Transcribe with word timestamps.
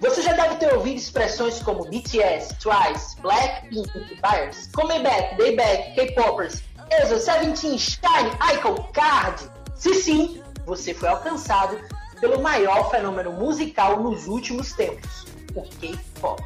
Você 0.00 0.22
já 0.22 0.32
deve 0.34 0.56
ter 0.56 0.72
ouvido 0.74 0.96
expressões 0.96 1.60
como 1.62 1.84
BTS, 1.84 2.54
Twice, 2.60 3.20
Blackpink, 3.20 4.20
Bears, 4.20 4.68
Comeback, 4.72 5.36
Dayback, 5.36 5.94
K-Popers, 5.94 6.62
EXO, 6.90 7.18
Seventeen, 7.18 7.78
Shine, 7.78 8.30
Icon, 8.54 8.74
Card. 8.92 9.50
Se 9.74 9.94
sim, 9.94 10.42
você 10.66 10.94
foi 10.94 11.08
alcançado 11.08 11.80
pelo 12.20 12.40
maior 12.40 12.90
fenômeno 12.90 13.32
musical 13.32 14.00
nos 14.00 14.26
últimos 14.26 14.72
tempos, 14.72 15.26
o 15.54 15.62
K-pop. 15.62 16.42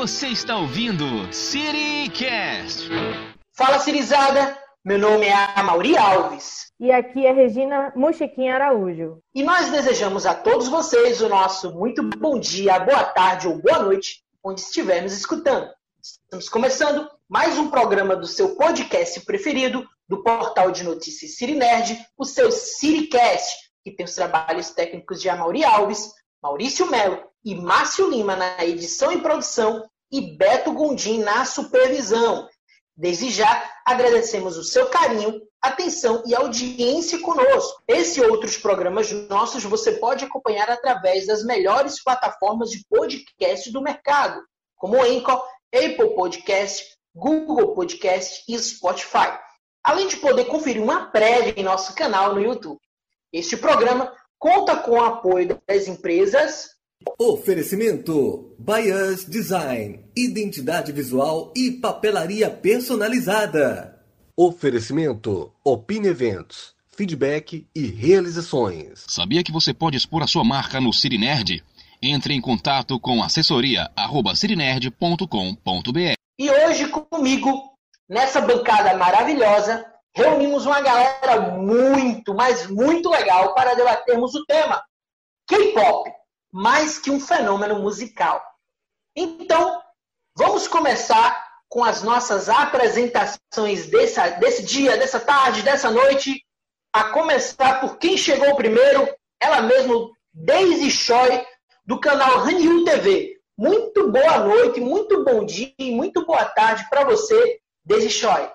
Você 0.00 0.28
está 0.28 0.56
ouvindo 0.56 1.30
CityCast. 1.30 2.88
Fala, 3.52 3.78
Cirizada! 3.78 4.58
Meu 4.82 4.98
nome 4.98 5.26
é 5.26 5.34
Amauri 5.54 5.94
Alves. 5.94 6.72
E 6.80 6.90
aqui 6.90 7.26
é 7.26 7.32
Regina 7.32 7.92
Muxiquim 7.94 8.48
Araújo. 8.48 9.18
E 9.34 9.42
nós 9.42 9.70
desejamos 9.70 10.24
a 10.24 10.34
todos 10.34 10.68
vocês 10.68 11.20
o 11.20 11.28
nosso 11.28 11.74
muito 11.74 12.02
bom 12.02 12.40
dia, 12.40 12.78
boa 12.78 13.04
tarde 13.04 13.46
ou 13.46 13.60
boa 13.60 13.80
noite, 13.80 14.24
onde 14.42 14.62
estivermos 14.62 15.12
escutando. 15.12 15.68
Estamos 16.02 16.48
começando 16.48 17.06
mais 17.28 17.58
um 17.58 17.68
programa 17.68 18.16
do 18.16 18.26
seu 18.26 18.56
podcast 18.56 19.20
preferido, 19.26 19.86
do 20.08 20.22
portal 20.22 20.70
de 20.70 20.82
notícias 20.82 21.36
Cirinerd, 21.36 21.94
o 22.16 22.24
seu 22.24 22.50
CityCast, 22.50 23.70
que 23.84 23.90
tem 23.90 24.06
os 24.06 24.14
trabalhos 24.14 24.70
técnicos 24.70 25.20
de 25.20 25.28
Amauri 25.28 25.62
Alves, 25.62 26.10
Maurício 26.42 26.90
Melo 26.90 27.29
e 27.44 27.54
Márcio 27.54 28.10
Lima 28.10 28.36
na 28.36 28.64
edição 28.64 29.12
e 29.12 29.20
produção 29.20 29.88
e 30.10 30.36
Beto 30.36 30.72
Gondim 30.72 31.18
na 31.18 31.44
supervisão. 31.44 32.48
Desde 32.96 33.30
já, 33.30 33.70
agradecemos 33.86 34.58
o 34.58 34.64
seu 34.64 34.86
carinho, 34.90 35.40
atenção 35.60 36.22
e 36.26 36.34
audiência 36.34 37.18
conosco. 37.20 37.82
Esse 37.88 38.20
e 38.20 38.24
outros 38.24 38.58
programas 38.58 39.10
nossos 39.28 39.64
você 39.64 39.92
pode 39.92 40.24
acompanhar 40.24 40.68
através 40.68 41.26
das 41.26 41.42
melhores 41.44 42.02
plataformas 42.02 42.70
de 42.70 42.84
podcast 42.88 43.70
do 43.72 43.80
mercado, 43.80 44.42
como 44.76 44.96
o 44.96 45.00
Apple 45.02 46.14
Podcast, 46.14 46.84
Google 47.14 47.74
Podcast 47.74 48.44
e 48.48 48.58
Spotify. 48.58 49.38
Além 49.82 50.08
de 50.08 50.16
poder 50.16 50.44
conferir 50.44 50.82
uma 50.82 51.06
prévia 51.06 51.54
em 51.56 51.62
nosso 51.62 51.94
canal 51.94 52.34
no 52.34 52.40
YouTube. 52.42 52.78
Este 53.32 53.56
programa 53.56 54.12
conta 54.38 54.76
com 54.76 54.92
o 54.92 55.04
apoio 55.04 55.58
das 55.66 55.88
empresas 55.88 56.70
Oferecimento: 57.18 58.54
Bias 58.58 59.24
Design, 59.24 60.04
identidade 60.14 60.92
visual 60.92 61.50
e 61.56 61.70
papelaria 61.70 62.50
personalizada. 62.50 63.98
Oferecimento: 64.36 65.50
Opine 65.64 66.08
Eventos, 66.08 66.74
feedback 66.94 67.66
e 67.74 67.86
realizações. 67.86 69.06
Sabia 69.08 69.42
que 69.42 69.50
você 69.50 69.72
pode 69.72 69.96
expor 69.96 70.22
a 70.22 70.26
sua 70.26 70.44
marca 70.44 70.78
no 70.80 70.92
Cirinerd? 70.92 71.64
Entre 72.02 72.34
em 72.34 72.40
contato 72.40 73.00
com 73.00 73.22
assessoria@cirinerd.com.br. 73.22 76.14
E 76.38 76.50
hoje 76.50 76.88
comigo, 76.88 77.78
nessa 78.08 78.40
bancada 78.40 78.96
maravilhosa, 78.96 79.84
reunimos 80.14 80.64
uma 80.66 80.82
galera 80.82 81.58
muito, 81.58 82.34
mas 82.34 82.66
muito 82.66 83.10
legal 83.10 83.54
para 83.54 83.74
debatermos 83.74 84.34
o 84.34 84.44
tema 84.46 84.82
K-pop 85.46 86.10
mais 86.52 86.98
que 86.98 87.10
um 87.10 87.20
fenômeno 87.20 87.78
musical. 87.80 88.42
Então, 89.14 89.80
vamos 90.36 90.66
começar 90.66 91.48
com 91.68 91.84
as 91.84 92.02
nossas 92.02 92.48
apresentações 92.48 93.86
desse, 93.86 94.20
desse 94.38 94.64
dia, 94.64 94.96
dessa 94.96 95.20
tarde, 95.20 95.62
dessa 95.62 95.90
noite. 95.90 96.44
A 96.92 97.04
começar 97.04 97.80
por 97.80 97.98
quem 97.98 98.16
chegou 98.16 98.56
primeiro, 98.56 99.08
ela 99.40 99.62
mesma, 99.62 99.94
Daisy 100.34 100.90
Choi, 100.90 101.44
do 101.86 102.00
canal 102.00 102.40
Hanyu 102.40 102.84
TV. 102.84 103.36
Muito 103.56 104.10
boa 104.10 104.38
noite, 104.38 104.80
muito 104.80 105.22
bom 105.22 105.44
dia 105.44 105.72
e 105.78 105.92
muito 105.92 106.26
boa 106.26 106.44
tarde 106.46 106.84
para 106.90 107.04
você, 107.04 107.60
Daisy 107.84 108.10
Choi. 108.10 108.50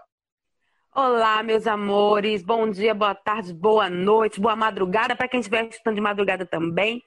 Olá, 0.93 1.41
meus 1.43 1.67
amores. 1.67 2.43
Bom 2.43 2.69
dia, 2.69 2.93
boa 2.93 3.15
tarde, 3.15 3.53
boa 3.53 3.89
noite, 3.89 4.41
boa 4.41 4.55
madrugada 4.55 5.15
para 5.15 5.27
quem 5.27 5.39
estiver 5.39 5.65
estudando 5.67 5.95
de 5.95 6.01
madrugada 6.01 6.45
também 6.45 7.01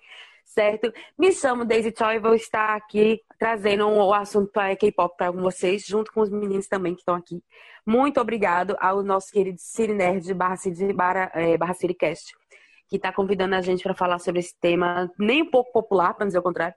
certo? 0.48 0.92
Me 1.18 1.32
chamo 1.32 1.64
Daisy 1.64 1.92
Choi 1.96 2.16
e 2.16 2.18
vou 2.18 2.34
estar 2.34 2.74
aqui 2.74 3.20
trazendo 3.38 3.86
o 3.86 4.12
assunto 4.12 4.50
para 4.50 4.74
K-pop 4.74 5.16
para 5.16 5.30
vocês, 5.30 5.84
junto 5.86 6.12
com 6.12 6.20
os 6.20 6.30
meninos 6.30 6.66
também 6.66 6.94
que 6.94 7.00
estão 7.00 7.14
aqui. 7.14 7.42
Muito 7.86 8.20
obrigado 8.20 8.76
ao 8.80 9.02
nosso 9.02 9.30
querido 9.30 9.58
Siri 9.60 9.94
Nerd 9.94 10.32
barra, 10.34 10.56
City, 10.56 10.92
barra, 10.92 11.30
é, 11.34 11.74
Siricast, 11.74 12.32
que 12.88 12.96
está 12.96 13.12
convidando 13.12 13.54
a 13.54 13.60
gente 13.60 13.82
para 13.82 13.94
falar 13.94 14.18
sobre 14.18 14.40
esse 14.40 14.54
tema 14.60 15.10
nem 15.18 15.42
um 15.42 15.50
pouco 15.50 15.70
popular, 15.72 16.14
para 16.14 16.26
dizer 16.26 16.38
o 16.38 16.42
contrário, 16.42 16.74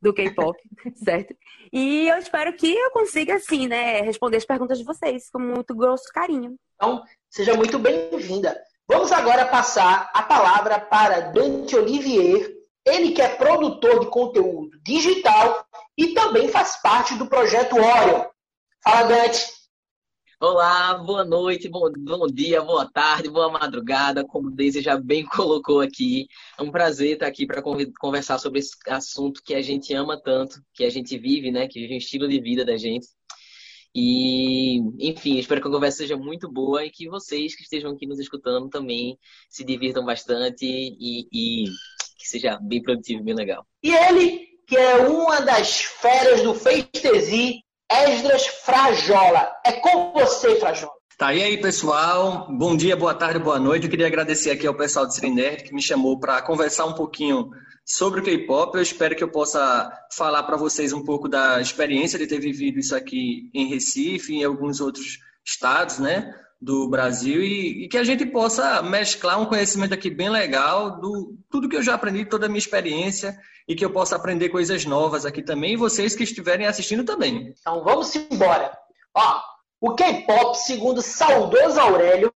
do 0.00 0.14
K-pop, 0.14 0.56
certo? 1.04 1.34
E 1.72 2.08
eu 2.08 2.16
espero 2.18 2.54
que 2.56 2.72
eu 2.72 2.90
consiga, 2.92 3.34
assim, 3.34 3.66
né, 3.66 4.00
responder 4.00 4.36
as 4.36 4.44
perguntas 4.44 4.78
de 4.78 4.84
vocês 4.84 5.28
com 5.30 5.40
muito 5.40 5.74
grosso 5.74 6.04
carinho. 6.14 6.56
Então, 6.76 7.02
seja 7.28 7.54
muito 7.54 7.78
bem-vinda. 7.78 8.56
Vamos 8.86 9.12
agora 9.12 9.44
passar 9.44 10.10
a 10.14 10.22
palavra 10.22 10.80
para 10.80 11.20
Dante 11.20 11.76
Olivier, 11.76 12.57
ele 12.88 13.12
que 13.12 13.22
é 13.22 13.28
produtor 13.28 14.00
de 14.00 14.06
conteúdo 14.06 14.78
digital 14.82 15.66
e 15.96 16.14
também 16.14 16.48
faz 16.48 16.80
parte 16.80 17.14
do 17.14 17.28
projeto 17.28 17.76
Orion. 17.76 18.24
Fala, 18.82 19.08
Dante. 19.08 19.58
Olá, 20.40 20.94
boa 20.94 21.24
noite, 21.24 21.68
bom, 21.68 21.90
bom 21.98 22.26
dia, 22.28 22.62
boa 22.62 22.88
tarde, 22.88 23.28
boa 23.28 23.50
madrugada, 23.50 24.24
como 24.24 24.52
Deise 24.52 24.80
já 24.80 24.96
bem 24.96 25.26
colocou 25.26 25.80
aqui. 25.80 26.28
É 26.56 26.62
um 26.62 26.70
prazer 26.70 27.14
estar 27.14 27.26
aqui 27.26 27.44
para 27.44 27.60
conversar 27.60 28.38
sobre 28.38 28.60
esse 28.60 28.70
assunto 28.88 29.42
que 29.42 29.52
a 29.52 29.60
gente 29.60 29.92
ama 29.92 30.16
tanto, 30.16 30.62
que 30.72 30.84
a 30.84 30.90
gente 30.90 31.18
vive, 31.18 31.50
né? 31.50 31.66
Que 31.66 31.80
vive 31.80 31.94
o 31.94 31.98
estilo 31.98 32.28
de 32.28 32.40
vida 32.40 32.64
da 32.64 32.76
gente. 32.76 33.08
E, 33.92 34.78
enfim, 35.00 35.38
espero 35.38 35.60
que 35.60 35.66
a 35.66 35.70
conversa 35.72 35.98
seja 35.98 36.16
muito 36.16 36.48
boa 36.48 36.84
e 36.84 36.90
que 36.90 37.08
vocês 37.08 37.56
que 37.56 37.62
estejam 37.62 37.90
aqui 37.90 38.06
nos 38.06 38.20
escutando 38.20 38.68
também 38.68 39.18
se 39.48 39.64
divirtam 39.64 40.04
bastante 40.04 40.64
e, 40.64 41.26
e 41.32 41.64
que 42.18 42.28
seja 42.28 42.58
bem 42.60 42.82
produtivo, 42.82 43.22
bem 43.22 43.34
legal. 43.34 43.64
E 43.82 43.94
ele, 43.94 44.46
que 44.66 44.76
é 44.76 44.96
uma 45.06 45.40
das 45.40 45.80
feras 45.80 46.42
do 46.42 46.54
Festesi, 46.54 47.62
Esdras 47.90 48.46
Frajola. 48.46 49.50
É 49.64 49.72
com 49.72 50.12
você, 50.12 50.56
Frajola. 50.56 50.92
Tá, 51.16 51.34
e 51.34 51.42
aí, 51.42 51.60
pessoal? 51.60 52.46
Bom 52.48 52.76
dia, 52.76 52.94
boa 52.96 53.14
tarde, 53.14 53.40
boa 53.40 53.58
noite. 53.58 53.84
Eu 53.84 53.90
queria 53.90 54.06
agradecer 54.06 54.50
aqui 54.50 54.66
ao 54.66 54.74
pessoal 54.74 55.06
do 55.06 55.12
Cirinerd 55.12 55.64
que 55.64 55.74
me 55.74 55.82
chamou 55.82 56.18
para 56.18 56.42
conversar 56.42 56.84
um 56.84 56.94
pouquinho 56.94 57.50
sobre 57.84 58.20
o 58.20 58.22
K-pop. 58.22 58.76
Eu 58.76 58.82
espero 58.82 59.16
que 59.16 59.24
eu 59.24 59.30
possa 59.30 59.90
falar 60.12 60.44
para 60.44 60.56
vocês 60.56 60.92
um 60.92 61.02
pouco 61.02 61.28
da 61.28 61.60
experiência 61.60 62.18
de 62.18 62.26
ter 62.26 62.38
vivido 62.38 62.78
isso 62.78 62.94
aqui 62.94 63.50
em 63.52 63.66
Recife 63.66 64.32
e 64.32 64.36
em 64.36 64.44
alguns 64.44 64.80
outros 64.80 65.18
estados, 65.44 65.98
né? 65.98 66.32
Do 66.60 66.88
Brasil 66.88 67.40
e, 67.42 67.84
e, 67.84 67.88
que 67.88 67.96
a 67.96 68.04
gente 68.04 68.26
possa 68.26 68.82
mesclar 68.82 69.40
um 69.40 69.46
conhecimento 69.46 69.94
aqui 69.94 70.10
bem 70.10 70.28
legal 70.28 71.00
do 71.00 71.36
tudo 71.50 71.68
que 71.68 71.76
eu 71.76 71.82
já 71.82 71.94
aprendi, 71.94 72.24
toda 72.24 72.46
a 72.46 72.48
minha 72.48 72.58
experiência 72.58 73.38
e 73.66 73.76
que 73.76 73.84
eu 73.84 73.92
possa 73.92 74.16
aprender 74.16 74.48
coisas 74.48 74.84
novas 74.84 75.24
aqui 75.24 75.42
também 75.42 75.74
e 75.74 75.76
vocês 75.76 76.16
que 76.16 76.24
estiverem 76.24 76.66
assistindo 76.66 77.04
também. 77.04 77.54
Então 77.60 77.84
vamos 77.84 78.14
embora. 78.16 78.76
Ó, 79.14 79.40
o 79.80 79.94
K-pop, 79.94 80.56
segundo 80.56 81.00
saudoso 81.00 81.78
Aurélio, 81.78 82.32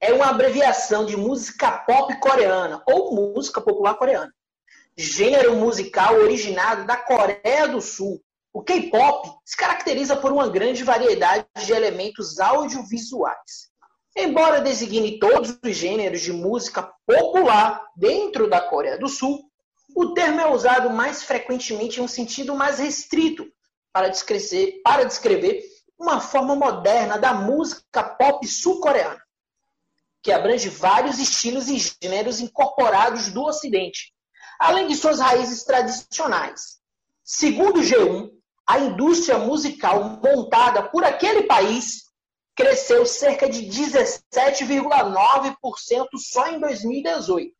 é 0.00 0.12
uma 0.12 0.30
abreviação 0.30 1.04
de 1.04 1.16
música 1.16 1.70
pop 1.70 2.18
coreana 2.20 2.82
ou 2.86 3.14
música 3.34 3.60
popular 3.60 3.94
coreana. 3.94 4.32
Gênero 4.96 5.56
musical 5.56 6.14
originado 6.14 6.86
da 6.86 6.96
Coreia 6.96 7.68
do 7.68 7.80
Sul, 7.80 8.22
o 8.54 8.62
K-pop 8.62 9.36
se 9.44 9.56
caracteriza 9.56 10.14
por 10.14 10.30
uma 10.30 10.48
grande 10.48 10.84
variedade 10.84 11.44
de 11.66 11.72
elementos 11.72 12.38
audiovisuais. 12.38 13.68
Embora 14.16 14.60
designe 14.60 15.18
todos 15.18 15.58
os 15.60 15.76
gêneros 15.76 16.20
de 16.20 16.32
música 16.32 16.88
popular 17.04 17.84
dentro 17.96 18.48
da 18.48 18.60
Coreia 18.60 18.96
do 18.96 19.08
Sul, 19.08 19.42
o 19.96 20.14
termo 20.14 20.40
é 20.40 20.48
usado 20.48 20.88
mais 20.88 21.24
frequentemente 21.24 21.98
em 21.98 22.04
um 22.04 22.08
sentido 22.08 22.54
mais 22.54 22.78
restrito 22.78 23.44
para 23.92 24.08
descrever, 24.08 24.80
para 24.84 25.02
descrever 25.02 25.64
uma 25.98 26.20
forma 26.20 26.54
moderna 26.54 27.18
da 27.18 27.34
música 27.34 28.04
pop 28.04 28.46
sul-coreana, 28.46 29.20
que 30.22 30.30
abrange 30.30 30.68
vários 30.68 31.18
estilos 31.18 31.68
e 31.68 31.78
gêneros 32.00 32.38
incorporados 32.38 33.32
do 33.32 33.42
Ocidente, 33.42 34.12
além 34.60 34.86
de 34.86 34.94
suas 34.94 35.18
raízes 35.18 35.64
tradicionais. 35.64 36.78
Segundo 37.24 37.80
o 37.80 37.82
G1, 37.82 38.33
a 38.66 38.78
indústria 38.78 39.38
musical 39.38 40.18
montada 40.22 40.82
por 40.82 41.04
aquele 41.04 41.42
país 41.42 42.04
cresceu 42.56 43.04
cerca 43.04 43.48
de 43.48 43.62
17,9% 43.62 46.06
só 46.16 46.48
em 46.48 46.58
2018. 46.58 47.52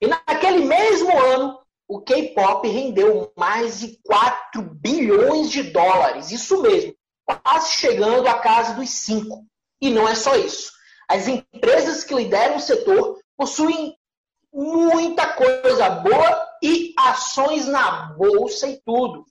E 0.00 0.06
naquele 0.06 0.64
mesmo 0.64 1.16
ano, 1.16 1.58
o 1.88 2.00
K-pop 2.00 2.68
rendeu 2.68 3.32
mais 3.36 3.80
de 3.80 3.98
4 4.04 4.62
bilhões 4.62 5.50
de 5.50 5.64
dólares. 5.64 6.30
Isso 6.30 6.60
mesmo, 6.60 6.94
quase 7.24 7.72
chegando 7.72 8.26
à 8.26 8.38
casa 8.40 8.74
dos 8.74 8.90
5. 8.90 9.46
E 9.80 9.90
não 9.90 10.08
é 10.08 10.14
só 10.14 10.36
isso. 10.36 10.72
As 11.08 11.28
empresas 11.28 12.04
que 12.04 12.14
lideram 12.14 12.56
o 12.56 12.60
setor 12.60 13.18
possuem 13.36 13.96
muita 14.52 15.34
coisa 15.34 15.88
boa 15.90 16.48
e 16.62 16.94
ações 16.98 17.66
na 17.66 18.12
bolsa 18.14 18.68
e 18.68 18.80
tudo. 18.84 19.24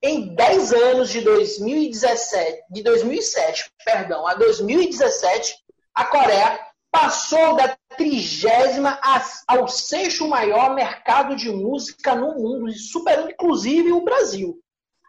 Em 0.00 0.32
10 0.32 0.72
anos 0.72 1.10
de 1.10 1.20
2017, 1.22 2.62
de 2.70 2.82
2007, 2.84 3.72
perdão, 3.84 4.28
a 4.28 4.34
2017, 4.34 5.56
a 5.92 6.04
Coreia 6.04 6.68
passou 6.88 7.56
da 7.56 7.76
trigésima 7.96 8.98
ao 9.46 9.66
sexto 9.66 10.28
maior 10.28 10.72
mercado 10.72 11.34
de 11.34 11.50
música 11.50 12.14
no 12.14 12.34
mundo, 12.34 12.72
superando 12.72 13.30
inclusive 13.30 13.90
o 13.90 14.04
Brasil. 14.04 14.60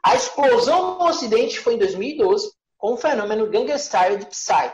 A 0.04 0.16
explosão 0.16 0.98
no 0.98 1.06
Ocidente 1.06 1.60
foi 1.60 1.76
em 1.76 1.78
2012, 1.78 2.52
com 2.76 2.94
o 2.94 2.98
fenômeno 2.98 3.48
Gangnam 3.48 3.78
Style 3.78 4.18
de 4.18 4.26
Psy. 4.26 4.74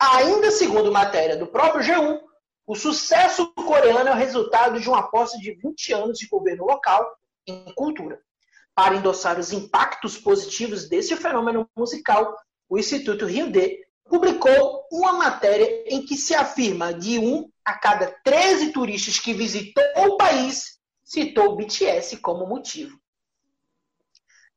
Ainda 0.00 0.50
segundo 0.50 0.90
matéria 0.90 1.36
do 1.36 1.46
próprio 1.46 1.82
G1, 1.82 2.18
o 2.66 2.74
sucesso 2.74 3.52
coreano 3.52 4.08
é 4.08 4.12
o 4.12 4.16
resultado 4.16 4.80
de 4.80 4.88
uma 4.88 5.00
aposta 5.00 5.36
de 5.38 5.52
20 5.52 5.92
anos 5.92 6.18
de 6.18 6.28
governo 6.28 6.64
local 6.64 7.06
em 7.46 7.72
cultura. 7.74 8.22
Para 8.78 8.94
endossar 8.94 9.40
os 9.40 9.50
impactos 9.50 10.16
positivos 10.16 10.88
desse 10.88 11.16
fenômeno 11.16 11.68
musical, 11.76 12.36
o 12.68 12.78
Instituto 12.78 13.26
Rio 13.26 13.50
D 13.50 13.84
publicou 14.04 14.86
uma 14.92 15.14
matéria 15.14 15.82
em 15.92 16.06
que 16.06 16.16
se 16.16 16.32
afirma 16.32 16.94
de 16.94 17.18
um 17.18 17.50
a 17.64 17.76
cada 17.76 18.06
13 18.22 18.70
turistas 18.70 19.18
que 19.18 19.34
visitou 19.34 19.82
o 19.96 20.16
país 20.16 20.78
citou 21.02 21.46
o 21.46 21.56
BTS 21.56 22.18
como 22.18 22.46
motivo. 22.46 22.96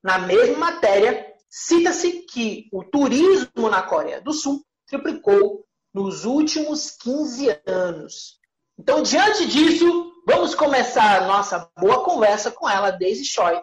Na 0.04 0.20
mesma 0.20 0.72
matéria, 0.72 1.26
cita-se 1.50 2.22
que 2.32 2.70
o 2.72 2.84
turismo 2.84 3.72
na 3.72 3.82
Coreia 3.82 4.22
do 4.22 4.34
Sul 4.34 4.64
triplicou 4.86 5.66
nos 5.92 6.26
últimos 6.26 6.92
15 6.92 7.60
anos. 7.66 8.40
Então, 8.78 9.02
diante 9.02 9.48
disso, 9.48 10.14
vamos 10.28 10.54
começar 10.54 11.24
a 11.24 11.26
nossa 11.26 11.72
boa 11.76 12.04
conversa 12.04 12.52
com 12.52 12.70
ela, 12.70 12.92
Daisy 12.92 13.26
Choi. 13.26 13.60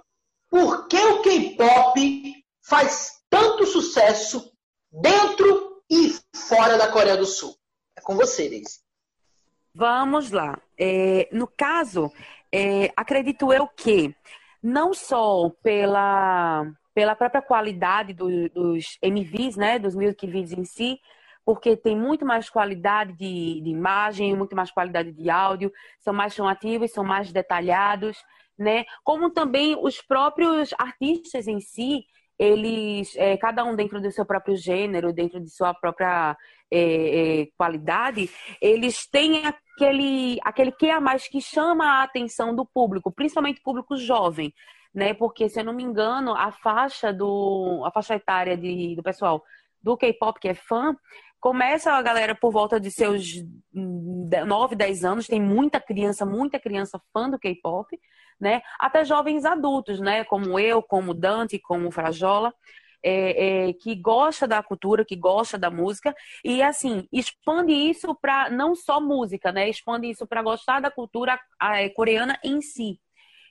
Por 0.50 0.88
que 0.88 0.96
o 0.96 1.22
K-pop 1.22 2.44
faz 2.62 3.22
tanto 3.28 3.66
sucesso 3.66 4.52
dentro 4.90 5.82
e 5.90 6.14
fora 6.34 6.78
da 6.78 6.90
Coreia 6.90 7.16
do 7.16 7.26
Sul? 7.26 7.54
É 7.96 8.00
com 8.00 8.16
você, 8.16 8.48
Daisy. 8.48 8.80
Vamos 9.74 10.30
lá. 10.30 10.58
É, 10.78 11.28
no 11.30 11.46
caso, 11.46 12.10
é, 12.50 12.90
acredito 12.96 13.52
eu 13.52 13.68
que 13.68 14.14
não 14.62 14.92
só 14.92 15.50
pela, 15.62 16.66
pela 16.94 17.14
própria 17.14 17.42
qualidade 17.42 18.12
do, 18.12 18.48
dos 18.48 18.98
MVs, 19.02 19.56
né, 19.56 19.78
dos 19.78 19.94
music 19.94 20.26
videos 20.26 20.52
em 20.52 20.64
si, 20.64 20.98
porque 21.44 21.76
tem 21.76 21.96
muito 21.96 22.26
mais 22.26 22.50
qualidade 22.50 23.12
de, 23.12 23.60
de, 23.62 23.70
imagem, 23.70 24.36
muito 24.36 24.54
mais 24.56 24.70
qualidade 24.70 25.12
de 25.12 25.30
áudio, 25.30 25.72
são 26.00 26.12
mais 26.12 26.34
chamativos, 26.34 26.90
são 26.90 27.04
mais 27.04 27.32
detalhados, 27.32 28.18
né? 28.58 28.84
Como 29.04 29.30
também 29.30 29.76
os 29.80 30.00
próprios 30.02 30.74
artistas 30.78 31.46
em 31.46 31.60
si, 31.60 32.04
eles, 32.38 33.14
é, 33.16 33.36
cada 33.36 33.64
um 33.64 33.74
dentro 33.74 34.00
do 34.00 34.10
seu 34.10 34.24
próprio 34.24 34.56
gênero, 34.56 35.12
dentro 35.12 35.40
de 35.40 35.50
sua 35.50 35.74
própria 35.74 36.36
é, 36.70 37.40
é, 37.40 37.46
qualidade, 37.56 38.30
eles 38.60 39.06
têm 39.08 39.44
aquele, 39.46 40.38
aquele 40.42 40.72
que 40.72 40.90
a 40.90 41.00
mais 41.00 41.28
que 41.28 41.40
chama 41.40 41.84
a 41.84 42.02
atenção 42.02 42.54
do 42.54 42.64
público, 42.64 43.10
principalmente 43.12 43.62
público 43.62 43.96
jovem, 43.96 44.52
né? 44.94 45.14
Porque, 45.14 45.48
se 45.48 45.60
eu 45.60 45.64
não 45.64 45.72
me 45.72 45.82
engano, 45.82 46.34
a 46.34 46.52
faixa 46.52 47.12
do 47.12 47.82
a 47.84 47.90
faixa 47.90 48.14
etária 48.14 48.56
de, 48.56 48.94
do 48.96 49.02
pessoal 49.02 49.42
do 49.82 49.96
K-pop 49.96 50.40
que 50.40 50.48
é 50.48 50.54
fã 50.54 50.96
Começa 51.40 51.92
a 51.92 52.02
galera 52.02 52.34
por 52.34 52.50
volta 52.50 52.80
de 52.80 52.90
seus 52.90 53.44
9, 53.72 54.74
10 54.74 55.04
anos, 55.04 55.26
tem 55.28 55.40
muita 55.40 55.80
criança, 55.80 56.26
muita 56.26 56.58
criança 56.58 57.00
fã 57.12 57.30
do 57.30 57.38
K-pop, 57.38 57.96
né? 58.40 58.62
Até 58.78 59.04
jovens 59.04 59.44
adultos, 59.44 60.00
né? 60.00 60.24
Como 60.24 60.58
eu, 60.58 60.82
como 60.82 61.14
Dante, 61.14 61.58
como 61.58 61.90
Frajola. 61.90 62.54
É, 63.00 63.68
é, 63.68 63.72
que 63.74 63.94
gosta 63.94 64.44
da 64.44 64.60
cultura, 64.60 65.04
que 65.04 65.14
gosta 65.14 65.56
da 65.56 65.70
música, 65.70 66.12
e 66.44 66.60
assim, 66.60 67.06
expande 67.12 67.72
isso 67.72 68.12
para 68.12 68.50
não 68.50 68.74
só 68.74 69.00
música, 69.00 69.52
né? 69.52 69.68
Expande 69.68 70.10
isso 70.10 70.26
para 70.26 70.42
gostar 70.42 70.80
da 70.80 70.90
cultura 70.90 71.38
é, 71.62 71.88
coreana 71.90 72.36
em 72.42 72.60
si. 72.60 72.98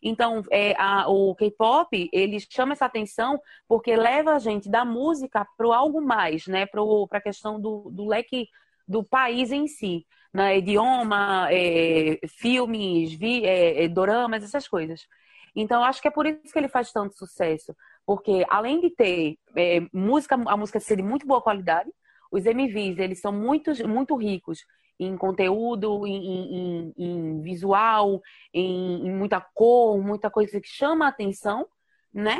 Então, 0.01 0.43
é, 0.51 0.73
a, 0.77 1.07
o 1.09 1.33
K-pop, 1.35 2.09
ele 2.11 2.37
chama 2.39 2.73
essa 2.73 2.85
atenção 2.85 3.39
porque 3.67 3.95
leva 3.95 4.33
a 4.33 4.39
gente 4.39 4.69
da 4.69 4.85
música 4.85 5.47
para 5.57 5.75
algo 5.75 6.01
mais, 6.01 6.45
né? 6.47 6.65
Para 6.65 6.81
a 7.11 7.21
questão 7.21 7.59
do, 7.59 7.89
do 7.91 8.05
leque 8.05 8.47
do 8.87 9.03
país 9.03 9.51
em 9.51 9.67
si. 9.67 10.05
Né? 10.37 10.59
Idioma, 10.59 11.47
é, 11.51 12.19
filmes, 12.27 13.11
vi, 13.11 13.43
é, 13.43 13.85
é, 13.85 13.87
doramas, 13.87 14.43
essas 14.43 14.67
coisas. 14.67 15.07
Então, 15.55 15.83
acho 15.83 15.99
que 15.99 16.07
é 16.07 16.11
por 16.11 16.27
isso 16.27 16.53
que 16.53 16.59
ele 16.59 16.67
faz 16.67 16.91
tanto 16.91 17.17
sucesso. 17.17 17.75
Porque, 18.05 18.45
além 18.47 18.79
de 18.79 18.91
ter 18.91 19.35
é, 19.55 19.81
música, 19.91 20.35
a 20.35 20.55
música 20.55 20.79
ser 20.79 20.97
de 20.97 21.01
muito 21.01 21.25
boa 21.25 21.41
qualidade, 21.41 21.89
os 22.31 22.45
MVs, 22.45 22.99
eles 22.99 23.19
são 23.19 23.31
muito, 23.31 23.71
muito 23.87 24.15
ricos 24.15 24.63
em 24.99 25.17
conteúdo, 25.17 26.05
em, 26.05 26.93
em, 26.93 26.93
em 26.95 27.41
visual, 27.41 28.21
em, 28.53 29.07
em, 29.07 29.11
muita 29.11 29.41
cor, 29.41 29.99
muita 29.99 30.29
coisa 30.29 30.61
que 30.61 30.67
chama 30.67 31.05
a 31.05 31.09
atenção, 31.09 31.67
né? 32.13 32.37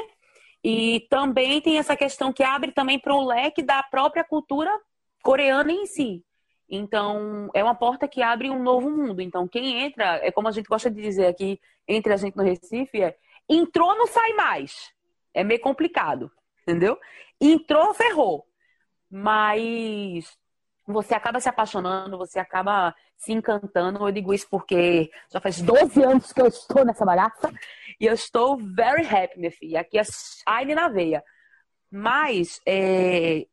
E 0.64 1.08
também 1.10 1.60
tem 1.62 1.80
essa 1.80 1.98
questão 1.98 2.32
que 2.32 2.44
abre 2.44 2.72
também 2.72 3.00
para 3.00 3.16
o 3.16 3.26
leque 3.26 3.64
da 3.64 3.82
própria 3.82 4.24
cultura 4.24 4.72
coreana 5.24 5.72
em 5.72 5.88
si. 5.88 6.24
Então, 6.69 7.50
é 7.54 7.64
uma 7.64 7.75
porta 7.75 8.08
que 8.08 8.22
abre 8.22 8.50
um 8.50 8.62
novo 8.62 8.90
mundo. 8.90 9.22
Então, 9.22 9.48
quem 9.48 9.84
entra, 9.84 10.19
é 10.25 10.31
como 10.31 10.48
a 10.48 10.52
gente 10.52 10.68
gosta 10.68 10.92
de 10.92 11.02
dizer 11.02 11.28
aqui 11.28 11.60
entre 11.88 12.14
a 12.14 12.18
gente 12.18 12.36
no 12.36 12.44
Recife, 12.44 13.02
é 13.02 13.16
entrou, 13.48 13.96
não 13.96 14.08
sai 14.08 14.34
mais. 14.34 14.92
É 15.34 15.44
meio 15.44 15.62
complicado, 15.62 16.31
entendeu? 16.62 17.00
Entrou, 17.40 17.94
ferrou. 17.94 18.45
Mas 19.09 20.38
você 20.86 21.14
acaba 21.14 21.40
se 21.40 21.47
apaixonando, 21.47 22.18
você 22.18 22.40
acaba 22.40 22.94
se 23.18 23.31
encantando. 23.31 24.06
Eu 24.06 24.12
digo 24.12 24.33
isso 24.33 24.47
porque 24.50 25.09
já 25.31 25.40
faz 25.40 25.62
12 25.62 26.04
anos 26.04 26.33
que 26.33 26.42
eu 26.42 26.47
estou 26.47 26.86
nessa 26.86 27.06
bagaça 27.06 27.52
e 28.00 28.06
eu 28.06 28.14
estou 28.14 28.57
very 28.57 29.06
happy, 29.06 29.40
minha 29.40 29.52
filha. 29.52 29.81
Aqui 29.81 29.97
é 29.97 30.04
shine 30.04 30.76
na 30.76 30.88
veia. 30.90 31.24
Mas 31.90 32.62
é, 32.66 33.45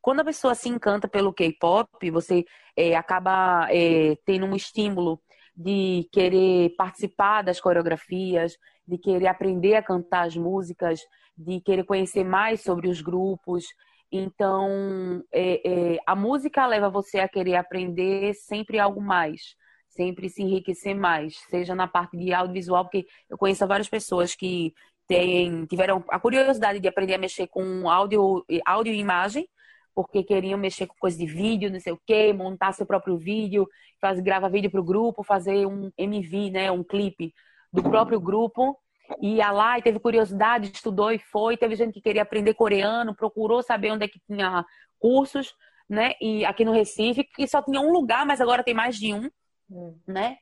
quando 0.00 0.20
a 0.20 0.24
pessoa 0.24 0.54
se 0.54 0.68
encanta 0.68 1.08
pelo 1.08 1.32
K-pop, 1.32 2.10
você 2.10 2.44
é, 2.76 2.96
acaba 2.96 3.68
é, 3.70 4.16
tendo 4.24 4.46
um 4.46 4.56
estímulo 4.56 5.20
de 5.54 6.08
querer 6.12 6.74
participar 6.76 7.42
das 7.42 7.60
coreografias, 7.60 8.56
de 8.86 8.96
querer 8.98 9.26
aprender 9.26 9.74
a 9.74 9.82
cantar 9.82 10.26
as 10.26 10.36
músicas, 10.36 11.00
de 11.36 11.60
querer 11.60 11.84
conhecer 11.84 12.24
mais 12.24 12.62
sobre 12.62 12.88
os 12.88 13.00
grupos. 13.00 13.66
Então, 14.10 15.22
é, 15.32 15.98
a 16.06 16.16
música 16.16 16.66
leva 16.66 16.88
você 16.88 17.20
a 17.20 17.28
querer 17.28 17.56
aprender 17.56 18.34
sempre 18.34 18.78
algo 18.78 19.00
mais, 19.00 19.54
sempre 19.88 20.28
se 20.28 20.42
enriquecer 20.42 20.94
mais, 20.94 21.36
seja 21.50 21.74
na 21.74 21.86
parte 21.86 22.16
de 22.16 22.32
audiovisual, 22.32 22.84
porque 22.84 23.06
eu 23.28 23.36
conheço 23.36 23.66
várias 23.66 23.88
pessoas 23.88 24.34
que 24.34 24.72
têm, 25.06 25.66
tiveram 25.66 26.04
a 26.08 26.18
curiosidade 26.18 26.80
de 26.80 26.88
aprender 26.88 27.14
a 27.14 27.18
mexer 27.18 27.48
com 27.48 27.88
áudio, 27.88 28.44
áudio 28.64 28.94
e 28.94 28.98
imagem, 28.98 29.48
porque 29.94 30.22
queriam 30.22 30.58
mexer 30.58 30.86
com 30.86 30.94
coisa 30.98 31.18
de 31.18 31.26
vídeo, 31.26 31.70
não 31.70 31.80
sei 31.80 31.92
o 31.92 32.00
quê, 32.06 32.32
montar 32.32 32.72
seu 32.72 32.86
próprio 32.86 33.16
vídeo, 33.18 33.68
fazer, 34.00 34.22
gravar 34.22 34.48
vídeo 34.48 34.70
para 34.70 34.80
o 34.80 34.84
grupo, 34.84 35.22
fazer 35.22 35.66
um 35.66 35.90
MV, 35.98 36.50
né, 36.50 36.70
um 36.70 36.84
clipe 36.84 37.32
do 37.72 37.82
próprio 37.82 38.20
grupo 38.20 38.76
ia 39.20 39.50
lá 39.50 39.78
e 39.78 39.82
teve 39.82 39.98
curiosidade, 39.98 40.70
estudou 40.72 41.10
e 41.10 41.18
foi. 41.18 41.56
Teve 41.56 41.74
gente 41.74 41.94
que 41.94 42.00
queria 42.00 42.22
aprender 42.22 42.54
coreano, 42.54 43.14
procurou 43.14 43.62
saber 43.62 43.90
onde 43.90 44.04
é 44.04 44.08
que 44.08 44.20
tinha 44.20 44.64
cursos, 44.98 45.54
né? 45.88 46.12
E 46.20 46.44
aqui 46.44 46.64
no 46.64 46.72
Recife, 46.72 47.24
que 47.24 47.46
só 47.48 47.62
tinha 47.62 47.80
um 47.80 47.92
lugar, 47.92 48.24
mas 48.26 48.40
agora 48.40 48.62
tem 48.62 48.74
mais 48.74 48.96
de 48.96 49.12
um, 49.12 49.30
hum. 49.70 49.98
né? 50.06 50.36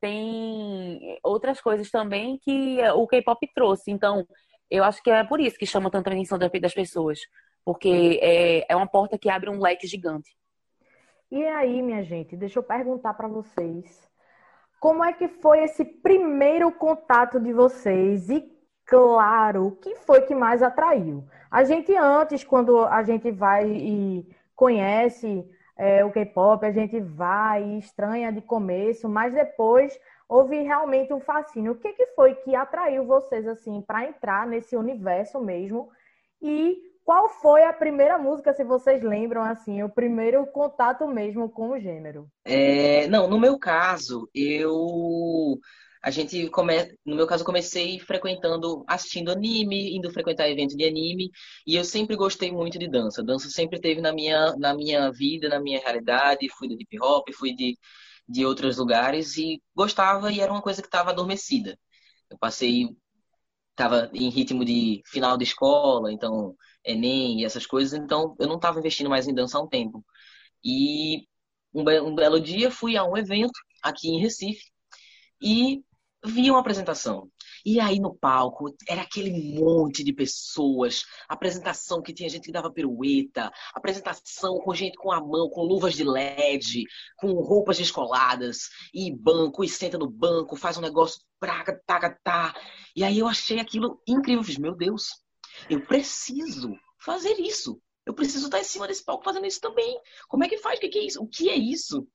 Tem 0.00 1.18
outras 1.22 1.60
coisas 1.60 1.90
também 1.90 2.38
que 2.38 2.78
o 2.94 3.06
K-pop 3.06 3.46
trouxe. 3.54 3.90
Então, 3.90 4.26
eu 4.70 4.84
acho 4.84 5.02
que 5.02 5.10
é 5.10 5.24
por 5.24 5.40
isso 5.40 5.58
que 5.58 5.66
chama 5.66 5.90
tanta 5.90 6.10
atenção 6.10 6.38
das 6.38 6.74
pessoas. 6.74 7.20
Porque 7.64 8.18
é, 8.22 8.72
é 8.72 8.76
uma 8.76 8.86
porta 8.86 9.18
que 9.18 9.30
abre 9.30 9.48
um 9.48 9.58
leque 9.58 9.86
gigante. 9.86 10.36
E 11.30 11.44
aí, 11.44 11.82
minha 11.82 12.02
gente, 12.02 12.36
deixa 12.36 12.58
eu 12.58 12.62
perguntar 12.62 13.14
para 13.14 13.26
vocês 13.26 14.04
como 14.84 15.02
é 15.02 15.14
que 15.14 15.28
foi 15.28 15.64
esse 15.64 15.82
primeiro 15.82 16.70
contato 16.70 17.40
de 17.40 17.54
vocês? 17.54 18.28
E, 18.28 18.46
claro, 18.84 19.68
o 19.68 19.76
que 19.76 19.96
foi 19.96 20.20
que 20.20 20.34
mais 20.34 20.62
atraiu? 20.62 21.24
A 21.50 21.64
gente 21.64 21.96
antes, 21.96 22.44
quando 22.44 22.84
a 22.84 23.02
gente 23.02 23.30
vai 23.30 23.66
e 23.66 24.28
conhece 24.54 25.42
é, 25.78 26.04
o 26.04 26.12
K-pop, 26.12 26.66
a 26.66 26.70
gente 26.70 27.00
vai 27.00 27.64
e 27.64 27.78
estranha 27.78 28.30
de 28.30 28.42
começo, 28.42 29.08
mas 29.08 29.32
depois 29.32 29.98
houve 30.28 30.60
realmente 30.60 31.14
um 31.14 31.20
fascínio. 31.20 31.72
O 31.72 31.76
que, 31.76 31.94
que 31.94 32.08
foi 32.08 32.34
que 32.34 32.54
atraiu 32.54 33.06
vocês 33.06 33.48
assim 33.48 33.80
para 33.80 34.04
entrar 34.04 34.46
nesse 34.46 34.76
universo 34.76 35.40
mesmo? 35.40 35.88
E 36.42 36.76
qual 37.04 37.28
foi 37.28 37.62
a 37.64 37.72
primeira 37.72 38.18
música, 38.18 38.54
se 38.54 38.64
vocês 38.64 39.02
lembram 39.02 39.42
assim, 39.42 39.82
o 39.82 39.88
primeiro 39.88 40.46
contato 40.46 41.06
mesmo 41.06 41.48
com 41.48 41.70
o 41.70 41.78
gênero? 41.78 42.28
É, 42.44 43.06
não, 43.08 43.28
no 43.28 43.38
meu 43.38 43.58
caso, 43.58 44.28
eu 44.34 45.58
a 46.02 46.10
gente 46.10 46.48
come... 46.50 46.74
no 47.04 47.16
meu 47.16 47.26
caso 47.26 47.44
comecei 47.44 47.98
frequentando, 47.98 48.84
assistindo 48.86 49.30
anime, 49.30 49.96
indo 49.96 50.10
frequentar 50.10 50.48
eventos 50.50 50.76
de 50.76 50.84
anime, 50.84 51.30
e 51.66 51.76
eu 51.76 51.84
sempre 51.84 52.16
gostei 52.16 52.50
muito 52.52 52.78
de 52.78 52.88
dança. 52.88 53.22
Dança 53.22 53.48
sempre 53.48 53.80
teve 53.80 54.00
na 54.00 54.12
minha 54.12 54.54
na 54.56 54.74
minha 54.74 55.10
vida, 55.10 55.48
na 55.48 55.60
minha 55.60 55.80
realidade, 55.80 56.48
fui 56.50 56.68
de 56.68 56.74
hip 56.74 56.98
hop, 57.00 57.28
fui 57.32 57.54
de 57.54 57.76
de 58.26 58.46
outros 58.46 58.78
lugares 58.78 59.36
e 59.36 59.62
gostava 59.74 60.32
e 60.32 60.40
era 60.40 60.50
uma 60.50 60.62
coisa 60.62 60.80
que 60.80 60.88
estava 60.88 61.10
adormecida. 61.10 61.78
Eu 62.30 62.38
passei 62.38 62.88
estava 63.74 64.10
em 64.14 64.30
ritmo 64.30 64.64
de 64.64 65.02
final 65.06 65.36
de 65.36 65.44
escola, 65.44 66.12
então 66.12 66.56
Enem 66.84 67.40
e 67.40 67.44
essas 67.44 67.66
coisas, 67.66 67.98
então 67.98 68.36
eu 68.38 68.46
não 68.46 68.56
estava 68.56 68.78
investindo 68.78 69.10
mais 69.10 69.26
em 69.28 69.34
dança 69.34 69.58
há 69.58 69.62
um 69.62 69.68
tempo. 69.68 70.04
E 70.64 71.26
um, 71.74 71.84
be 71.84 72.00
um 72.00 72.14
belo 72.14 72.40
dia 72.40 72.70
fui 72.70 72.96
a 72.96 73.04
um 73.04 73.16
evento 73.16 73.58
aqui 73.82 74.08
em 74.08 74.20
Recife 74.20 74.64
e 75.42 75.82
vi 76.24 76.50
uma 76.50 76.60
apresentação. 76.60 77.30
E 77.64 77.80
aí 77.80 77.98
no 77.98 78.14
palco 78.14 78.74
era 78.88 79.02
aquele 79.02 79.30
monte 79.58 80.04
de 80.04 80.12
pessoas, 80.12 81.04
apresentação 81.28 82.02
que 82.02 82.12
tinha 82.12 82.28
gente 82.28 82.44
que 82.44 82.52
dava 82.52 82.70
pirueta, 82.70 83.50
apresentação 83.72 84.58
com 84.58 84.74
gente 84.74 84.96
com 84.96 85.10
a 85.10 85.20
mão, 85.20 85.48
com 85.48 85.62
luvas 85.62 85.94
de 85.94 86.04
LED, 86.04 86.84
com 87.16 87.32
roupas 87.32 87.78
descoladas, 87.78 88.68
e 88.92 89.10
banco, 89.10 89.64
e 89.64 89.68
senta 89.68 89.96
no 89.96 90.10
banco, 90.10 90.56
faz 90.56 90.76
um 90.76 90.82
negócio, 90.82 91.20
praga, 91.40 91.80
taca, 91.86 92.18
tá. 92.22 92.54
E 92.94 93.02
aí 93.02 93.18
eu 93.18 93.26
achei 93.26 93.58
aquilo 93.58 94.00
incrível, 94.06 94.40
eu 94.40 94.44
fiz, 94.44 94.58
meu 94.58 94.76
Deus, 94.76 95.08
eu 95.70 95.80
preciso 95.80 96.76
fazer 96.98 97.38
isso. 97.40 97.80
Eu 98.06 98.12
preciso 98.12 98.46
estar 98.46 98.60
em 98.60 98.64
cima 98.64 98.86
desse 98.86 99.02
palco 99.02 99.24
fazendo 99.24 99.46
isso 99.46 99.60
também. 99.60 99.98
Como 100.28 100.44
é 100.44 100.48
que 100.48 100.58
faz? 100.58 100.78
O 100.78 100.80
que 100.80 100.98
é 100.98 101.02
isso? 101.02 101.22
O 101.22 101.26
que 101.26 101.48
é 101.48 101.56
isso? 101.56 102.06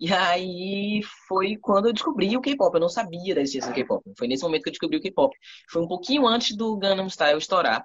E 0.00 0.10
aí 0.14 1.02
foi 1.28 1.56
quando 1.56 1.88
eu 1.88 1.92
descobri 1.92 2.34
o 2.34 2.40
K-pop. 2.40 2.74
Eu 2.74 2.80
não 2.80 2.88
sabia 2.88 3.34
da 3.34 3.42
existência 3.42 3.70
do 3.70 3.74
K-pop. 3.74 4.02
Foi 4.16 4.26
nesse 4.26 4.42
momento 4.42 4.62
que 4.62 4.70
eu 4.70 4.72
descobri 4.72 4.96
o 4.96 5.02
K-pop. 5.02 5.36
Foi 5.70 5.82
um 5.82 5.86
pouquinho 5.86 6.26
antes 6.26 6.56
do 6.56 6.78
Gangnam 6.78 7.10
Style 7.10 7.38
estourar. 7.38 7.84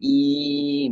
E, 0.00 0.88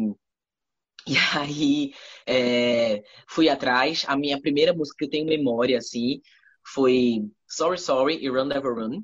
e 1.09 1.17
aí 1.37 1.93
é, 2.25 3.03
fui 3.29 3.49
atrás. 3.49 4.05
A 4.07 4.17
minha 4.17 4.41
primeira 4.41 4.73
música 4.73 4.99
que 4.99 5.05
eu 5.07 5.11
tenho 5.11 5.27
memória, 5.27 5.77
assim, 5.77 6.21
foi 6.65 7.29
Sorry 7.49 7.79
Sorry 7.79 8.25
e 8.25 8.29
Run 8.29 8.45
Never 8.45 8.73
Run. 8.73 9.03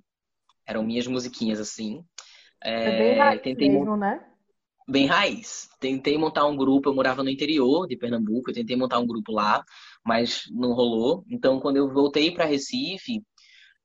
Eram 0.64 0.84
minhas 0.84 1.08
musiquinhas, 1.08 1.58
assim. 1.58 2.04
É, 2.62 2.84
é 2.84 2.98
bem 2.98 3.38
tentei 3.40 3.68
mesmo, 3.68 3.96
né? 3.96 4.24
Bem 4.88 5.06
raiz. 5.06 5.68
Tentei 5.80 6.16
montar 6.16 6.46
um 6.46 6.56
grupo, 6.56 6.88
eu 6.88 6.94
morava 6.94 7.24
no 7.24 7.30
interior 7.30 7.88
de 7.88 7.96
Pernambuco, 7.96 8.50
eu 8.50 8.54
tentei 8.54 8.76
montar 8.76 9.00
um 9.00 9.06
grupo 9.06 9.32
lá 9.32 9.64
mas 10.06 10.44
não 10.52 10.72
rolou. 10.72 11.24
Então, 11.28 11.58
quando 11.58 11.78
eu 11.78 11.92
voltei 11.92 12.30
para 12.30 12.44
Recife, 12.44 13.22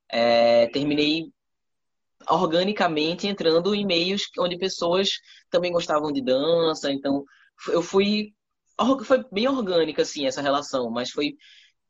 é, 0.08 0.68
terminei 0.68 1.24
organicamente 2.30 3.26
entrando 3.26 3.74
em 3.74 3.84
meios 3.84 4.22
onde 4.38 4.56
pessoas 4.56 5.10
também 5.50 5.72
gostavam 5.72 6.12
de 6.12 6.22
dança. 6.22 6.92
Então, 6.92 7.24
eu 7.68 7.82
fui. 7.82 8.32
Foi 9.04 9.24
bem 9.30 9.48
orgânica, 9.48 10.02
assim, 10.02 10.26
essa 10.26 10.40
relação, 10.40 10.90
mas 10.90 11.10
foi 11.10 11.34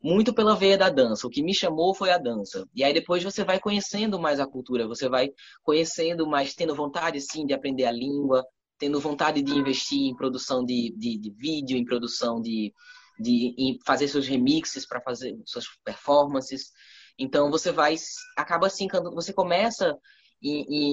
muito 0.02 0.34
pela 0.34 0.56
veia 0.56 0.76
da 0.76 0.88
dança. 0.88 1.26
O 1.26 1.30
que 1.30 1.42
me 1.42 1.54
chamou 1.54 1.94
foi 1.94 2.10
a 2.10 2.18
dança. 2.18 2.66
E 2.74 2.82
aí 2.82 2.92
depois 2.92 3.22
você 3.22 3.44
vai 3.44 3.60
conhecendo 3.60 4.18
mais 4.18 4.40
a 4.40 4.46
cultura, 4.46 4.86
você 4.86 5.08
vai 5.08 5.30
conhecendo 5.62 6.26
mais, 6.26 6.54
tendo 6.54 6.74
vontade, 6.74 7.20
sim, 7.20 7.46
de 7.46 7.54
aprender 7.54 7.84
a 7.84 7.92
língua, 7.92 8.44
tendo 8.78 8.98
vontade 8.98 9.42
de 9.42 9.52
investir 9.52 10.00
em 10.00 10.16
produção 10.16 10.64
de, 10.64 10.92
de, 10.96 11.18
de 11.18 11.30
vídeo, 11.30 11.76
em 11.76 11.84
produção 11.84 12.40
de, 12.40 12.72
de 13.18 13.78
fazer 13.84 14.08
seus 14.08 14.26
remixes 14.26 14.86
para 14.86 15.00
fazer 15.00 15.36
suas 15.44 15.66
performances. 15.84 16.70
Então 17.18 17.50
você 17.50 17.70
vai, 17.70 17.94
acaba 18.36 18.66
assim, 18.66 18.88
você 19.14 19.32
começa 19.32 19.96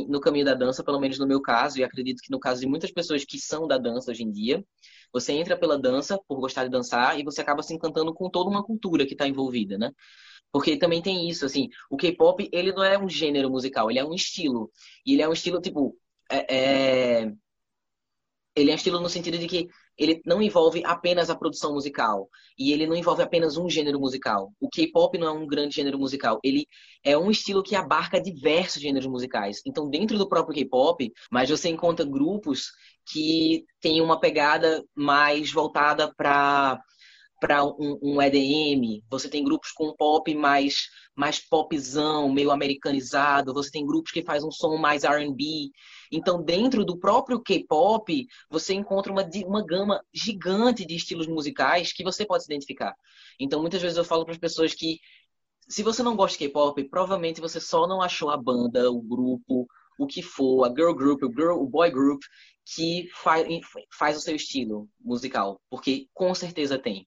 no 0.07 0.19
caminho 0.19 0.45
da 0.45 0.53
dança, 0.53 0.83
pelo 0.83 0.99
menos 0.99 1.17
no 1.17 1.25
meu 1.25 1.41
caso, 1.41 1.79
e 1.79 1.83
acredito 1.83 2.21
que 2.21 2.31
no 2.31 2.39
caso 2.39 2.61
de 2.61 2.67
muitas 2.67 2.91
pessoas 2.91 3.25
que 3.25 3.39
são 3.39 3.67
da 3.67 3.77
dança 3.77 4.11
hoje 4.11 4.23
em 4.23 4.31
dia, 4.31 4.63
você 5.11 5.33
entra 5.33 5.57
pela 5.57 5.77
dança 5.77 6.19
por 6.27 6.39
gostar 6.39 6.65
de 6.65 6.69
dançar 6.69 7.19
e 7.19 7.23
você 7.23 7.41
acaba 7.41 7.63
se 7.63 7.73
encantando 7.73 8.13
com 8.13 8.29
toda 8.29 8.49
uma 8.49 8.63
cultura 8.63 9.07
que 9.07 9.13
está 9.13 9.27
envolvida, 9.27 9.77
né? 9.77 9.91
Porque 10.51 10.77
também 10.77 11.01
tem 11.01 11.27
isso, 11.29 11.45
assim, 11.45 11.69
o 11.89 11.97
K-pop, 11.97 12.47
ele 12.51 12.71
não 12.71 12.83
é 12.83 12.97
um 12.97 13.09
gênero 13.09 13.49
musical, 13.49 13.89
ele 13.89 13.99
é 13.99 14.05
um 14.05 14.13
estilo. 14.13 14.71
E 15.05 15.13
ele 15.13 15.21
é 15.21 15.29
um 15.29 15.33
estilo, 15.33 15.59
tipo, 15.61 15.97
é, 16.29 17.21
é... 17.23 17.33
ele 18.55 18.69
é 18.69 18.73
um 18.73 18.75
estilo 18.75 18.99
no 18.99 19.09
sentido 19.09 19.37
de 19.37 19.47
que 19.47 19.67
ele 19.99 20.21
não 20.25 20.41
envolve 20.41 20.81
apenas 20.85 21.29
a 21.29 21.35
produção 21.35 21.73
musical 21.73 22.29
e 22.57 22.71
ele 22.71 22.87
não 22.87 22.95
envolve 22.95 23.21
apenas 23.21 23.57
um 23.57 23.69
gênero 23.69 23.99
musical. 23.99 24.51
O 24.59 24.69
K-pop 24.69 25.17
não 25.17 25.27
é 25.27 25.31
um 25.31 25.45
grande 25.45 25.75
gênero 25.75 25.99
musical, 25.99 26.39
ele 26.43 26.65
é 27.03 27.17
um 27.17 27.29
estilo 27.29 27.61
que 27.61 27.75
abarca 27.75 28.21
diversos 28.21 28.81
gêneros 28.81 29.07
musicais. 29.07 29.61
Então, 29.65 29.89
dentro 29.89 30.17
do 30.17 30.29
próprio 30.29 30.55
K-pop, 30.55 31.11
mas 31.29 31.49
você 31.49 31.69
encontra 31.69 32.05
grupos 32.05 32.71
que 33.11 33.65
têm 33.81 34.01
uma 34.01 34.19
pegada 34.19 34.83
mais 34.95 35.51
voltada 35.51 36.13
para 36.15 36.79
para 37.39 37.63
um, 37.63 37.97
um, 38.01 38.21
EDM, 38.21 39.03
você 39.09 39.29
tem 39.29 39.43
grupos 39.43 39.71
com 39.71 39.95
pop 39.95 40.33
mais 40.35 40.87
mais 41.15 41.37
popzão, 41.37 42.31
meio 42.31 42.49
americanizado, 42.49 43.53
você 43.53 43.69
tem 43.69 43.85
grupos 43.85 44.11
que 44.11 44.23
faz 44.23 44.41
um 44.41 44.51
som 44.51 44.77
mais 44.77 45.03
R&B. 45.03 45.69
Então, 46.09 46.41
dentro 46.41 46.85
do 46.85 46.97
próprio 46.97 47.41
K-pop, 47.41 48.25
você 48.49 48.73
encontra 48.73 49.11
uma, 49.11 49.29
uma 49.45 49.65
gama 49.65 50.01
gigante 50.13 50.85
de 50.85 50.95
estilos 50.95 51.27
musicais 51.27 51.91
que 51.91 52.05
você 52.05 52.25
pode 52.25 52.45
se 52.45 52.49
identificar. 52.49 52.95
Então, 53.37 53.59
muitas 53.59 53.81
vezes 53.81 53.97
eu 53.97 54.05
falo 54.05 54.23
para 54.23 54.31
as 54.31 54.39
pessoas 54.39 54.73
que 54.73 54.99
se 55.67 55.83
você 55.83 56.01
não 56.01 56.15
gosta 56.15 56.37
de 56.37 56.45
K-pop, 56.45 56.81
provavelmente 56.85 57.41
você 57.41 57.59
só 57.59 57.85
não 57.85 58.01
achou 58.01 58.29
a 58.29 58.37
banda, 58.37 58.89
o 58.89 59.01
grupo, 59.01 59.67
o 59.99 60.07
que 60.07 60.21
for, 60.21 60.65
a 60.65 60.69
girl 60.69 60.93
group, 60.93 61.21
o, 61.21 61.31
girl, 61.31 61.61
o 61.61 61.67
boy 61.67 61.91
group, 61.91 62.21
que 62.65 63.09
faz, 63.13 63.45
faz 63.97 64.17
o 64.17 64.21
seu 64.21 64.35
estilo 64.35 64.87
musical. 64.99 65.61
Porque 65.69 66.07
com 66.13 66.33
certeza 66.33 66.79
tem 66.79 67.05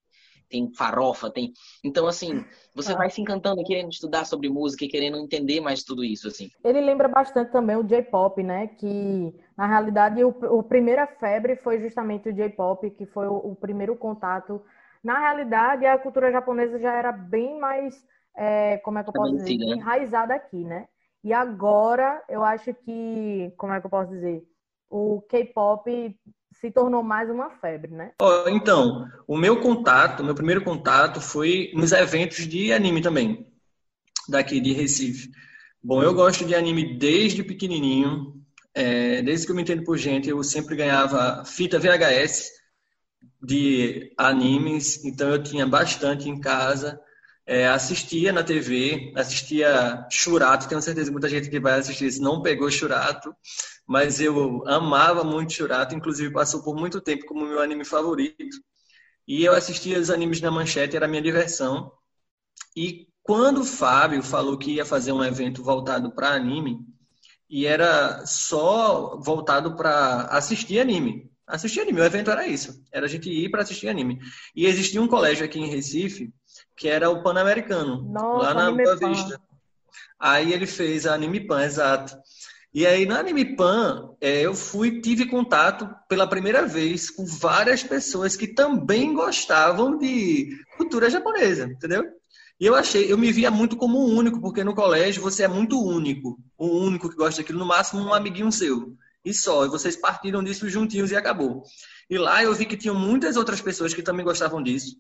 tem 0.53 0.71
farofa, 0.75 1.31
tem. 1.31 1.53
Então, 1.83 2.07
assim, 2.07 2.45
você 2.75 2.93
ah. 2.93 2.97
vai 2.97 3.09
se 3.09 3.21
encantando, 3.21 3.65
querendo 3.65 3.91
estudar 3.91 4.27
sobre 4.27 4.51
música 4.51 4.85
e 4.85 4.89
querendo 4.89 5.17
entender 5.17 5.61
mais 5.61 5.83
tudo 5.83 6.05
isso, 6.05 6.29
assim. 6.29 6.51
Ele 6.63 6.81
lembra 6.81 7.09
bastante 7.09 7.51
também 7.51 7.75
o 7.75 7.83
J-pop, 7.83 8.43
né? 8.43 8.67
Que, 8.67 9.35
na 9.57 9.67
realidade, 9.67 10.23
o, 10.23 10.29
o 10.29 10.63
primeira 10.63 11.07
febre 11.07 11.57
foi 11.57 11.81
justamente 11.81 12.29
o 12.29 12.33
J-pop, 12.33 12.91
que 12.91 13.07
foi 13.07 13.27
o, 13.27 13.37
o, 13.37 13.57
primeiro 13.57 13.97
contato. 13.97 14.63
Na 15.03 15.19
realidade, 15.19 15.87
a 15.87 15.99
cultura 15.99 16.31
japonesa 16.31 16.79
já 16.79 16.95
era 16.95 17.11
bem 17.11 17.59
mais, 17.59 17.95
é, 18.37 18.77
como 18.79 18.99
é 18.99 19.03
que 19.03 19.09
eu 19.09 19.15
posso 19.15 19.37
dizer, 19.37 19.57
né? 19.57 19.77
enraizada 19.77 20.35
aqui, 20.35 20.63
né? 20.63 20.87
E 21.25 21.33
agora, 21.33 22.23
eu 22.29 22.45
acho 22.45 22.75
que, 22.75 23.53
como 23.57 23.73
é 23.73 23.81
que 23.81 23.87
eu 23.87 23.91
posso 23.91 24.11
dizer? 24.11 24.45
O 24.91 25.23
K-pop 25.23 26.15
se 26.63 26.71
tornou 26.71 27.03
mais 27.03 27.29
uma 27.29 27.51
febre, 27.51 27.91
né? 27.91 28.13
Oh, 28.23 28.49
então, 28.49 29.09
o 29.27 29.37
meu 29.37 29.61
contato, 29.61 30.23
meu 30.23 30.35
primeiro 30.35 30.63
contato 30.63 31.21
foi 31.21 31.73
nos 31.75 31.91
eventos 31.91 32.47
de 32.47 32.73
anime 32.73 33.03
também, 33.03 33.45
daqui 34.29 34.61
de 34.61 34.73
Recife. 34.73 35.29
Bom, 35.83 36.01
eu 36.05 36.15
gosto 36.15 36.45
de 36.45 36.55
anime 36.55 36.97
desde 36.97 37.43
pequenininho, 37.43 38.41
é, 38.73 39.21
desde 39.23 39.45
que 39.45 39.51
eu 39.51 39.57
me 39.57 39.63
entendo 39.63 39.83
por 39.83 39.99
gente, 39.99 40.29
eu 40.29 40.41
sempre 40.45 40.77
ganhava 40.77 41.45
fita 41.45 41.81
VHS 41.81 42.53
de 43.43 44.15
animes, 44.17 45.05
então 45.05 45.31
eu 45.31 45.43
tinha 45.43 45.67
bastante 45.67 46.29
em 46.29 46.41
casa. 46.41 47.01
É, 47.45 47.67
assistia 47.67 48.33
na 48.33 48.45
TV, 48.45 49.13
assistia 49.17 50.07
Churato, 50.09 50.69
tenho 50.69 50.81
certeza 50.81 51.07
que 51.07 51.13
muita 51.13 51.29
gente 51.29 51.51
que 51.51 51.59
vai 51.59 51.81
assistir 51.81 52.07
isso 52.07 52.23
não 52.23 52.41
pegou 52.41 52.71
Churato, 52.71 53.35
mas 53.87 54.21
eu 54.21 54.67
amava 54.67 55.25
muito 55.25 55.53
Churato, 55.53 55.95
inclusive 55.95 56.33
passou 56.33 56.63
por 56.63 56.77
muito 56.77 57.01
tempo 57.01 57.27
como 57.27 57.47
meu 57.47 57.61
anime 57.61 57.85
favorito. 57.85 58.57
E 59.27 59.45
eu 59.45 59.53
assistia 59.53 59.99
os 59.99 60.11
animes 60.11 60.41
na 60.41 60.51
manchete, 60.51 60.97
era 60.97 61.09
minha 61.09 61.23
diversão. 61.23 61.93
E 62.77 63.07
quando 63.23 63.61
o 63.61 63.65
Fábio 63.65 64.23
falou 64.23 64.59
que 64.59 64.73
ia 64.73 64.85
fazer 64.85 65.13
um 65.13 65.25
evento 65.25 65.63
voltado 65.63 66.13
para 66.13 66.31
anime, 66.31 66.81
e 67.49 67.67
era 67.67 68.25
só 68.25 69.19
voltado 69.19 69.77
para 69.77 70.23
assistir 70.31 70.81
anime. 70.81 71.31
Assistir 71.47 71.81
anime, 71.81 72.01
o 72.01 72.05
evento 72.05 72.31
era 72.31 72.47
isso, 72.47 72.83
era 72.91 73.05
a 73.05 73.09
gente 73.09 73.29
ir 73.29 73.51
para 73.51 73.63
assistir 73.63 73.89
anime. 73.89 74.19
E 74.57 74.65
existia 74.65 75.03
um 75.03 75.07
colégio 75.07 75.45
aqui 75.45 75.59
em 75.59 75.69
Recife, 75.69 76.33
que 76.77 76.89
era 76.89 77.11
o 77.11 77.23
Pan-Americano, 77.23 78.11
lá 78.13 78.55
na 78.55 78.71
Boa 78.71 78.97
Vista. 78.97 79.39
Aí 80.19 80.53
ele 80.53 80.67
fez 80.67 81.07
a 81.07 81.15
Anime 81.15 81.47
Pan, 81.47 81.65
exato. 81.65 82.17
E 82.75 82.87
aí, 82.87 83.05
na 83.05 83.19
Anime 83.19 83.55
Pan, 83.55 84.15
é, 84.19 84.41
eu 84.41 84.55
fui, 84.55 85.03
tive 85.03 85.27
contato 85.27 85.87
pela 86.09 86.27
primeira 86.27 86.67
vez 86.67 87.11
com 87.11 87.27
várias 87.27 87.83
pessoas 87.83 88.35
que 88.35 88.47
também 88.47 89.13
gostavam 89.13 89.99
de 89.99 90.59
cultura 90.79 91.11
japonesa, 91.11 91.67
entendeu? 91.67 92.03
E 92.59 92.65
eu 92.65 92.75
achei, 92.75 93.13
eu 93.13 93.19
me 93.19 93.31
via 93.31 93.51
muito 93.51 93.77
como 93.77 93.99
o 93.99 94.09
único, 94.09 94.41
porque 94.41 94.65
no 94.65 94.75
colégio 94.75 95.21
você 95.21 95.43
é 95.43 95.49
muito 95.49 95.79
único. 95.79 96.39
O 96.57 96.79
único 96.79 97.11
que 97.11 97.17
gosta 97.17 97.43
daquilo, 97.43 97.59
no 97.59 97.67
máximo 97.67 98.01
um 98.01 98.15
amiguinho 98.15 98.51
seu. 98.51 98.97
E 99.23 99.35
só, 99.35 99.67
e 99.67 99.69
vocês 99.69 99.95
partiram 99.95 100.43
disso 100.43 100.69
juntinhos 100.69 101.11
e 101.11 101.17
acabou. 101.17 101.63
E 102.09 102.17
lá 102.17 102.43
eu 102.43 102.55
vi 102.55 102.65
que 102.65 102.77
tinham 102.77 102.95
muitas 102.95 103.37
outras 103.37 103.61
pessoas 103.61 103.93
que 103.93 104.03
também 104.03 104.25
gostavam 104.25 104.63
disso 104.63 104.97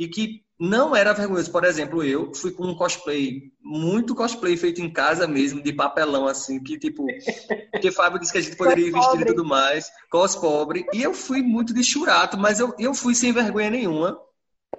e 0.00 0.08
que 0.08 0.42
não 0.58 0.96
era 0.96 1.12
vergonhoso. 1.12 1.52
Por 1.52 1.62
exemplo, 1.62 2.02
eu 2.02 2.34
fui 2.34 2.52
com 2.52 2.64
um 2.64 2.74
cosplay, 2.74 3.52
muito 3.62 4.14
cosplay 4.14 4.56
feito 4.56 4.80
em 4.80 4.90
casa 4.90 5.28
mesmo, 5.28 5.62
de 5.62 5.74
papelão, 5.74 6.26
assim, 6.26 6.58
que 6.58 6.78
tipo, 6.78 7.04
que 7.82 7.92
Fábio 7.92 8.18
disse 8.18 8.32
que 8.32 8.38
a 8.38 8.40
gente 8.40 8.56
poderia 8.56 8.88
ir 8.88 8.92
vestido 8.92 9.22
e 9.22 9.26
tudo 9.26 9.44
mais, 9.44 9.90
cos 10.10 10.34
pobre, 10.34 10.86
e 10.94 11.02
eu 11.02 11.12
fui 11.12 11.42
muito 11.42 11.74
de 11.74 11.84
churato, 11.84 12.38
mas 12.38 12.58
eu, 12.58 12.74
eu 12.78 12.94
fui 12.94 13.14
sem 13.14 13.30
vergonha 13.30 13.68
nenhuma, 13.68 14.18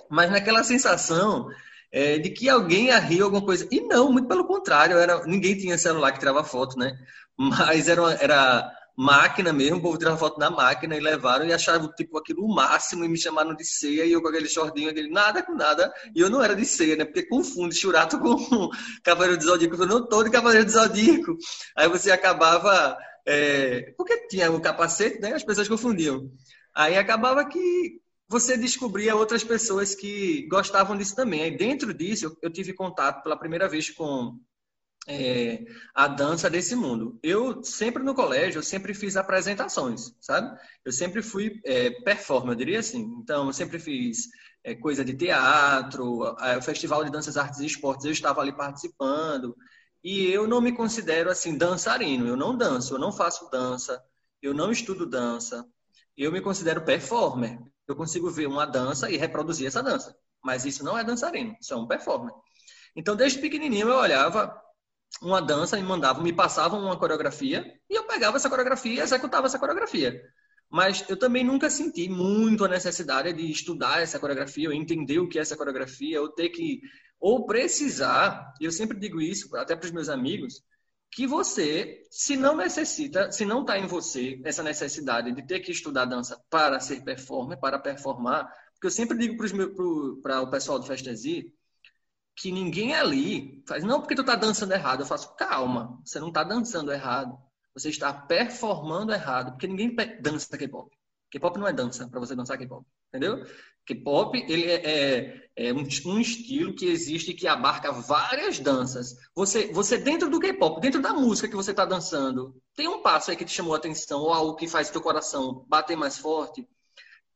mas 0.10 0.32
naquela 0.32 0.64
sensação 0.64 1.48
é, 1.92 2.18
de 2.18 2.32
que 2.32 2.50
alguém 2.50 2.88
ia 2.88 2.98
rir 2.98 3.22
alguma 3.22 3.46
coisa, 3.46 3.68
e 3.72 3.80
não, 3.82 4.12
muito 4.12 4.28
pelo 4.28 4.46
contrário, 4.46 4.98
era, 4.98 5.24
ninguém 5.28 5.56
tinha 5.56 5.78
celular 5.78 6.12
que 6.14 6.20
tirava 6.20 6.44
foto, 6.44 6.80
né, 6.80 6.98
mas 7.38 7.88
era, 7.88 8.12
era 8.14 8.72
máquina 8.98 9.52
mesmo, 9.54 9.78
o 9.78 9.82
povo 9.82 9.98
tirava 9.98 10.18
foto 10.18 10.40
na 10.40 10.50
máquina 10.50 10.96
e 10.96 11.00
levaram 11.00 11.46
e 11.46 11.54
achavam 11.54 11.92
tipo 11.94 12.18
aquilo 12.18 12.44
o 12.44 12.54
máximo 12.54 13.04
e 13.04 13.08
me 13.08 13.18
chamaram 13.18 13.56
de 13.56 13.66
ceia 13.66 14.06
e 14.06 14.12
eu 14.12 14.22
com 14.22 14.28
aquele 14.28 14.48
shortinho, 14.48 14.90
aquele 14.90 15.10
nada 15.10 15.44
com 15.44 15.54
nada, 15.54 15.92
e 16.16 16.20
eu 16.20 16.30
não 16.30 16.44
era 16.44 16.56
de 16.56 16.66
ceia, 16.66 16.96
né? 16.96 17.06
Porque 17.06 17.24
confunde 17.24 17.76
churato 17.76 18.20
com 18.20 18.38
Cavaleiro 19.04 19.38
do 19.38 19.44
Zodíaco, 19.44 19.76
eu 19.76 19.88
não 19.88 20.08
tô 20.08 20.24
de 20.24 20.30
Cavaleiro 20.30 20.66
do 20.66 20.72
Zodíaco. 20.72 21.38
Aí 21.76 21.88
você 21.88 22.12
acabava, 22.12 22.98
é... 23.26 23.94
porque 23.98 24.28
tinha 24.28 24.52
o 24.52 24.62
capacete, 24.62 25.20
né? 25.20 25.34
As 25.34 25.44
pessoas 25.44 25.68
confundiam. 25.68 26.32
Aí 26.76 26.98
acabava 26.98 27.44
que 27.46 28.02
você 28.28 28.58
descobria 28.58 29.16
outras 29.16 29.44
pessoas 29.44 29.94
que 29.94 30.48
gostavam 30.48 30.98
disso 30.98 31.16
também. 31.16 31.42
Aí 31.44 31.58
dentro 31.58 31.94
disso 31.94 32.38
eu 32.42 32.50
tive 32.50 32.74
contato 32.74 33.22
pela 33.24 33.38
primeira 33.38 33.68
vez 33.68 33.90
com 33.90 34.40
é, 35.08 35.66
a 35.94 36.08
dança 36.08 36.50
desse 36.50 36.76
mundo. 36.76 37.20
Eu 37.24 37.64
sempre 37.64 38.04
no 38.04 38.14
colégio, 38.14 38.60
eu 38.60 38.64
sempre 38.64 38.94
fiz 38.94 39.16
apresentações, 39.18 40.16
sabe? 40.20 40.58
Eu 40.86 40.92
sempre 40.92 41.22
fui 41.22 41.60
é, 41.66 41.90
performer, 42.04 42.54
eu 42.54 42.58
diria 42.58 42.80
assim. 42.80 43.02
Então, 43.22 43.48
eu 43.48 43.54
sempre 43.54 43.80
fiz 43.80 44.30
é, 44.64 44.76
coisa 44.76 45.04
de 45.04 45.14
teatro, 45.16 46.22
o 46.22 46.62
Festival 46.62 47.04
de 47.04 47.12
Danças, 47.12 47.38
Artes 47.38 47.60
e 47.60 47.66
Esportes, 47.66 48.06
eu 48.06 48.12
estava 48.12 48.42
ali 48.42 48.56
participando. 48.56 49.56
E 50.04 50.26
eu 50.28 50.48
não 50.48 50.62
me 50.62 50.72
considero 50.72 51.30
assim 51.30 51.58
dançarino, 51.58 52.28
eu 52.28 52.36
não 52.36 52.58
danço, 52.58 52.96
eu 52.96 53.00
não 53.00 53.12
faço 53.12 53.50
dança, 53.52 54.04
eu 54.42 54.54
não 54.54 54.72
estudo 54.72 55.06
dança. 55.06 55.66
Eu 56.18 56.32
me 56.32 56.42
considero 56.42 56.84
performer. 56.84 57.60
Eu 57.88 57.96
consigo 57.96 58.30
ver 58.30 58.48
uma 58.48 58.66
dança 58.66 59.10
e 59.10 59.18
reproduzir 59.18 59.68
essa 59.68 59.84
dança. 59.84 60.16
Mas 60.44 60.66
isso 60.66 60.84
não 60.84 60.98
é 60.98 61.04
dançarino, 61.04 61.56
isso 61.60 61.74
é 61.74 61.78
um 61.78 61.88
performer. 61.88 62.34
Então, 62.96 63.16
desde 63.16 63.40
pequenininho 63.40 63.90
eu 63.90 63.98
olhava 63.98 64.60
uma 65.22 65.42
dança, 65.42 65.78
me 65.78 65.84
mandavam, 65.84 66.24
me 66.24 66.34
passavam 66.34 66.80
uma 66.80 66.98
coreografia 66.98 67.66
e 67.90 67.96
eu 67.96 68.06
pegava 68.06 68.38
essa 68.38 68.50
coreografia 68.50 68.94
e 68.94 69.00
executava 69.00 69.48
essa 69.48 69.60
coreografia. 69.60 70.22
Mas 70.70 71.04
eu 71.10 71.18
também 71.18 71.44
nunca 71.44 71.70
senti 71.70 72.08
muito 72.08 72.64
a 72.64 72.68
necessidade 72.68 73.34
de 73.34 73.52
estudar 73.52 74.02
essa 74.02 74.18
coreografia, 74.20 74.70
ou 74.70 74.74
entender 74.74 75.20
o 75.20 75.28
que 75.28 75.38
é 75.38 75.42
essa 75.42 75.58
coreografia, 75.58 76.22
ou 76.22 76.30
ter 76.30 76.50
que, 76.50 76.80
ou 77.20 77.46
precisar, 77.46 78.54
e 78.60 78.66
eu 78.66 78.72
sempre 78.72 78.98
digo 78.98 79.20
isso 79.20 79.54
até 79.58 79.76
para 79.76 79.86
os 79.86 79.92
meus 79.92 80.08
amigos, 80.08 80.64
que 81.12 81.28
você, 81.28 82.04
se 82.10 82.38
não 82.38 82.56
necessita, 82.56 83.30
se 83.34 83.44
não 83.44 83.62
está 83.62 83.78
em 83.78 83.86
você 83.86 84.40
essa 84.46 84.64
necessidade 84.64 85.34
de 85.34 85.46
ter 85.46 85.60
que 85.60 85.72
estudar 85.72 86.06
dança 86.06 86.42
para 86.50 86.80
ser 86.80 87.04
performer, 87.04 87.60
para 87.60 87.78
performar, 87.78 88.50
porque 88.74 88.88
eu 88.88 88.92
sempre 88.92 89.18
digo 89.18 89.36
para 90.22 90.42
o 90.42 90.50
pessoal 90.50 90.80
do 90.80 90.86
Festesi, 90.86 91.54
que 92.42 92.52
ninguém 92.52 92.96
ali 92.96 93.64
faz, 93.68 93.84
não 93.84 94.00
porque 94.00 94.16
tu 94.16 94.24
tá 94.24 94.36
dançando 94.36 94.74
errado. 94.74 95.02
Eu 95.02 95.06
faço, 95.06 95.36
calma, 95.36 96.02
você 96.04 96.20
não 96.20 96.32
tá 96.32 96.44
dançando 96.44 96.92
errado. 96.92 97.38
Você 97.74 97.90
está 97.90 98.12
performando 98.12 99.14
errado, 99.14 99.52
porque 99.52 99.68
ninguém 99.68 99.96
dança 100.20 100.58
K-pop. 100.58 100.90
K-pop 101.30 101.58
não 101.60 101.68
é 101.68 101.72
dança 101.72 102.10
para 102.10 102.20
você 102.20 102.36
dançar 102.36 102.58
K-pop, 102.58 102.86
entendeu? 103.10 103.46
K-pop 103.86 104.38
ele 104.50 104.66
é, 104.66 104.82
é, 104.84 105.50
é 105.56 105.74
um, 105.74 105.84
um, 106.08 106.20
estilo 106.20 106.76
que 106.76 106.88
existe 106.88 107.34
que 107.34 107.48
abarca 107.48 107.92
várias 107.92 108.60
danças. 108.60 109.16
Você, 109.36 109.72
você 109.72 109.98
dentro 110.00 110.28
do 110.28 110.40
K-pop, 110.40 110.82
dentro 110.82 111.02
da 111.02 111.14
música 111.14 111.48
que 111.48 111.56
você 111.56 111.72
está 111.72 111.86
dançando, 111.86 112.60
tem 112.76 112.88
um 112.88 113.04
passo 113.04 113.30
aí 113.30 113.38
que 113.38 113.46
te 113.46 113.52
chamou 113.52 113.74
a 113.74 113.78
atenção 113.78 114.20
ou 114.20 114.34
algo 114.34 114.56
que 114.56 114.68
faz 114.68 114.90
teu 114.90 115.02
coração 115.02 115.64
bater 115.70 115.96
mais 115.96 116.18
forte. 116.18 116.68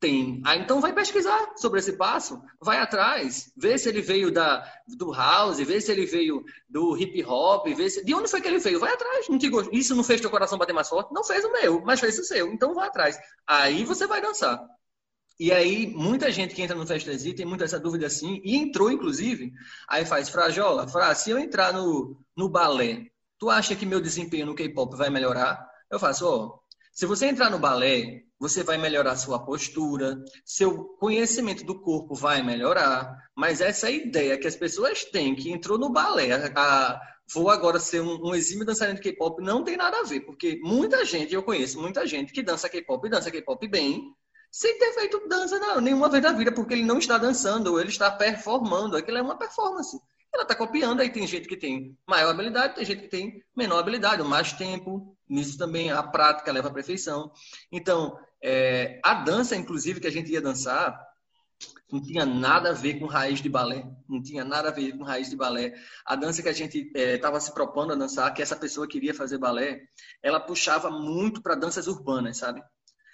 Tem. 0.06 0.40
Ah, 0.46 0.56
então 0.56 0.80
vai 0.80 0.94
pesquisar 0.94 1.54
sobre 1.56 1.80
esse 1.80 1.94
passo, 1.94 2.40
vai 2.62 2.78
atrás, 2.78 3.52
vê 3.58 3.76
se 3.76 3.90
ele 3.90 4.04
veio 4.04 4.32
da, 4.32 4.64
do 4.88 5.12
house, 5.12 5.58
vê 5.58 5.82
se 5.82 5.92
ele 5.92 6.06
veio 6.06 6.44
do 6.70 6.96
hip 6.96 7.24
hop, 7.24 7.66
vê 7.74 7.90
se, 7.90 8.06
de 8.06 8.14
onde 8.14 8.30
foi 8.30 8.40
que 8.40 8.48
ele 8.48 8.60
veio, 8.60 8.80
vai 8.80 8.94
atrás. 8.94 9.28
Não 9.28 9.40
te, 9.40 9.50
isso 9.72 9.96
não 9.96 10.04
fez 10.04 10.22
teu 10.22 10.30
coração 10.30 10.60
bater 10.60 10.74
mais 10.74 10.88
forte? 10.88 11.12
Não 11.12 11.24
fez 11.24 11.44
o 11.44 11.52
meu, 11.52 11.82
mas 11.82 12.00
fez 12.00 12.20
o 12.20 12.24
seu. 12.24 12.54
Então 12.54 12.76
vai 12.76 12.88
atrás. 12.88 13.18
Aí 13.48 13.84
você 13.84 14.06
vai 14.06 14.22
dançar. 14.22 14.64
E 15.40 15.52
aí, 15.52 15.88
muita 15.88 16.32
gente 16.32 16.54
que 16.54 16.62
entra 16.62 16.76
no 16.76 16.86
Festesi 16.86 17.34
tem 17.34 17.46
muita 17.46 17.66
essa 17.66 17.80
dúvida 17.80 18.06
assim, 18.06 18.40
e 18.44 18.56
entrou, 18.56 18.92
inclusive, 18.92 19.54
aí 19.90 20.06
faz, 20.06 20.30
Frajola, 20.30 20.88
Fra, 20.88 21.16
se 21.16 21.32
eu 21.32 21.40
entrar 21.40 21.74
no, 21.74 22.16
no 22.38 22.48
balé, 22.48 23.08
tu 23.40 23.50
acha 23.50 23.76
que 23.76 23.88
meu 23.88 24.00
desempenho 24.00 24.46
no 24.46 24.56
K-pop 24.56 24.96
vai 24.96 25.10
melhorar? 25.10 25.68
Eu 25.90 26.00
faço, 26.00 26.28
ó, 26.28 26.60
se 26.96 27.06
você 27.06 27.26
entrar 27.26 27.50
no 27.50 27.60
balé, 27.60 28.24
você 28.40 28.64
vai 28.64 28.78
melhorar 28.78 29.18
sua 29.18 29.46
postura, 29.46 30.18
seu 30.46 30.86
conhecimento 30.98 31.66
do 31.66 31.82
corpo 31.82 32.16
vai 32.16 32.42
melhorar, 32.42 33.14
mas 33.36 33.60
essa 33.60 33.92
ideia 33.92 34.38
que 34.38 34.48
as 34.48 34.56
pessoas 34.56 35.04
têm, 35.04 35.36
que 35.36 35.52
entrou 35.52 35.78
no 35.78 35.92
balé, 35.92 36.32
a, 36.56 37.02
vou 37.34 37.50
agora 37.50 37.82
ser 37.82 38.00
um, 38.00 38.30
um 38.30 38.34
exímio 38.34 38.66
dançarino 38.66 38.96
de 38.96 39.02
K-pop, 39.02 39.44
não 39.44 39.62
tem 39.62 39.76
nada 39.76 40.00
a 40.00 40.04
ver, 40.04 40.22
porque 40.22 40.58
muita 40.64 41.04
gente, 41.04 41.34
eu 41.34 41.44
conheço 41.44 41.82
muita 41.82 42.08
gente 42.08 42.32
que 42.32 42.42
dança 42.42 42.70
K-pop 42.70 43.06
e 43.06 43.12
dança 43.12 43.30
K-pop 43.30 43.68
bem, 43.68 44.02
sem 44.50 44.80
ter 44.80 44.94
feito 44.94 45.28
dança 45.28 45.60
não, 45.60 45.82
nenhuma 45.82 46.10
vez 46.10 46.24
na 46.24 46.32
vida, 46.32 46.50
porque 46.54 46.76
ele 46.76 46.86
não 46.86 46.98
está 46.98 47.18
dançando, 47.18 47.74
ou 47.74 47.80
ele 47.80 47.90
está 47.90 48.10
performando, 48.10 48.96
aquilo 48.96 49.18
é 49.18 49.22
uma 49.22 49.38
performance 49.38 50.00
ela 50.36 50.44
está 50.44 50.56
copiando, 50.56 51.00
aí 51.00 51.10
tem 51.10 51.26
gente 51.26 51.48
que 51.48 51.58
tem 51.58 51.98
maior 52.08 52.32
habilidade, 52.32 52.76
tem 52.76 52.86
gente 52.86 53.04
que 53.04 53.08
tem 53.08 53.44
menor 53.56 53.80
habilidade, 53.80 54.22
mais 54.24 54.54
tempo, 54.54 55.18
nisso 55.28 55.58
também 55.58 55.92
a 55.92 56.04
prática 56.04 56.52
leva 56.52 56.68
à 56.68 56.74
perfeição. 56.74 57.32
Então, 57.72 58.20
é, 58.44 59.00
a 59.04 59.16
dança, 59.16 59.56
inclusive, 59.56 60.00
que 60.00 60.08
a 60.08 60.12
gente 60.12 60.32
ia 60.32 60.42
dançar, 60.42 61.00
não 61.92 62.02
tinha 62.02 62.26
nada 62.26 62.72
a 62.72 62.74
ver 62.74 63.00
com 63.00 63.06
raiz 63.06 63.42
de 63.42 63.50
balé, 63.50 63.86
não 64.08 64.22
tinha 64.22 64.44
nada 64.44 64.70
a 64.70 64.72
ver 64.72 64.98
com 64.98 65.04
raiz 65.04 65.30
de 65.30 65.36
balé. 65.36 65.74
A 66.06 66.16
dança 66.16 66.42
que 66.42 66.50
a 66.50 66.54
gente 66.54 66.92
estava 66.94 67.38
é, 67.38 67.40
se 67.40 67.54
propondo 67.54 67.94
a 67.94 67.96
dançar, 67.96 68.34
que 68.34 68.42
essa 68.42 68.56
pessoa 68.56 68.88
queria 68.88 69.14
fazer 69.14 69.38
balé, 69.38 69.82
ela 70.22 70.40
puxava 70.40 70.90
muito 70.90 71.42
para 71.42 71.56
danças 71.56 71.88
urbanas, 71.88 72.38
sabe? 72.38 72.62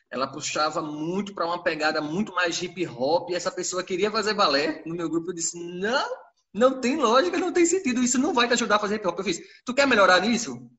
Ela 0.10 0.28
puxava 0.28 0.82
muito 0.82 1.34
para 1.34 1.46
uma 1.46 1.64
pegada 1.64 2.02
muito 2.02 2.34
mais 2.34 2.62
hip 2.62 2.86
hop, 2.88 3.30
e 3.30 3.36
essa 3.36 3.52
pessoa 3.52 3.84
queria 3.84 4.12
fazer 4.12 4.34
balé. 4.34 4.84
No 4.86 4.96
meu 4.96 5.10
grupo 5.10 5.30
eu 5.30 5.36
disse: 5.36 5.58
não, 5.58 6.10
não 6.54 6.80
tem 6.80 6.98
lógica, 6.98 7.38
não 7.38 7.52
tem 7.52 7.66
sentido. 7.66 8.04
Isso 8.04 8.18
não 8.18 8.34
vai 8.34 8.48
te 8.48 8.54
ajudar 8.54 8.76
a 8.76 8.80
fazer 8.80 8.96
hip 8.96 9.08
hop. 9.08 9.18
Eu 9.18 9.26
fiz, 9.26 9.40
tu 9.66 9.74
quer 9.74 9.88
melhorar 9.88 10.20
nisso? 10.20 10.70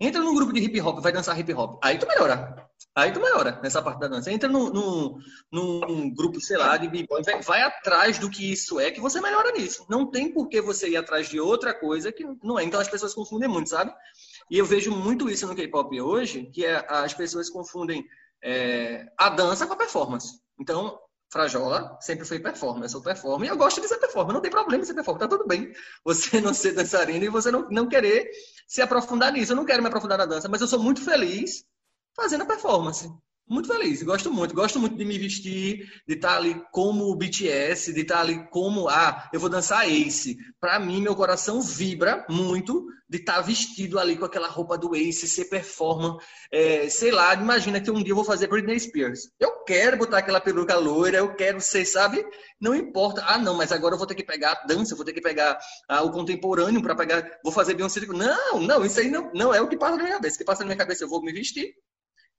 Entra 0.00 0.20
num 0.22 0.34
grupo 0.34 0.52
de 0.52 0.60
hip 0.60 0.80
hop, 0.80 1.00
vai 1.00 1.12
dançar 1.12 1.38
hip 1.38 1.52
hop. 1.52 1.78
Aí 1.82 1.98
tu 1.98 2.06
melhora. 2.06 2.68
Aí 2.94 3.12
tu 3.12 3.20
melhora 3.20 3.60
nessa 3.62 3.80
parte 3.82 4.00
da 4.00 4.08
dança. 4.08 4.32
Entra 4.32 4.48
num, 4.48 4.70
num, 4.70 5.18
num 5.52 6.14
grupo, 6.14 6.40
sei 6.40 6.56
lá, 6.56 6.76
de 6.76 6.88
b-boy, 6.88 7.22
vai, 7.22 7.40
vai, 7.40 7.62
atrás 7.62 8.18
do 8.18 8.28
que 8.28 8.50
isso 8.50 8.80
é, 8.80 8.90
que 8.90 9.00
você 9.00 9.20
melhora 9.20 9.52
nisso. 9.52 9.86
Não 9.88 10.10
tem 10.10 10.32
por 10.32 10.48
que 10.48 10.60
você 10.60 10.88
ir 10.88 10.96
atrás 10.96 11.28
de 11.28 11.38
outra 11.38 11.72
coisa 11.72 12.10
que 12.10 12.24
não 12.42 12.58
é. 12.58 12.64
Então 12.64 12.80
as 12.80 12.88
pessoas 12.88 13.14
confundem 13.14 13.48
muito, 13.48 13.70
sabe? 13.70 13.94
E 14.50 14.58
eu 14.58 14.64
vejo 14.64 14.90
muito 14.90 15.30
isso 15.30 15.46
no 15.46 15.54
K-pop 15.54 16.00
hoje, 16.00 16.50
que 16.52 16.64
é, 16.64 16.84
as 16.88 17.14
pessoas 17.14 17.48
confundem 17.48 18.04
é, 18.42 19.06
a 19.16 19.28
dança 19.28 19.66
com 19.66 19.74
a 19.74 19.76
performance. 19.76 20.40
Então, 20.58 20.98
Frajola 21.30 21.96
sempre 22.00 22.24
foi 22.24 22.40
performer, 22.40 22.84
eu 22.84 22.88
sou 22.88 23.00
e 23.46 23.48
eu 23.48 23.56
gosto 23.56 23.80
de 23.80 23.86
ser 23.86 23.98
performer, 23.98 24.34
não 24.34 24.40
tem 24.40 24.50
problema 24.50 24.84
ser 24.84 24.94
performer, 24.94 25.20
tá 25.20 25.28
tudo 25.28 25.46
bem. 25.46 25.72
Você 26.04 26.40
não 26.42 26.52
ser 26.52 26.72
dançarino 26.72 27.24
e 27.24 27.28
você 27.28 27.50
não, 27.50 27.68
não 27.70 27.88
querer 27.88 28.28
se 28.66 28.82
aprofundar 28.82 29.32
nisso. 29.32 29.52
Eu 29.52 29.56
não 29.56 29.64
quero 29.64 29.82
me 29.82 29.88
aprofundar 29.88 30.18
na 30.18 30.26
dança, 30.26 30.48
mas 30.48 30.60
eu 30.60 30.66
sou 30.66 30.80
muito 30.80 31.02
feliz 31.04 31.64
fazendo 32.16 32.42
a 32.42 32.46
performance 32.46 33.08
muito 33.50 33.66
feliz, 33.66 34.00
gosto 34.04 34.32
muito, 34.32 34.54
gosto 34.54 34.78
muito 34.78 34.96
de 34.96 35.04
me 35.04 35.18
vestir, 35.18 35.90
de 36.06 36.14
estar 36.14 36.36
ali 36.36 36.62
como 36.70 37.10
o 37.10 37.16
BTS, 37.16 37.92
de 37.92 38.02
estar 38.02 38.20
ali 38.20 38.48
como, 38.48 38.88
ah, 38.88 39.28
eu 39.32 39.40
vou 39.40 39.50
dançar 39.50 39.88
Ace. 39.90 40.38
Para 40.60 40.78
mim, 40.78 41.02
meu 41.02 41.16
coração 41.16 41.60
vibra 41.60 42.24
muito 42.30 42.86
de 43.08 43.18
estar 43.18 43.40
vestido 43.40 43.98
ali 43.98 44.16
com 44.16 44.24
aquela 44.24 44.46
roupa 44.46 44.78
do 44.78 44.94
Ace, 44.94 45.26
ser 45.26 45.46
performance, 45.46 46.24
é, 46.52 46.88
sei 46.88 47.10
lá, 47.10 47.34
imagina 47.34 47.80
que 47.80 47.90
um 47.90 48.00
dia 48.00 48.12
eu 48.12 48.16
vou 48.16 48.24
fazer 48.24 48.46
Britney 48.46 48.78
Spears. 48.78 49.28
Eu 49.40 49.64
quero 49.64 49.96
botar 49.96 50.18
aquela 50.18 50.40
peruca 50.40 50.76
loira, 50.76 51.18
eu 51.18 51.34
quero 51.34 51.60
ser, 51.60 51.84
sabe? 51.84 52.24
Não 52.60 52.72
importa. 52.72 53.24
Ah, 53.26 53.36
não, 53.36 53.56
mas 53.56 53.72
agora 53.72 53.94
eu 53.94 53.98
vou 53.98 54.06
ter 54.06 54.14
que 54.14 54.22
pegar 54.22 54.52
a 54.52 54.66
dança, 54.66 54.94
vou 54.94 55.04
ter 55.04 55.12
que 55.12 55.20
pegar 55.20 55.58
ah, 55.88 56.02
o 56.02 56.12
contemporâneo 56.12 56.80
para 56.80 56.94
pegar, 56.94 57.38
vou 57.42 57.52
fazer 57.52 57.74
Beyoncé. 57.74 58.00
Não, 58.06 58.60
não, 58.60 58.84
isso 58.84 59.00
aí 59.00 59.10
não, 59.10 59.28
não 59.34 59.52
é 59.52 59.60
o 59.60 59.66
que 59.66 59.76
passa 59.76 59.96
na 59.96 60.04
minha 60.04 60.14
cabeça. 60.14 60.36
O 60.36 60.38
que 60.38 60.44
passa 60.44 60.60
na 60.60 60.66
minha 60.66 60.78
cabeça, 60.78 61.02
eu 61.02 61.08
vou 61.08 61.20
me 61.20 61.32
vestir, 61.32 61.74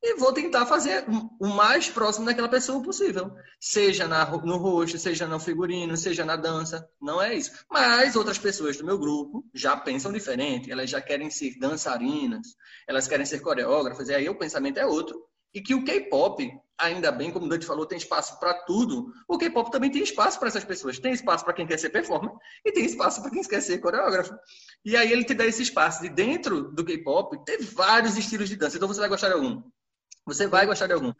e 0.04 0.16
vou 0.16 0.34
tentar 0.34 0.66
fazer 0.66 1.06
o 1.40 1.48
mais 1.48 1.88
próximo 1.88 2.26
daquela 2.26 2.50
pessoa 2.50 2.82
possível. 2.82 3.32
Seja 3.60 4.08
na, 4.08 4.26
no 4.26 4.58
rosto, 4.58 4.98
seja 4.98 5.28
no 5.28 5.40
figurino, 5.40 5.96
seja 5.96 6.26
na 6.26 6.36
dança. 6.36 6.90
Não 7.00 7.22
é 7.22 7.36
isso. 7.36 7.52
Mas 7.70 8.16
outras 8.16 8.40
pessoas 8.40 8.78
do 8.78 8.86
meu 8.86 8.98
grupo 8.98 9.46
já 9.54 9.78
pensam 9.78 10.12
diferente. 10.12 10.72
Elas 10.72 10.90
já 10.90 11.00
querem 11.00 11.30
ser 11.30 11.58
dançarinas, 11.60 12.56
elas 12.88 13.08
querem 13.08 13.26
ser 13.26 13.42
coreógrafas, 13.42 14.10
e 14.10 14.16
aí 14.16 14.28
o 14.28 14.38
pensamento 14.38 14.80
é 14.80 14.86
outro. 14.86 15.22
E 15.54 15.62
que 15.62 15.76
o 15.76 15.84
K-pop, 15.84 16.50
ainda 16.78 17.12
bem, 17.12 17.30
como 17.30 17.46
o 17.46 17.50
Dante 17.50 17.66
falou, 17.66 17.86
tem 17.86 17.98
espaço 17.98 18.40
para 18.40 18.54
tudo. 18.54 19.12
O 19.28 19.38
K-pop 19.38 19.70
também 19.70 19.92
tem 19.92 20.02
espaço 20.02 20.40
para 20.40 20.48
essas 20.48 20.64
pessoas. 20.64 20.98
Tem 20.98 21.12
espaço 21.12 21.44
para 21.44 21.54
quem 21.54 21.68
quer 21.68 21.78
ser 21.78 21.90
performer 21.90 22.32
e 22.66 22.72
tem 22.72 22.86
espaço 22.86 23.22
para 23.22 23.30
quem 23.30 23.44
quer 23.44 23.62
ser 23.62 23.78
coreógrafo. 23.80 24.34
E 24.84 24.96
aí 24.96 25.12
ele 25.12 25.26
te 25.26 25.34
dá 25.36 25.46
esse 25.46 25.62
espaço 25.62 26.02
de 26.02 26.10
dentro 26.10 26.72
do 26.72 26.86
K-pop 26.86 27.38
ter 27.46 27.62
vários 27.62 28.18
estilos 28.18 28.50
de 28.50 28.56
dança. 28.56 28.78
Então 28.78 28.88
você 28.88 29.02
vai 29.02 29.10
gostar 29.10 29.28
de 29.28 29.34
algum. 29.36 29.62
Você 30.26 30.48
vai 30.48 30.66
gostar 30.66 30.88
de 30.88 30.94
algum. 30.94 31.14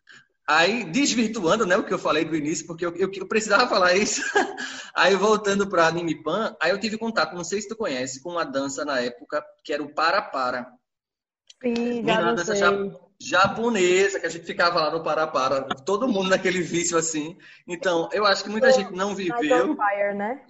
Aí, 0.48 0.84
desvirtuando 0.84 1.66
né, 1.66 1.78
o 1.78 1.84
que 1.84 1.94
eu 1.94 2.00
falei 2.00 2.26
do 2.26 2.36
início, 2.36 2.66
porque 2.66 2.86
eu, 2.86 2.96
eu, 2.96 3.12
eu 3.14 3.28
precisava 3.28 3.68
falar 3.68 3.96
isso. 3.96 4.22
aí, 4.96 5.16
voltando 5.16 5.68
para 5.68 5.88
Anime 5.88 6.22
Pan, 6.22 6.56
aí 6.62 6.72
eu 6.72 6.80
tive 6.80 6.98
contato, 6.98 7.36
não 7.36 7.44
sei 7.44 7.62
se 7.62 7.68
tu 7.68 7.76
conhece, 7.76 8.22
com 8.22 8.32
uma 8.32 8.44
dança 8.44 8.84
na 8.84 9.00
época 9.00 9.44
que 9.64 9.72
era 9.72 9.82
o 9.82 9.94
Para-Para. 9.94 10.68
Sim, 11.62 12.04
já 12.06 12.20
uma 12.20 12.34
dança 12.34 12.56
japonesa, 13.20 14.20
que 14.20 14.26
a 14.26 14.30
gente 14.30 14.46
ficava 14.46 14.82
lá 14.82 14.92
no 14.92 15.04
Para-Para, 15.04 15.62
todo 15.86 16.08
mundo 16.08 16.30
naquele 16.30 16.62
vício 16.62 16.98
assim. 16.98 17.38
Então, 17.68 18.10
eu 18.12 18.26
acho 18.26 18.44
que 18.44 18.50
muita 18.50 18.72
gente 18.72 18.92
não 18.92 19.16
viveu. 19.16 19.40
Night 19.40 19.54
on 19.54 19.76
Fire, 19.76 20.16
né? 20.16 20.42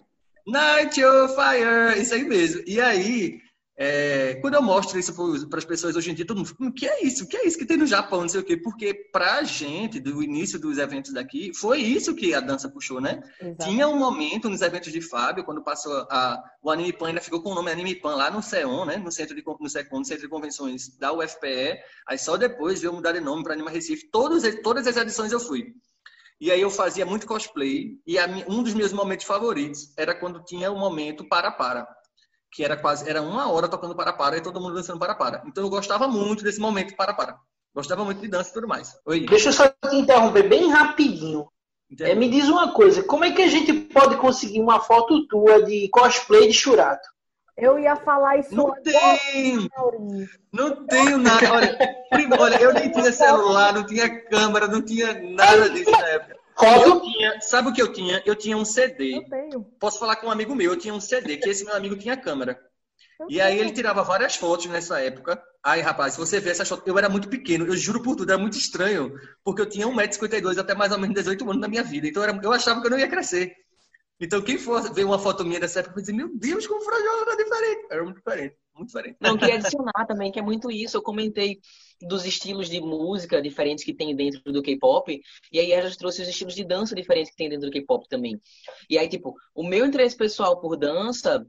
Night 0.47 1.05
on 1.05 1.27
Fire, 1.27 2.01
isso 2.01 2.13
aí 2.13 2.23
mesmo. 2.23 2.63
E 2.65 2.79
aí, 2.79 3.41
é, 3.83 4.35
quando 4.35 4.53
eu 4.53 4.61
mostro 4.61 4.99
isso 4.99 5.11
para 5.49 5.57
as 5.57 5.65
pessoas 5.65 5.95
hoje 5.95 6.11
em 6.11 6.13
dia, 6.13 6.23
todo 6.23 6.37
mundo 6.37 6.49
fica, 6.49 6.63
o 6.63 6.71
que 6.71 6.85
é 6.85 7.03
isso? 7.03 7.23
O 7.23 7.27
que 7.27 7.35
é 7.35 7.47
isso 7.47 7.57
que 7.57 7.65
tem 7.65 7.77
no 7.77 7.87
Japão? 7.87 8.21
Não 8.21 8.29
sei 8.29 8.39
o 8.39 8.43
quê. 8.43 8.55
Porque 8.55 8.93
para 8.93 9.37
a 9.37 9.43
gente, 9.43 9.99
do 9.99 10.21
início 10.21 10.59
dos 10.59 10.77
eventos 10.77 11.11
daqui, 11.11 11.51
foi 11.55 11.79
isso 11.79 12.13
que 12.13 12.31
a 12.35 12.39
dança 12.39 12.69
puxou, 12.69 13.01
né? 13.01 13.23
Exatamente. 13.39 13.65
Tinha 13.65 13.87
um 13.87 13.97
momento 13.97 14.47
nos 14.51 14.61
eventos 14.61 14.91
de 14.91 15.01
Fábio, 15.01 15.43
quando 15.43 15.63
passou 15.63 16.05
a, 16.11 16.39
o 16.61 16.69
Anime 16.69 16.93
Pan, 16.93 17.07
ainda 17.07 17.21
ficou 17.21 17.41
com 17.41 17.49
o 17.49 17.55
nome 17.55 17.71
Anime 17.71 17.95
Pan 17.95 18.13
lá 18.13 18.29
no 18.29 18.43
CEON, 18.43 18.85
né? 18.85 18.97
No 18.97 19.11
centro 19.11 19.35
de, 19.35 19.43
no 19.59 19.67
CECON, 19.67 19.97
no 19.97 20.05
centro 20.05 20.21
de 20.21 20.29
convenções 20.29 20.95
da 20.99 21.11
UFPE. 21.11 21.79
Aí 22.07 22.19
só 22.19 22.37
depois 22.37 22.81
veio 22.81 22.93
mudar 22.93 23.13
de 23.13 23.19
nome 23.19 23.43
para 23.43 23.53
Anima 23.53 23.71
Recife. 23.71 24.11
Todas, 24.11 24.43
todas 24.61 24.85
as 24.85 24.95
edições 24.95 25.31
eu 25.31 25.39
fui. 25.39 25.73
E 26.39 26.51
aí 26.51 26.61
eu 26.61 26.69
fazia 26.69 27.03
muito 27.03 27.25
cosplay. 27.25 27.99
E 28.05 28.19
a, 28.19 28.27
um 28.47 28.61
dos 28.61 28.75
meus 28.75 28.93
momentos 28.93 29.25
favoritos 29.25 29.91
era 29.97 30.13
quando 30.13 30.43
tinha 30.43 30.71
o 30.71 30.77
momento 30.77 31.27
para-para 31.27 31.87
que 32.51 32.63
era 32.63 32.75
quase 32.75 33.09
era 33.09 33.21
uma 33.21 33.49
hora 33.49 33.67
tocando 33.67 33.95
para-para 33.95 34.37
e 34.37 34.41
todo 34.41 34.59
mundo 34.59 34.75
dançando 34.75 34.99
para-para. 34.99 35.41
Então 35.45 35.63
eu 35.63 35.69
gostava 35.69 36.07
muito 36.07 36.43
desse 36.43 36.59
momento 36.59 36.95
para-para. 36.95 37.37
Gostava 37.73 38.03
muito 38.03 38.19
de 38.19 38.27
dança 38.27 38.49
e 38.49 38.53
tudo 38.53 38.67
mais. 38.67 38.97
Oi. 39.05 39.25
Deixa 39.25 39.49
eu 39.49 39.53
só 39.53 39.69
te 39.69 39.95
interromper 39.95 40.49
bem 40.49 40.69
rapidinho. 40.69 41.47
É, 41.99 42.13
me 42.15 42.29
diz 42.29 42.47
uma 42.47 42.73
coisa, 42.73 43.03
como 43.03 43.25
é 43.25 43.31
que 43.31 43.41
a 43.41 43.47
gente 43.47 43.73
pode 43.73 44.17
conseguir 44.17 44.61
uma 44.61 44.79
foto 44.79 45.27
tua 45.27 45.63
de 45.63 45.89
cosplay 45.89 46.47
de 46.47 46.53
churato? 46.53 47.07
Eu 47.57 47.77
ia 47.77 47.95
falar 47.97 48.37
isso 48.37 48.55
Não 48.55 48.73
tenho! 48.81 49.69
Não 50.51 50.85
tenho 50.85 51.17
nada. 51.17 51.53
Olha, 51.53 51.77
olha, 52.39 52.61
eu 52.61 52.73
nem 52.73 52.89
tinha 52.91 53.11
celular, 53.11 53.73
não 53.73 53.85
tinha 53.85 54.23
câmera, 54.25 54.67
não 54.67 54.81
tinha 54.81 55.13
nada 55.13 55.69
disso 55.69 55.91
na 55.91 56.07
época. 56.07 56.40
Eu 56.63 57.01
tinha, 57.01 57.41
sabe 57.41 57.69
o 57.69 57.73
que 57.73 57.81
eu 57.81 57.91
tinha? 57.91 58.21
Eu 58.25 58.35
tinha 58.35 58.57
um 58.57 58.65
CD. 58.65 59.15
Eu 59.15 59.29
tenho. 59.29 59.63
Posso 59.79 59.99
falar 59.99 60.15
com 60.17 60.27
um 60.27 60.31
amigo 60.31 60.55
meu, 60.55 60.71
eu 60.71 60.77
tinha 60.77 60.93
um 60.93 60.99
CD, 60.99 61.37
que 61.37 61.49
esse 61.49 61.65
meu 61.65 61.75
amigo 61.75 61.95
tinha 61.95 62.17
câmera. 62.17 62.59
Eu 63.19 63.27
e 63.29 63.39
aí 63.39 63.59
ele 63.59 63.71
tirava 63.71 64.03
várias 64.03 64.35
fotos 64.35 64.65
nessa 64.67 64.99
época. 64.99 65.41
Aí, 65.63 65.81
rapaz, 65.81 66.13
se 66.13 66.19
você 66.19 66.39
ver 66.39 66.51
essas 66.51 66.67
fotos, 66.67 66.87
eu 66.87 66.97
era 66.97 67.07
muito 67.07 67.29
pequeno, 67.29 67.65
eu 67.67 67.77
juro 67.77 68.01
por 68.01 68.15
tudo, 68.15 68.31
era 68.31 68.41
muito 68.41 68.57
estranho, 68.57 69.13
porque 69.43 69.61
eu 69.61 69.69
tinha 69.69 69.87
1,52m 69.87 70.57
até 70.57 70.73
mais 70.73 70.91
ou 70.91 70.97
menos 70.97 71.15
18 71.15 71.43
anos 71.43 71.61
na 71.61 71.67
minha 71.67 71.83
vida. 71.83 72.07
Então 72.07 72.23
eu, 72.23 72.29
era, 72.29 72.39
eu 72.43 72.51
achava 72.51 72.81
que 72.81 72.87
eu 72.87 72.91
não 72.91 72.99
ia 72.99 73.07
crescer. 73.07 73.53
Então 74.19 74.41
quem 74.41 74.57
for 74.57 74.93
ver 74.93 75.03
uma 75.03 75.19
foto 75.19 75.43
minha 75.43 75.59
dessa 75.59 75.79
época 75.79 75.95
vai 75.95 76.01
dizer, 76.01 76.13
meu 76.13 76.29
Deus, 76.35 76.67
como 76.67 76.81
o 76.81 76.83
Frajola 76.83 77.21
era 77.21 77.37
diferente. 77.37 77.87
Era 77.89 78.03
muito 78.03 78.17
diferente, 78.17 78.55
muito 78.75 78.87
diferente. 78.87 79.17
Não, 79.19 79.37
queria 79.37 79.55
adicionar 79.55 80.05
também, 80.07 80.31
que 80.31 80.39
é 80.39 80.43
muito 80.43 80.71
isso. 80.71 80.97
Eu 80.97 81.01
comentei 81.01 81.59
dos 82.01 82.25
estilos 82.25 82.69
de 82.69 82.79
música 82.79 83.41
diferentes 83.41 83.83
que 83.83 83.93
tem 83.93 84.15
dentro 84.15 84.51
do 84.51 84.61
K-pop. 84.61 85.21
E 85.51 85.59
aí 85.59 85.71
ela 85.71 85.89
trouxe 85.95 86.21
os 86.21 86.27
estilos 86.27 86.55
de 86.55 86.63
dança 86.63 86.95
diferentes 86.95 87.31
que 87.31 87.37
tem 87.37 87.49
dentro 87.49 87.69
do 87.69 87.73
K-pop 87.73 88.07
também. 88.07 88.39
E 88.89 88.97
aí, 88.97 89.07
tipo, 89.07 89.35
o 89.55 89.63
meu 89.63 89.85
interesse 89.85 90.15
pessoal 90.15 90.59
por 90.59 90.77
dança, 90.77 91.45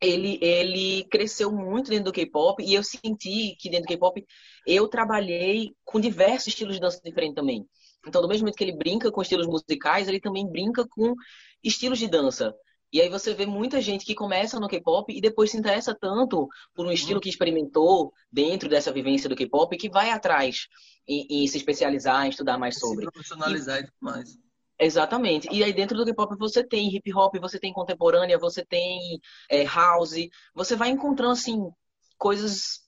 ele, 0.00 0.38
ele 0.40 1.04
cresceu 1.04 1.52
muito 1.52 1.90
dentro 1.90 2.06
do 2.06 2.12
K-pop. 2.12 2.62
E 2.62 2.74
eu 2.74 2.82
senti 2.82 3.56
que 3.58 3.68
dentro 3.68 3.86
do 3.86 3.88
K-pop 3.88 4.24
eu 4.66 4.88
trabalhei 4.88 5.74
com 5.84 6.00
diversos 6.00 6.48
estilos 6.48 6.74
de 6.74 6.80
dança 6.80 7.00
diferentes 7.04 7.34
também. 7.34 7.66
Então, 8.06 8.22
do 8.22 8.28
mesmo 8.28 8.46
jeito 8.46 8.56
que 8.56 8.64
ele 8.64 8.76
brinca 8.76 9.10
com 9.10 9.20
estilos 9.20 9.46
musicais, 9.46 10.08
ele 10.08 10.20
também 10.20 10.46
brinca 10.50 10.86
com 10.88 11.14
estilos 11.62 11.98
de 11.98 12.08
dança. 12.08 12.54
E 12.92 13.00
aí 13.00 13.08
você 13.08 13.32
vê 13.32 13.46
muita 13.46 13.80
gente 13.80 14.04
que 14.04 14.14
começa 14.14 14.58
no 14.58 14.68
K-pop 14.68 15.12
e 15.12 15.20
depois 15.20 15.50
se 15.50 15.56
interessa 15.56 15.94
tanto 15.94 16.48
por 16.74 16.86
um 16.86 16.90
estilo 16.90 17.14
uhum. 17.14 17.20
que 17.20 17.28
experimentou 17.28 18.12
dentro 18.32 18.68
dessa 18.68 18.92
vivência 18.92 19.28
do 19.28 19.36
K-pop 19.36 19.76
que 19.76 19.88
vai 19.88 20.10
atrás 20.10 20.66
em, 21.06 21.26
em, 21.30 21.46
se 21.46 21.56
especializar, 21.56 22.26
em 22.26 22.30
estudar 22.30 22.58
mais 22.58 22.78
sobre. 22.78 23.04
Se 23.04 23.12
profissionalizar 23.12 23.80
e, 23.80 23.84
tudo 23.84 23.96
mais. 24.00 24.38
Exatamente. 24.78 25.48
E 25.52 25.62
aí 25.62 25.72
dentro 25.72 25.96
do 25.96 26.04
K-pop 26.04 26.36
você 26.36 26.64
tem 26.64 26.92
hip 26.94 27.14
hop, 27.14 27.36
você 27.38 27.60
tem 27.60 27.72
contemporânea, 27.72 28.38
você 28.38 28.64
tem 28.64 29.20
é, 29.48 29.64
house, 29.64 30.28
você 30.54 30.74
vai 30.74 30.88
encontrando 30.88 31.32
assim 31.32 31.70
coisas, 32.18 32.80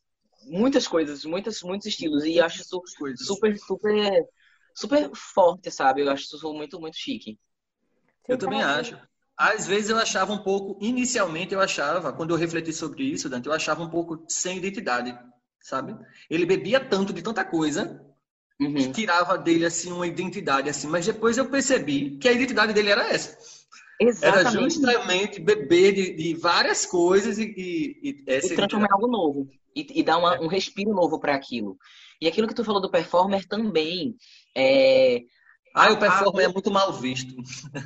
muitas 0.47 0.89
coisas, 0.89 1.25
muitas, 1.25 1.63
muitos 1.63 1.87
estilos. 1.87 2.25
E 2.25 2.41
acho 2.41 2.63
isso 2.63 2.83
super, 3.17 3.57
super, 3.57 4.27
super 4.75 5.11
forte, 5.15 5.71
sabe? 5.71 6.03
Eu 6.03 6.11
acho 6.11 6.25
isso 6.25 6.53
muito, 6.53 6.81
muito 6.81 6.97
chique. 6.97 7.39
Eu 8.27 8.39
também 8.39 8.63
acho. 8.63 8.99
Às 9.37 9.67
vezes 9.67 9.91
eu 9.91 9.99
achava 9.99 10.33
um 10.33 10.39
pouco, 10.39 10.79
inicialmente 10.85 11.55
eu 11.55 11.61
achava, 11.61 12.13
quando 12.13 12.31
eu 12.31 12.37
refleti 12.37 12.73
sobre 12.73 13.05
isso, 13.05 13.29
Dante, 13.29 13.47
eu 13.47 13.53
achava 13.53 13.83
um 13.83 13.89
pouco 13.89 14.25
sem 14.29 14.59
identidade, 14.59 15.19
sabe? 15.61 15.97
Ele 16.29 16.47
bebia 16.47 16.79
tanto 16.79 17.13
de 17.13 17.23
tanta 17.23 17.45
coisa 17.45 18.01
uhum. 18.61 18.75
que 18.75 18.93
tirava 18.93 19.39
dele 19.39 19.65
assim 19.65 19.91
uma 19.91 20.07
identidade 20.07 20.69
assim, 20.69 20.87
mas 20.87 21.07
depois 21.07 21.39
eu 21.39 21.49
percebi 21.49 22.19
que 22.19 22.29
a 22.29 22.33
identidade 22.33 22.73
dele 22.73 22.91
era 22.91 23.09
essa. 23.09 23.37
Exatamente. 24.01 24.57
Era 24.57 24.65
justamente 24.65 25.41
beber 25.41 25.93
de, 25.95 26.15
de 26.15 26.35
várias 26.35 26.85
coisas 26.85 27.39
e, 27.39 27.45
e, 27.45 28.01
e, 28.03 28.25
e 28.27 28.55
transformar 28.55 28.89
em 28.89 28.93
algo 28.93 29.07
novo 29.07 29.49
e, 29.75 30.01
e 30.01 30.03
dar 30.03 30.19
uma, 30.19 30.41
um 30.41 30.47
respiro 30.47 30.93
novo 30.93 31.19
para 31.19 31.35
aquilo. 31.35 31.79
E 32.21 32.29
aquilo 32.29 32.47
que 32.47 32.55
tu 32.55 32.65
falou 32.65 32.81
do 32.81 32.91
performer 32.91 33.47
também, 33.47 34.17
é, 34.57 35.23
ah, 35.75 35.93
o 35.93 35.99
performance 35.99 36.45
é 36.45 36.49
muito 36.49 36.71
mal 36.71 36.93
visto. 36.93 37.35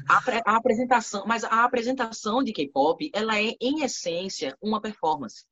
A, 0.09 0.53
a, 0.53 0.57
apresentação, 0.57 1.25
mas 1.27 1.45
a 1.45 1.65
apresentação 1.65 2.43
de 2.43 2.53
K-pop, 2.53 3.11
ela 3.15 3.41
é 3.41 3.55
em 3.61 3.83
essência 3.83 4.57
uma 4.61 4.81
performance. 4.81 5.45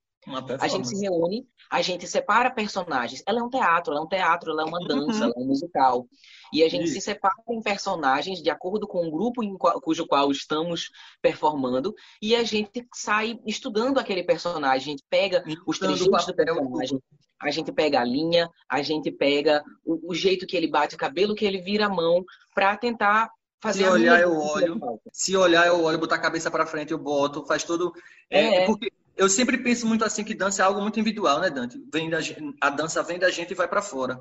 A 0.60 0.68
gente 0.68 0.88
se 0.88 1.00
reúne, 1.00 1.46
a 1.70 1.82
gente 1.82 2.06
separa 2.06 2.50
personagens. 2.50 3.22
Ela 3.26 3.40
é 3.40 3.42
um 3.42 3.50
teatro, 3.50 3.92
ela 3.92 4.00
é 4.00 4.04
um 4.04 4.08
teatro, 4.08 4.50
ela 4.50 4.62
é 4.62 4.64
uma 4.64 4.78
dança, 4.86 5.18
uhum. 5.18 5.24
ela 5.24 5.34
é 5.36 5.40
um 5.40 5.46
musical. 5.46 6.06
E 6.52 6.62
a 6.62 6.68
gente 6.68 6.84
Isso. 6.84 6.94
se 6.94 7.00
separa 7.00 7.34
em 7.48 7.60
personagens 7.60 8.42
de 8.42 8.48
acordo 8.48 8.86
com 8.86 9.06
o 9.06 9.10
grupo 9.10 9.42
em 9.42 9.56
qual, 9.56 9.80
cujo 9.80 10.06
qual 10.06 10.30
estamos 10.30 10.90
performando 11.20 11.94
e 12.22 12.34
a 12.36 12.44
gente 12.44 12.86
sai 12.94 13.38
estudando 13.46 13.98
aquele 13.98 14.22
personagem, 14.22 14.70
a 14.70 14.78
gente 14.78 15.04
pega 15.10 15.44
os 15.66 15.78
trejeitos 15.78 16.26
do 16.26 16.34
personagem, 16.34 17.02
a 17.42 17.50
gente 17.50 17.72
pega 17.72 18.00
a 18.00 18.04
linha, 18.04 18.48
a 18.68 18.82
gente 18.82 19.10
pega 19.10 19.62
o, 19.84 20.12
o 20.12 20.14
jeito 20.14 20.46
que 20.46 20.56
ele 20.56 20.70
bate 20.70 20.94
o 20.94 20.98
cabelo, 20.98 21.34
que 21.34 21.44
ele 21.44 21.60
vira 21.60 21.86
a 21.86 21.90
mão, 21.90 22.24
para 22.54 22.76
tentar 22.76 23.30
fazer 23.60 23.84
Se 23.84 23.90
olhar, 23.90 24.20
eu 24.20 24.38
olho. 24.38 24.80
Se 25.12 25.36
olhar, 25.36 25.66
eu 25.66 25.82
olho, 25.82 25.98
botar 25.98 26.16
a 26.16 26.20
cabeça 26.20 26.50
para 26.50 26.66
frente, 26.66 26.92
eu 26.92 26.98
boto, 26.98 27.44
faz 27.46 27.64
tudo. 27.64 27.92
É, 28.30 28.62
é. 28.62 28.66
Porque 28.66 28.92
eu 29.16 29.28
sempre 29.28 29.58
penso 29.58 29.86
muito 29.86 30.04
assim 30.04 30.24
que 30.24 30.34
dança 30.34 30.62
é 30.62 30.64
algo 30.64 30.80
muito 30.80 30.98
individual, 30.98 31.40
né, 31.40 31.50
Dante? 31.50 31.82
Vem 31.92 32.10
da, 32.10 32.18
a 32.60 32.70
dança 32.70 33.02
vem 33.02 33.18
da 33.18 33.30
gente 33.30 33.52
e 33.52 33.54
vai 33.54 33.68
para 33.68 33.82
fora. 33.82 34.20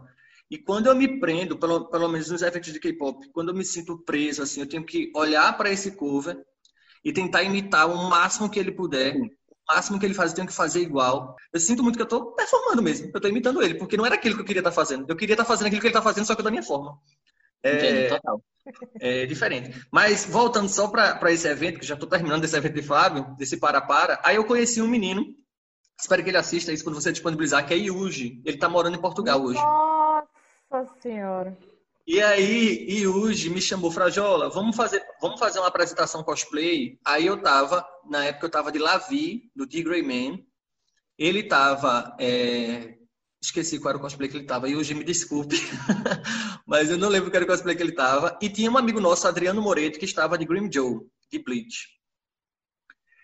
E 0.49 0.58
quando 0.58 0.88
eu 0.88 0.95
me 0.95 1.19
prendo, 1.19 1.58
pelo, 1.58 1.89
pelo 1.89 2.10
menos 2.10 2.29
nos 2.29 2.41
eventos 2.41 2.71
de 2.71 2.79
K-pop, 2.79 3.27
quando 3.32 3.49
eu 3.49 3.56
me 3.56 3.65
sinto 3.65 3.97
preso, 3.97 4.43
assim, 4.43 4.60
eu 4.60 4.67
tenho 4.67 4.86
que 4.86 5.12
olhar 5.15 5.58
para 5.58 5.71
esse 5.71 5.91
cover 5.91 6.38
e 7.03 7.12
tentar 7.12 7.43
imitar 7.43 7.89
o 7.89 8.10
máximo 8.10 8.49
que 8.49 8.60
ele 8.60 8.71
puder 8.71 9.15
máximo 9.67 9.99
que 9.99 10.06
ele 10.06 10.13
faz, 10.13 10.32
eu 10.32 10.36
tenho 10.36 10.47
que 10.47 10.53
fazer 10.53 10.82
igual. 10.82 11.36
Eu 11.51 11.60
sinto 11.60 11.84
muito 11.84 11.95
que 11.95 12.01
eu 12.01 12.06
estou 12.06 12.34
performando 12.34 12.82
mesmo, 12.82 13.08
eu 13.08 13.17
estou 13.17 13.29
imitando 13.29 13.62
ele, 13.62 13.75
porque 13.75 13.97
não 13.97 14.06
era 14.06 14.15
aquilo 14.15 14.36
que 14.36 14.41
eu 14.41 14.45
queria 14.45 14.60
estar 14.60 14.71
tá 14.71 14.75
fazendo. 14.75 15.10
Eu 15.10 15.15
queria 15.15 15.34
estar 15.34 15.43
tá 15.43 15.47
fazendo 15.47 15.67
aquilo 15.67 15.82
que 15.82 15.88
ele 15.88 15.91
está 15.91 16.01
fazendo, 16.01 16.25
só 16.25 16.36
que 16.36 16.43
da 16.43 16.51
minha 16.51 16.63
forma. 16.63 16.99
É, 17.63 18.10
total. 18.10 18.43
É 18.99 19.26
diferente. 19.26 19.86
Mas 19.91 20.26
voltando 20.26 20.69
só 20.69 20.88
para 20.88 21.32
esse 21.32 21.47
evento, 21.47 21.80
que 21.80 21.86
já 21.86 21.95
estou 21.95 22.10
terminando 22.10 22.43
esse 22.43 22.56
evento 22.56 22.76
de 22.76 22.84
Fábio, 22.84 23.36
desse 23.38 23.58
para-para, 23.58 24.19
aí 24.23 24.36
eu 24.36 24.45
conheci 24.45 24.82
um 24.82 24.88
menino, 24.88 25.26
espero 25.99 26.23
que 26.23 26.30
ele 26.30 26.38
assista 26.38 26.71
isso 26.71 26.84
quando 26.84 27.02
você 27.02 27.12
disponibilizar, 27.12 27.65
que 27.65 27.73
é 27.73 27.78
Yuji. 27.78 28.41
Ele 28.45 28.56
está 28.56 28.69
morando 28.69 28.97
em 28.97 29.02
Portugal 29.02 29.41
hoje. 29.41 29.60
Nossa 30.71 30.93
Senhora. 31.02 31.58
E 32.06 32.21
aí, 32.21 32.86
Yuji 32.89 33.49
me 33.49 33.62
chamou, 33.62 33.89
Frajola, 33.89 34.49
vamos 34.49 34.76
fazer, 34.76 35.02
vamos 35.21 35.39
fazer 35.39 35.60
uma 35.60 35.69
apresentação 35.69 36.21
cosplay. 36.21 36.99
Aí 37.06 37.26
eu 37.26 37.41
tava, 37.41 37.88
na 38.10 38.26
época 38.26 38.45
eu 38.45 38.52
tava 38.52 38.71
de 38.71 38.80
Lavi, 38.80 39.49
do 39.56 39.65
Tigray 39.65 40.04
Man. 40.04 40.39
Ele 41.17 41.43
tava 41.43 42.15
é, 42.19 42.97
esqueci 43.45 43.79
qual 43.79 43.89
era 43.89 43.97
o 43.97 44.01
cosplay 44.01 44.29
que 44.29 44.38
ele 44.38 44.45
tava, 44.45 44.69
e 44.69 44.75
hoje 44.75 44.93
me 44.93 45.03
desculpe, 45.03 45.58
mas 46.65 46.89
eu 46.89 46.97
não 46.97 47.10
lembro 47.10 47.29
qual 47.29 47.36
era 47.36 47.45
o 47.45 47.47
cosplay 47.47 47.75
que 47.75 47.84
ele 47.84 47.91
tava. 47.91 48.38
E 48.41 48.49
tinha 48.49 48.71
um 48.71 48.77
amigo 48.77 48.99
nosso, 48.99 49.27
Adriano 49.27 49.62
Moreto, 49.62 49.99
que 49.99 50.06
estava 50.06 50.38
de 50.38 50.45
Grim 50.45 50.71
Joe, 50.71 51.01
de 51.32 51.39
Bleach. 51.39 51.88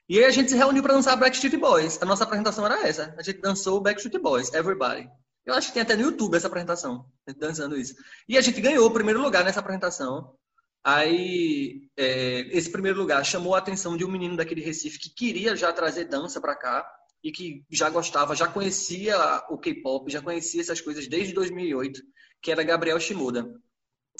E 0.08 0.18
aí 0.18 0.26
a 0.26 0.32
gente 0.32 0.50
se 0.50 0.58
reuniu 0.58 0.82
para 0.82 0.94
dançar 0.94 1.18
Backstreet 1.18 1.56
Boys. 1.58 2.02
A 2.02 2.06
nossa 2.06 2.24
apresentação 2.24 2.66
era 2.66 2.88
essa. 2.88 3.16
A 3.18 3.22
gente 3.22 3.40
dançou 3.40 3.80
Backstreet 3.80 4.20
Boys, 4.22 4.52
Everybody. 4.54 5.08
Eu 5.46 5.54
acho 5.54 5.68
que 5.68 5.76
tem 5.76 5.84
até 5.84 5.96
no 5.96 6.02
YouTube 6.02 6.36
essa 6.36 6.48
apresentação, 6.48 7.06
dançando 7.38 7.78
isso. 7.78 7.96
E 8.28 8.38
a 8.38 8.42
gente 8.42 8.60
ganhou 8.60 8.86
o 8.88 8.92
primeiro 8.92 9.22
lugar 9.22 9.44
nessa 9.44 9.60
apresentação. 9.60 10.36
Aí, 10.84 11.90
é, 11.96 12.42
esse 12.56 12.72
primeiro 12.72 12.98
lugar 12.98 13.24
chamou 13.24 13.54
a 13.54 13.60
atenção 13.60 13.96
de 13.96 14.04
um 14.04 14.12
menino 14.12 14.36
daquele 14.36 14.62
Recife 14.62 15.00
que 15.00 15.10
queria 15.10 15.56
já 15.56 15.72
trazer 15.72 16.06
dança 16.06 16.42
para 16.42 16.56
cá 16.56 16.99
e 17.24 17.32
que 17.32 17.66
já 17.70 17.90
gostava, 17.90 18.36
já 18.36 18.48
conhecia 18.48 19.18
o 19.50 19.58
K-pop, 19.58 20.12
já 20.12 20.22
conhecia 20.22 20.62
essas 20.62 20.82
coisas 20.82 21.08
desde 21.08 21.34
2008, 21.34 22.02
que 22.42 22.52
era 22.52 22.64
Gabriel 22.64 23.00
Shimoda. 23.00 23.54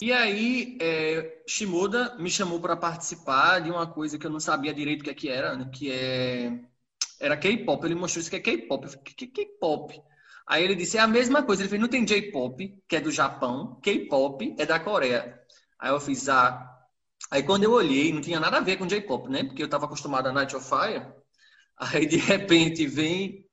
E 0.02 0.14
aí, 0.14 0.78
é, 0.82 1.44
Shimoda 1.48 2.16
me 2.18 2.30
chamou 2.30 2.60
para 2.60 2.76
participar 2.76 3.60
de 3.60 3.70
uma 3.70 3.86
coisa 3.86 4.18
que 4.18 4.26
eu 4.26 4.32
não 4.32 4.40
sabia 4.40 4.74
direito 4.74 5.02
o 5.02 5.04
que, 5.04 5.10
é 5.10 5.14
que 5.14 5.30
era, 5.30 5.58
né? 5.58 5.70
que 5.74 5.92
é 5.92 6.60
era 7.20 7.38
K-pop. 7.38 7.86
Ele 7.86 7.96
mostrou 7.96 8.22
isso 8.22 8.30
que 8.30 8.38
é 8.38 8.40
K-pop. 8.40 8.86
Eu 8.86 8.90
falei, 8.90 9.06
que 9.06 9.28
K-pop? 9.28 10.02
Aí 10.48 10.64
ele 10.64 10.76
disse, 10.76 10.98
é 10.98 11.02
a 11.02 11.08
mesma 11.08 11.44
coisa. 11.44 11.62
Ele 11.62 11.70
fez, 11.70 11.82
não 11.82 11.90
tem 11.90 12.06
J-pop, 12.06 12.82
que 12.88 12.96
é 12.96 13.02
do 13.02 13.12
Japão, 13.12 13.80
K-pop 13.82 14.56
é 14.58 14.66
da 14.66 14.80
Coreia. 14.80 15.40
Aí 15.78 15.92
eu 15.92 16.00
fiz, 16.00 16.28
ah... 16.30 16.66
Aí 17.30 17.44
quando 17.44 17.64
eu 17.64 17.72
olhei, 17.74 18.12
não 18.12 18.22
tinha 18.22 18.40
nada 18.40 18.58
a 18.58 18.62
ver 18.62 18.78
com 18.78 18.88
J-pop, 18.88 19.30
né? 19.30 19.44
Porque 19.44 19.62
eu 19.62 19.66
estava 19.66 19.86
acostumado 19.86 20.28
a 20.28 20.32
Night 20.32 20.56
of 20.56 20.68
Fire. 20.68 21.06
Aí, 21.80 22.06
de 22.06 22.18
repente, 22.18 22.86
vem 22.86 23.46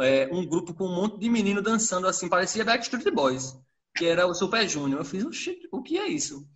é, 0.00 0.28
um 0.32 0.46
grupo 0.46 0.72
com 0.74 0.86
um 0.86 0.94
monte 0.94 1.18
de 1.18 1.28
menino 1.28 1.60
dançando 1.60 2.06
assim, 2.08 2.28
parecia 2.28 2.64
Backstreet 2.64 3.10
Boys, 3.10 3.54
que 3.94 4.06
era 4.06 4.26
o 4.26 4.34
Super 4.34 4.68
Junior. 4.68 5.00
Eu 5.00 5.04
fiz, 5.04 5.24
o 5.70 5.82
que 5.82 5.98
é 5.98 6.08
isso? 6.08 6.48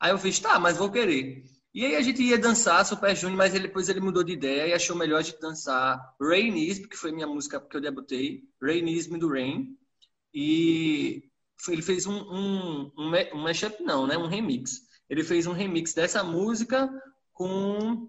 Aí 0.00 0.10
eu 0.10 0.18
fiz, 0.18 0.38
tá, 0.38 0.58
mas 0.58 0.76
vou 0.76 0.90
querer. 0.90 1.44
E 1.72 1.84
aí 1.84 1.96
a 1.96 2.02
gente 2.02 2.22
ia 2.22 2.38
dançar 2.38 2.84
Super 2.84 3.16
Junior, 3.16 3.36
mas 3.36 3.54
ele, 3.54 3.68
depois 3.68 3.88
ele 3.88 4.00
mudou 4.00 4.22
de 4.22 4.32
ideia 4.32 4.68
e 4.68 4.72
achou 4.72 4.96
melhor 4.96 5.18
a 5.18 5.22
gente 5.22 5.40
dançar 5.40 5.98
Rainism, 6.20 6.88
que 6.88 6.96
foi 6.96 7.12
minha 7.12 7.26
música 7.26 7.60
que 7.60 7.76
eu 7.76 7.80
debutei, 7.80 8.42
Rainism 8.60 9.18
do 9.18 9.28
Rain. 9.28 9.76
E 10.32 11.24
ele 11.68 11.82
fez 11.82 12.06
um, 12.06 12.16
um, 12.16 12.92
um, 12.98 13.12
um 13.34 13.38
mashup, 13.38 13.82
não, 13.82 14.06
né? 14.06 14.18
Um 14.18 14.26
remix. 14.26 14.82
Ele 15.08 15.24
fez 15.24 15.46
um 15.46 15.52
remix 15.52 15.94
dessa 15.94 16.22
música 16.22 16.88
com 17.32 18.08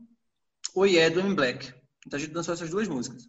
o 0.76 0.86
Yeah 0.86 1.14
do 1.14 1.22
M 1.22 1.36
Black. 1.36 1.74
Então 2.06 2.18
a 2.18 2.20
gente 2.20 2.34
dançou 2.34 2.54
essas 2.54 2.70
duas 2.70 2.88
músicas. 2.88 3.28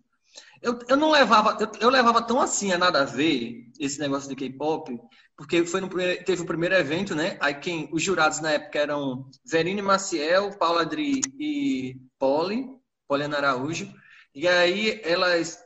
Eu, 0.60 0.78
eu 0.88 0.96
não 0.96 1.10
levava, 1.10 1.56
eu, 1.60 1.70
eu, 1.80 1.90
levava 1.90 2.22
tão 2.22 2.40
assim 2.40 2.72
a 2.72 2.78
nada 2.78 3.02
a 3.02 3.04
ver 3.04 3.70
esse 3.78 3.98
negócio 3.98 4.28
de 4.28 4.36
K-pop, 4.36 4.98
porque 5.36 5.64
foi 5.64 5.80
no 5.80 5.88
primeiro, 5.88 6.24
teve 6.24 6.42
o 6.42 6.46
primeiro 6.46 6.74
evento, 6.74 7.14
né? 7.14 7.36
Aí 7.40 7.54
quem, 7.54 7.88
os 7.92 8.02
jurados 8.02 8.40
na 8.40 8.52
época 8.52 8.78
eram 8.78 9.30
Verine 9.44 9.82
Maciel, 9.82 10.56
Paula 10.58 10.82
Adri 10.82 11.20
e 11.38 11.96
Polly, 12.18 12.66
Poliana 13.08 13.36
Araújo. 13.38 13.92
E 14.34 14.46
aí 14.46 15.00
elas, 15.04 15.58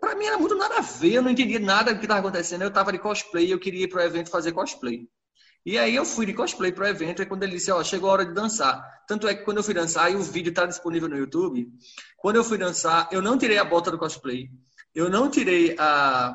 para 0.00 0.14
mim 0.14 0.26
era 0.26 0.38
muito 0.38 0.54
nada 0.54 0.78
a 0.78 0.82
ver, 0.82 1.14
eu 1.14 1.22
não 1.22 1.30
entendia 1.30 1.58
nada 1.58 1.92
do 1.92 1.98
que 1.98 2.04
estava 2.04 2.20
acontecendo. 2.20 2.62
Eu 2.62 2.72
tava 2.72 2.92
de 2.92 2.98
cosplay, 2.98 3.52
eu 3.52 3.58
queria 3.58 3.84
ir 3.84 3.88
pro 3.88 4.00
evento 4.00 4.30
fazer 4.30 4.52
cosplay. 4.52 5.08
E 5.64 5.78
aí 5.78 5.94
eu 5.94 6.04
fui 6.04 6.24
de 6.24 6.32
cosplay 6.32 6.72
pro 6.72 6.86
evento, 6.86 7.22
e 7.22 7.26
quando 7.26 7.42
ele 7.42 7.52
disse, 7.52 7.70
ó, 7.70 7.82
chegou 7.84 8.08
a 8.08 8.12
hora 8.14 8.24
de 8.24 8.32
dançar. 8.32 8.82
Tanto 9.06 9.28
é 9.28 9.34
que 9.34 9.44
quando 9.44 9.58
eu 9.58 9.62
fui 9.62 9.74
dançar, 9.74 10.10
e 10.10 10.16
o 10.16 10.22
vídeo 10.22 10.50
está 10.50 10.64
disponível 10.64 11.08
no 11.08 11.16
YouTube, 11.16 11.68
quando 12.16 12.36
eu 12.36 12.44
fui 12.44 12.56
dançar, 12.56 13.08
eu 13.12 13.20
não 13.20 13.36
tirei 13.36 13.58
a 13.58 13.64
bota 13.64 13.90
do 13.90 13.98
cosplay, 13.98 14.48
eu 14.94 15.10
não 15.10 15.28
tirei 15.28 15.76
a, 15.78 16.34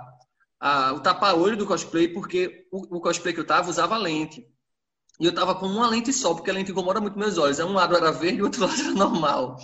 a, 0.59 0.93
o 0.93 0.99
tapa-olho 0.99 1.57
do 1.57 1.65
cosplay, 1.65 2.07
porque 2.07 2.67
o, 2.71 2.97
o, 2.97 3.01
cosplay 3.01 3.33
que 3.33 3.39
eu 3.39 3.45
tava 3.45 3.69
usava 3.69 3.97
lente. 3.97 4.45
E 5.19 5.25
eu 5.25 5.33
tava 5.33 5.55
com 5.55 5.65
uma 5.65 5.87
lente 5.87 6.11
só, 6.13 6.33
porque 6.33 6.49
a 6.49 6.53
lente 6.53 6.71
incomoda 6.71 6.99
muito 6.99 7.17
meus 7.17 7.37
olhos. 7.37 7.59
Um 7.59 7.73
lado 7.73 7.95
era 7.95 8.11
verde 8.11 8.39
e 8.39 8.41
o 8.41 8.45
outro 8.45 8.61
lado 8.65 8.79
era 8.79 8.91
normal. 8.91 9.57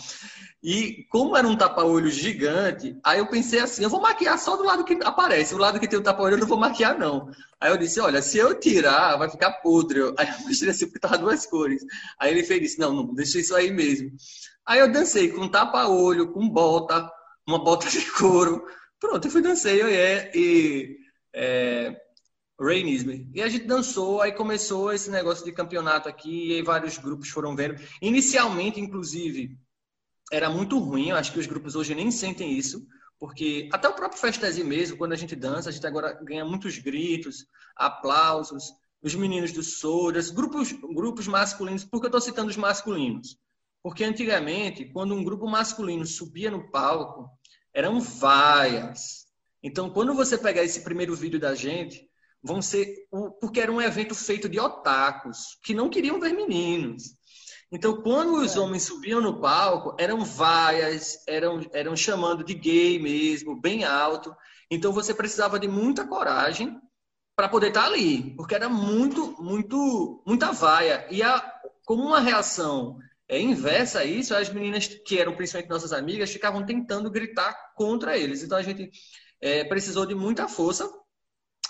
E 0.64 1.08
como 1.10 1.36
era 1.36 1.48
um 1.48 1.58
tapa-olho 1.58 2.10
gigante, 2.12 2.96
aí 3.04 3.18
eu 3.18 3.28
pensei 3.28 3.60
assim, 3.60 3.84
eu 3.84 3.90
vou 3.90 4.00
maquiar 4.00 4.38
só 4.38 4.56
do 4.56 4.64
lado 4.64 4.84
que 4.84 4.94
aparece. 5.04 5.56
O 5.56 5.58
lado 5.58 5.80
que 5.80 5.88
tem 5.88 5.98
o 5.98 6.04
tapa-olho 6.04 6.36
eu 6.36 6.40
não 6.40 6.48
vou 6.48 6.58
maquiar, 6.58 7.00
não. 7.00 7.32
Aí 7.60 7.72
eu 7.72 7.78
disse, 7.78 8.00
olha, 8.00 8.22
se 8.22 8.38
eu 8.38 8.60
tirar, 8.60 9.18
vai 9.18 9.28
ficar 9.28 9.54
podre. 9.54 10.02
Aí 10.18 10.28
eu 10.28 10.48
mostrei 10.48 10.70
assim, 10.70 10.86
porque 10.86 11.00
tava 11.00 11.18
duas 11.18 11.48
cores. 11.48 11.84
Aí 12.20 12.32
ele 12.32 12.44
fez 12.44 12.78
não, 12.78 12.94
não, 12.94 13.14
deixa 13.14 13.40
isso 13.40 13.56
aí 13.56 13.72
mesmo. 13.72 14.12
Aí 14.66 14.80
eu 14.80 14.92
dancei 14.92 15.30
com 15.30 15.48
tapa-olho, 15.48 16.32
com 16.32 16.48
bota, 16.48 17.12
uma 17.48 17.64
bota 17.64 17.90
de 17.90 18.06
couro. 18.12 18.64
Pronto, 19.00 19.28
eu 19.28 19.32
fui 19.32 19.42
dancei, 19.42 19.82
eu 19.82 19.88
é, 19.88 20.32
e 20.36 20.96
é, 21.34 22.00
Rainism. 22.60 23.26
E 23.34 23.42
a 23.42 23.50
gente 23.50 23.66
dançou, 23.66 24.22
aí 24.22 24.32
começou 24.32 24.94
esse 24.94 25.10
negócio 25.10 25.44
de 25.44 25.52
campeonato 25.52 26.08
aqui, 26.08 26.50
e 26.50 26.54
aí 26.56 26.62
vários 26.62 27.00
grupos 27.00 27.30
foram 27.30 27.56
vendo. 27.56 27.82
Inicialmente, 28.00 28.80
inclusive, 28.80 29.58
era 30.32 30.50
muito 30.50 30.80
ruim. 30.80 31.10
Eu 31.10 31.18
acho 31.18 31.32
que 31.32 31.40
os 31.40 31.46
grupos 31.46 31.76
hoje 31.76 31.94
nem 31.94 32.10
sentem 32.10 32.54
isso, 32.54 32.88
porque 33.20 33.70
até 33.72 33.88
o 33.88 33.94
próprio 33.94 34.20
Festesi 34.20 34.64
mesmo, 34.64 34.98
quando 34.98 35.12
a 35.12 35.18
gente 35.18 35.36
dança, 35.36 35.70
a 35.70 35.72
gente 35.72 35.86
agora 35.86 36.14
ganha 36.24 36.46
muitos 36.46 36.78
gritos, 36.78 37.46
aplausos, 37.76 38.72
os 39.04 39.14
meninos 39.14 39.52
do 39.52 39.62
Sodas, 39.62 40.32
grupos, 40.32 40.72
grupos 40.72 41.28
masculinos. 41.28 41.84
Por 41.84 42.00
que 42.00 42.06
eu 42.06 42.10
estou 42.10 42.22
citando 42.22 42.50
os 42.50 42.58
masculinos? 42.58 43.38
Porque 43.84 44.04
antigamente, 44.04 44.86
quando 44.86 45.14
um 45.14 45.24
grupo 45.24 45.48
masculino 45.48 46.06
subia 46.06 46.50
no 46.50 46.72
palco, 46.72 47.30
eram 47.74 48.00
vaias. 48.00 49.26
Então, 49.64 49.90
quando 49.90 50.14
você 50.14 50.38
pegar 50.38 50.64
esse 50.64 50.82
primeiro 50.82 51.16
vídeo 51.16 51.40
da 51.40 51.56
gente, 51.56 52.08
vão 52.44 52.62
ser. 52.62 53.08
Porque 53.40 53.60
era 53.60 53.72
um 53.72 53.82
evento 53.82 54.14
feito 54.14 54.48
de 54.48 54.60
otakus, 54.60 55.58
que 55.64 55.74
não 55.74 55.90
queriam 55.90 56.20
ver 56.20 56.34
meninos. 56.34 57.16
Então, 57.72 58.02
quando 58.02 58.42
os 58.42 58.56
é. 58.56 58.60
homens 58.60 58.84
subiam 58.84 59.22
no 59.22 59.40
palco, 59.40 59.96
eram 59.98 60.26
vaias, 60.26 61.24
eram, 61.26 61.62
eram 61.72 61.96
chamando 61.96 62.44
de 62.44 62.54
gay 62.54 63.00
mesmo, 63.00 63.60
bem 63.60 63.86
alto. 63.86 64.36
Então, 64.70 64.92
você 64.92 65.14
precisava 65.14 65.58
de 65.58 65.70
muita 65.70 66.06
coragem 66.06 66.78
para 67.34 67.48
poder 67.48 67.70
estar 67.70 67.84
tá 67.84 67.88
ali, 67.88 68.36
porque 68.36 68.56
era 68.56 68.68
muito, 68.68 69.42
muito, 69.42 70.22
muita 70.28 70.52
vaia. 70.52 71.08
E 71.10 71.24
a, 71.24 71.42
como 71.86 72.04
uma 72.04 72.20
reação 72.20 72.98
é, 73.28 73.40
inversa 73.40 74.00
a 74.00 74.06
isso, 74.06 74.36
as 74.36 74.50
meninas 74.50 74.88
que 74.88 75.18
eram 75.18 75.34
principalmente 75.34 75.70
nossas 75.70 75.94
amigas 75.94 76.30
ficavam 76.30 76.66
tentando 76.66 77.10
gritar 77.10 77.74
contra 77.74 78.18
eles. 78.18 78.44
Então, 78.44 78.58
a 78.58 78.62
gente 78.62 78.92
é, 79.40 79.64
precisou 79.64 80.06
de 80.06 80.14
muita 80.14 80.46
força 80.50 80.92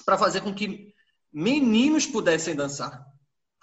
para 0.04 0.18
fazer 0.18 0.42
com 0.42 0.52
que 0.52 0.96
meninos 1.32 2.08
pudessem 2.08 2.56
dançar 2.56 3.11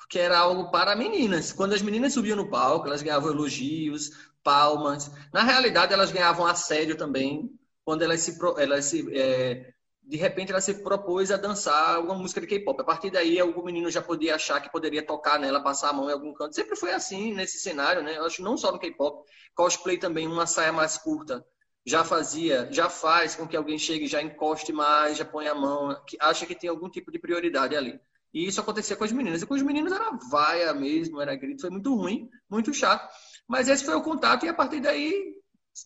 que 0.09 0.19
era 0.19 0.39
algo 0.39 0.71
para 0.71 0.97
meninas. 0.97 1.53
Quando 1.53 1.75
as 1.75 1.83
meninas 1.83 2.15
subiam 2.15 2.37
no 2.37 2.49
palco, 2.49 2.87
elas 2.87 3.03
ganhavam 3.03 3.31
elogios, 3.31 4.11
palmas. 4.43 5.11
Na 5.33 5.43
realidade, 5.43 5.93
elas 5.93 6.11
ganhavam 6.11 6.47
assédio 6.47 6.97
também, 6.97 7.51
quando 7.85 8.03
elas 8.03 8.21
se, 8.21 8.39
elas 8.57 8.87
se 8.87 9.07
é, 9.17 9.73
de 10.03 10.17
repente 10.17 10.51
ela 10.51 10.61
se 10.61 10.83
propôs 10.83 11.31
a 11.31 11.37
dançar 11.37 12.01
uma 12.01 12.15
música 12.15 12.41
de 12.41 12.47
K-pop. 12.47 12.81
A 12.81 12.85
partir 12.85 13.11
daí, 13.11 13.39
algum 13.39 13.63
menino 13.63 13.91
já 13.91 14.01
podia 14.01 14.35
achar 14.37 14.61
que 14.61 14.73
poderia 14.73 15.03
tocar 15.03 15.39
nela, 15.39 15.63
passar 15.63 15.91
a 15.91 15.93
mão 15.93 16.09
em 16.09 16.13
algum 16.13 16.33
canto. 16.33 16.55
Sempre 16.55 16.77
foi 16.77 16.93
assim 16.93 17.35
nesse 17.35 17.59
cenário, 17.59 18.03
né? 18.03 18.17
Eu 18.17 18.25
acho 18.25 18.43
não 18.43 18.57
só 18.57 18.73
no 18.73 18.79
K-pop, 18.79 19.29
cosplay 19.55 19.99
também, 19.99 20.27
uma 20.27 20.47
saia 20.47 20.73
mais 20.73 20.97
curta 20.97 21.45
já 21.89 22.05
fazia, 22.05 22.69
já 22.71 22.91
faz 22.91 23.35
com 23.35 23.49
que 23.49 23.57
alguém 23.57 23.79
chegue, 23.79 24.07
já 24.07 24.21
encoste 24.21 24.73
mais, 24.73 25.17
já 25.17 25.25
põe 25.25 25.49
a 25.49 25.55
mão, 25.55 25.99
que 26.07 26.19
acha 26.21 26.45
que 26.45 26.55
tem 26.55 26.69
algum 26.69 26.89
tipo 26.89 27.11
de 27.11 27.19
prioridade 27.19 27.75
ali. 27.75 27.99
E 28.39 28.47
isso 28.47 28.61
acontecia 28.61 28.95
com 28.95 29.03
as 29.03 29.11
meninas. 29.11 29.43
E 29.43 29.47
com 29.47 29.55
os 29.55 29.63
meninos 29.63 29.91
era 29.91 30.13
vaia 30.31 30.73
mesmo, 30.73 31.21
era 31.21 31.35
grito. 31.35 31.63
Foi 31.63 31.71
muito 31.71 31.93
ruim, 31.93 32.31
muito 32.49 32.73
chato. 32.73 33.13
Mas 33.49 33.69
esse 33.69 33.85
foi 33.85 33.97
o 33.97 34.03
contato 34.03 34.47
e 34.47 34.49
a 34.49 34.55
partir 34.55 34.79
daí 34.79 35.35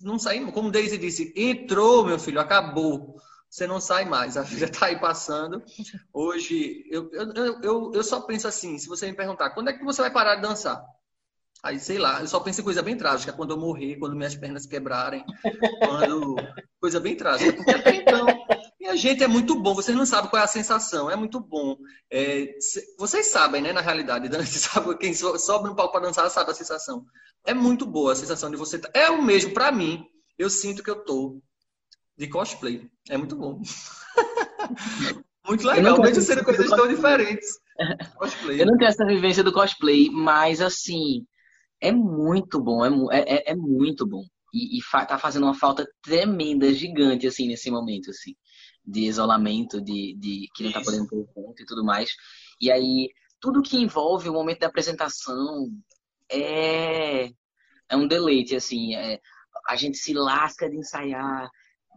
não 0.03 0.19
saímos. 0.19 0.53
Como 0.53 0.71
Daisy 0.71 0.99
disse, 0.99 1.33
entrou, 1.35 2.05
meu 2.05 2.19
filho, 2.19 2.39
acabou. 2.39 3.17
Você 3.49 3.67
não 3.67 3.81
sai 3.81 4.05
mais. 4.05 4.37
A 4.37 4.43
vida 4.43 4.67
está 4.67 4.87
aí 4.87 5.01
passando. 5.01 5.63
Hoje, 6.13 6.85
eu, 6.91 7.11
eu, 7.13 7.63
eu, 7.63 7.93
eu 7.95 8.05
só 8.05 8.21
penso 8.21 8.47
assim, 8.47 8.77
se 8.77 8.87
você 8.87 9.07
me 9.07 9.17
perguntar, 9.17 9.51
quando 9.51 9.71
é 9.71 9.73
que 9.73 9.83
você 9.83 10.03
vai 10.03 10.13
parar 10.13 10.37
de 10.37 10.43
dançar? 10.43 10.85
Aí, 11.63 11.81
sei 11.81 11.97
lá, 11.97 12.21
eu 12.21 12.27
só 12.27 12.39
penso 12.39 12.61
em 12.61 12.65
coisa 12.65 12.83
bem 12.83 12.99
trágica, 12.99 13.33
quando 13.33 13.53
eu 13.53 13.57
morrer, 13.57 13.97
quando 13.97 14.15
minhas 14.15 14.35
pernas 14.35 14.67
quebrarem, 14.67 15.25
quando... 15.79 16.35
coisa 16.81 16.99
bem 16.99 17.17
trágica. 17.17 17.53
Porque 17.53 17.71
até 17.71 17.95
então, 17.95 18.27
minha 18.93 18.97
gente, 18.97 19.23
é 19.23 19.29
muito 19.29 19.59
bom. 19.59 19.75
Vocês 19.75 19.97
não 19.97 20.07
sabem 20.07 20.31
qual 20.31 20.41
é 20.41 20.45
a 20.45 20.49
sensação, 20.49 21.11
é 21.11 21.17
muito 21.17 21.41
bom. 21.41 21.77
É... 22.11 22.55
Vocês 22.99 23.27
sabem, 23.27 23.63
né, 23.63 23.73
na 23.73 23.81
realidade, 23.81 24.29
sabe, 24.59 24.97
quem 24.97 25.15
sobe 25.15 25.69
no 25.69 25.75
palco 25.75 25.93
para 25.93 26.07
dançar 26.07 26.29
sabe 26.31 26.51
a 26.51 26.55
sensação. 26.55 27.05
É 27.45 27.55
muito 27.55 27.87
boa 27.87 28.13
a 28.13 28.17
sensação 28.17 28.51
de 28.51 28.57
você. 28.57 28.79
Tá, 28.79 28.91
é 28.95 29.11
o 29.11 29.23
mesmo, 29.23 29.53
para 29.53 29.73
mim, 29.73 30.05
eu 30.39 30.49
sinto 30.49 30.83
que 30.83 30.91
eu 30.91 31.05
tô 31.05 31.41
de 32.17 32.29
cosplay. 32.29 32.89
É 33.09 33.17
muito 33.17 33.37
bom. 33.37 33.61
muito 35.49 35.67
legal, 35.67 36.01
mesmo 36.01 36.23
sendo 36.23 36.45
coisas 36.45 36.71
tão 36.71 36.87
diferentes. 36.87 37.61
Cosplay. 38.17 38.61
Eu 38.61 38.67
não 38.67 38.77
tenho 38.77 38.91
essa 38.91 39.05
vivência 39.05 39.43
do 39.43 39.51
cosplay, 39.51 40.11
mas 40.11 40.61
assim, 40.61 41.27
é 41.81 41.91
muito 41.91 42.63
bom, 42.63 42.85
é, 42.85 43.19
é, 43.19 43.35
é, 43.35 43.53
é 43.53 43.55
muito 43.57 44.07
bom. 44.07 44.23
E, 44.53 44.79
e 44.79 44.83
fa 44.83 45.07
tá 45.07 45.19
fazendo 45.19 45.45
uma 45.45 45.55
falta 45.55 45.89
tremenda, 46.03 46.73
gigante, 46.73 47.27
assim, 47.27 47.49
nesse 47.49 47.71
momento, 47.71 48.11
assim. 48.11 48.35
De 48.85 49.01
isolamento, 49.03 49.81
de, 49.81 50.15
de 50.19 50.49
que 50.55 50.63
não 50.63 50.71
está 50.71 50.83
podendo 50.83 51.07
ter 51.07 51.25
ponto 51.33 51.63
e 51.63 51.67
tudo 51.67 51.85
mais. 51.85 52.11
E 52.61 52.71
aí, 52.71 53.09
tudo 53.41 53.63
que 53.63 53.77
envolve 53.77 54.29
o 54.29 54.33
momento 54.33 54.61
da 54.61 54.67
apresentação 54.67 55.69
é, 56.31 57.27
é 57.89 57.97
um 57.97 58.07
deleite, 58.07 58.57
assim. 58.57 58.95
É, 58.95 59.21
a 59.69 59.77
gente 59.77 59.99
se 59.99 60.15
lasca 60.15 60.69
de 60.69 60.77
ensaiar, 60.77 61.49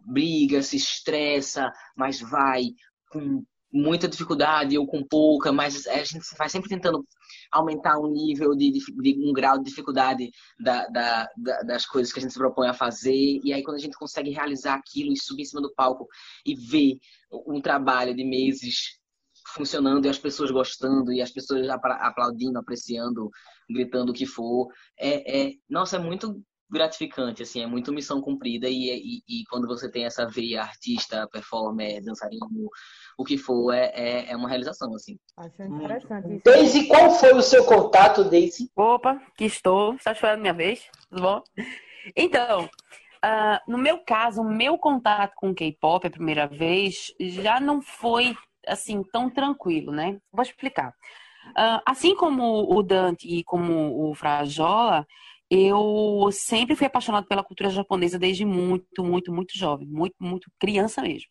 briga, 0.05 0.61
se 0.61 0.77
estressa, 0.77 1.71
mas 1.95 2.19
vai 2.19 2.63
com 3.09 3.43
muita 3.75 4.07
dificuldade 4.07 4.77
ou 4.77 4.88
com 4.88 5.03
pouca, 5.03 5.51
mas 5.51 5.85
a 5.85 6.01
gente 6.01 6.21
vai 6.38 6.47
sempre 6.47 6.69
tentando 6.69 7.05
aumentar 7.51 7.97
o 7.97 8.07
nível 8.07 8.55
de, 8.55 8.71
de, 8.71 8.79
de 8.79 9.29
um 9.29 9.33
grau 9.33 9.57
de 9.57 9.65
dificuldade 9.65 10.31
da, 10.57 10.88
da, 10.88 11.29
da, 11.35 11.61
das 11.63 11.85
coisas 11.85 12.13
que 12.13 12.19
a 12.19 12.21
gente 12.21 12.31
se 12.31 12.39
propõe 12.39 12.69
a 12.69 12.73
fazer. 12.73 13.41
E 13.43 13.51
aí, 13.51 13.61
quando 13.61 13.75
a 13.75 13.81
gente 13.81 13.97
consegue 13.97 14.29
realizar 14.29 14.75
aquilo 14.75 15.11
e 15.11 15.19
subir 15.19 15.41
em 15.41 15.45
cima 15.45 15.61
do 15.61 15.73
palco 15.73 16.07
e 16.45 16.55
ver 16.55 16.97
um 17.45 17.59
trabalho 17.59 18.15
de 18.15 18.23
meses 18.23 18.97
funcionando 19.53 20.05
e 20.05 20.09
as 20.09 20.17
pessoas 20.17 20.51
gostando 20.51 21.11
e 21.11 21.21
as 21.21 21.31
pessoas 21.31 21.67
aplaudindo, 21.69 22.57
apreciando, 22.57 23.29
gritando 23.69 24.11
o 24.11 24.15
que 24.15 24.25
for, 24.25 24.69
é, 24.97 25.47
é 25.47 25.51
nossa, 25.69 25.97
é 25.97 25.99
muito 25.99 26.41
gratificante, 26.69 27.43
assim, 27.43 27.61
é 27.61 27.67
muito 27.67 27.93
missão 27.93 28.21
cumprida 28.21 28.67
e, 28.67 28.89
e, 28.89 29.21
e, 29.27 29.43
quando 29.49 29.67
você 29.67 29.89
tem 29.89 30.05
essa 30.05 30.25
veia 30.27 30.63
artista, 30.63 31.27
performer, 31.31 32.03
dançarino, 32.03 32.69
o 33.17 33.23
que 33.23 33.38
for, 33.38 33.73
é, 33.73 33.91
é, 33.95 34.32
é 34.32 34.36
uma 34.36 34.49
realização, 34.49 34.93
assim. 34.93 35.17
Acho 35.38 35.63
interessante 35.63 36.34
isso. 36.34 36.41
Daisy, 36.43 36.88
qual 36.88 37.12
foi 37.12 37.34
o 37.34 37.41
seu 37.41 37.65
contato, 37.65 38.23
Daisy? 38.23 38.69
Opa, 38.75 39.21
que 39.38 39.45
estou, 39.45 39.95
está 39.95 40.12
esperando 40.12 40.41
minha 40.41 40.54
vez, 40.54 40.86
tudo 41.10 41.21
bom? 41.21 41.43
Então, 42.15 42.65
uh, 42.65 43.71
no 43.71 43.78
meu 43.78 43.99
caso, 43.99 44.41
o 44.41 44.49
meu 44.49 44.78
contato 44.78 45.34
com 45.36 45.56
K-pop 45.56 46.06
a 46.06 46.12
primeira 46.12 46.47
vez 46.47 47.13
já 47.19 47.60
não 47.60 47.82
foi, 47.82 48.36
assim, 48.67 49.01
tão 49.12 49.30
tranquilo, 49.30 49.91
né? 49.91 50.17
Vou 50.32 50.43
explicar. 50.43 50.89
Uh, 51.49 51.82
assim 51.86 52.15
como 52.15 52.71
o 52.71 52.84
Dante 52.84 53.28
e 53.28 53.43
como 53.43 54.10
o 54.10 54.15
Frajola, 54.15 55.06
eu 55.49 56.30
sempre 56.32 56.75
fui 56.75 56.88
apaixonado 56.88 57.28
pela 57.28 57.43
cultura 57.43 57.69
japonesa 57.69 58.17
desde 58.17 58.43
muito, 58.45 59.04
muito, 59.04 59.32
muito 59.32 59.58
jovem, 59.58 59.88
muito, 59.88 60.15
muito 60.19 60.51
criança 60.60 61.01
mesmo. 61.01 61.30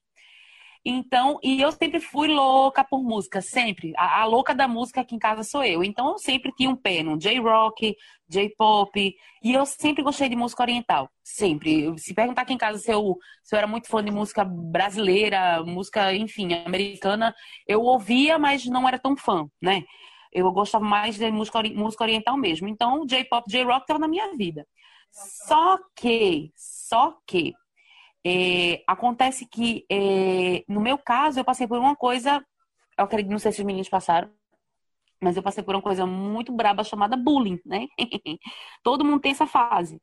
Então, 0.87 1.39
e 1.43 1.63
eu 1.63 1.73
sempre 1.73 1.99
fui 1.99 2.29
louca 2.29 2.85
por 2.85 3.03
música, 3.03 3.41
sempre. 3.41 3.95
A, 3.97 4.21
a, 4.21 4.25
louca 4.27 4.55
da 4.55 4.69
música 4.69 5.01
aqui 5.01 5.15
em 5.15 5.19
casa 5.19 5.43
sou 5.43 5.65
eu. 5.65 5.83
Então, 5.83 6.11
eu 6.11 6.19
sempre 6.19 6.53
tinha 6.53 6.69
um 6.69 6.77
pé 6.77 7.03
no 7.03 7.17
J-rock, 7.19 7.97
J-pop, 8.29 9.15
e 9.43 9.53
eu 9.55 9.65
sempre 9.65 10.03
gostei 10.03 10.29
de 10.29 10.37
música 10.37 10.63
oriental. 10.63 11.09
Sempre. 11.23 11.99
Se 11.99 12.13
perguntar 12.13 12.43
aqui 12.43 12.53
em 12.53 12.59
casa 12.59 12.79
se 12.79 12.91
eu, 12.93 13.17
se 13.43 13.55
eu 13.55 13.59
era 13.59 13.67
muito 13.67 13.89
fã 13.89 14.05
de 14.05 14.11
música 14.11 14.45
brasileira, 14.45 15.65
música, 15.65 16.15
enfim, 16.15 16.53
americana, 16.53 17.35
eu 17.67 17.81
ouvia, 17.81 18.39
mas 18.39 18.67
não 18.67 18.87
era 18.87 18.99
tão 18.99 19.17
fã, 19.17 19.47
né? 19.63 19.85
Eu 20.31 20.53
gostava 20.53 20.85
mais 20.85 21.17
de 21.17 21.31
música, 21.31 21.63
música 21.75 22.05
oriental 22.05 22.37
mesmo. 22.37 22.69
Então, 22.69 23.07
J-pop, 23.07 23.51
J-rock 23.51 23.83
estava 23.83 24.01
na 24.01 24.09
minha 24.09 24.37
vida. 24.37 24.67
Só 25.47 25.79
que, 25.95 26.53
só 26.57 27.17
que, 27.27 27.55
é, 28.25 28.83
acontece 28.87 29.47
que, 29.47 29.85
é, 29.91 30.65
no 30.69 30.81
meu 30.81 30.99
caso, 30.99 31.41
eu 31.41 31.45
passei 31.45 31.67
por 31.67 31.79
uma 31.79 31.95
coisa, 31.97 32.45
eu 32.99 33.05
acredito, 33.05 33.31
não 33.33 33.39
sei 33.39 33.53
se 33.53 33.61
os 33.61 33.67
meninos 33.67 33.89
passaram, 33.89 34.31
mas 35.21 35.37
eu 35.37 35.43
passei 35.43 35.63
por 35.63 35.75
uma 35.75 35.83
coisa 35.83 36.07
muito 36.07 36.53
braba 36.53 36.85
chamada 36.85 37.17
bullying, 37.17 37.61
né? 37.65 37.87
Todo 38.83 39.05
mundo 39.05 39.21
tem 39.21 39.33
essa 39.33 39.47
fase. 39.47 40.01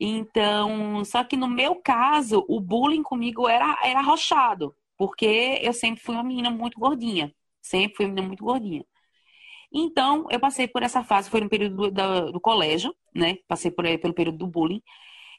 Então, 0.00 1.04
só 1.04 1.22
que 1.24 1.36
no 1.36 1.48
meu 1.48 1.76
caso, 1.76 2.44
o 2.48 2.60
bullying 2.60 3.02
comigo 3.02 3.48
era, 3.48 3.78
era 3.84 4.00
arrochado, 4.00 4.74
porque 4.96 5.60
eu 5.62 5.72
sempre 5.72 6.02
fui 6.02 6.14
uma 6.14 6.24
menina 6.24 6.50
muito 6.50 6.78
gordinha. 6.78 7.32
Sempre 7.60 7.96
fui 7.96 8.06
uma 8.06 8.10
menina 8.10 8.26
muito 8.28 8.44
gordinha. 8.44 8.84
Então, 9.72 10.26
eu 10.30 10.40
passei 10.40 10.68
por 10.68 10.82
essa 10.82 11.02
fase, 11.04 11.30
foi 11.30 11.40
no 11.40 11.48
período 11.48 11.76
do, 11.76 11.90
do, 11.90 12.32
do 12.32 12.40
colégio, 12.40 12.94
né? 13.14 13.36
Passei 13.48 13.70
por, 13.70 13.84
pelo 13.98 14.14
período 14.14 14.38
do 14.38 14.46
bullying. 14.46 14.82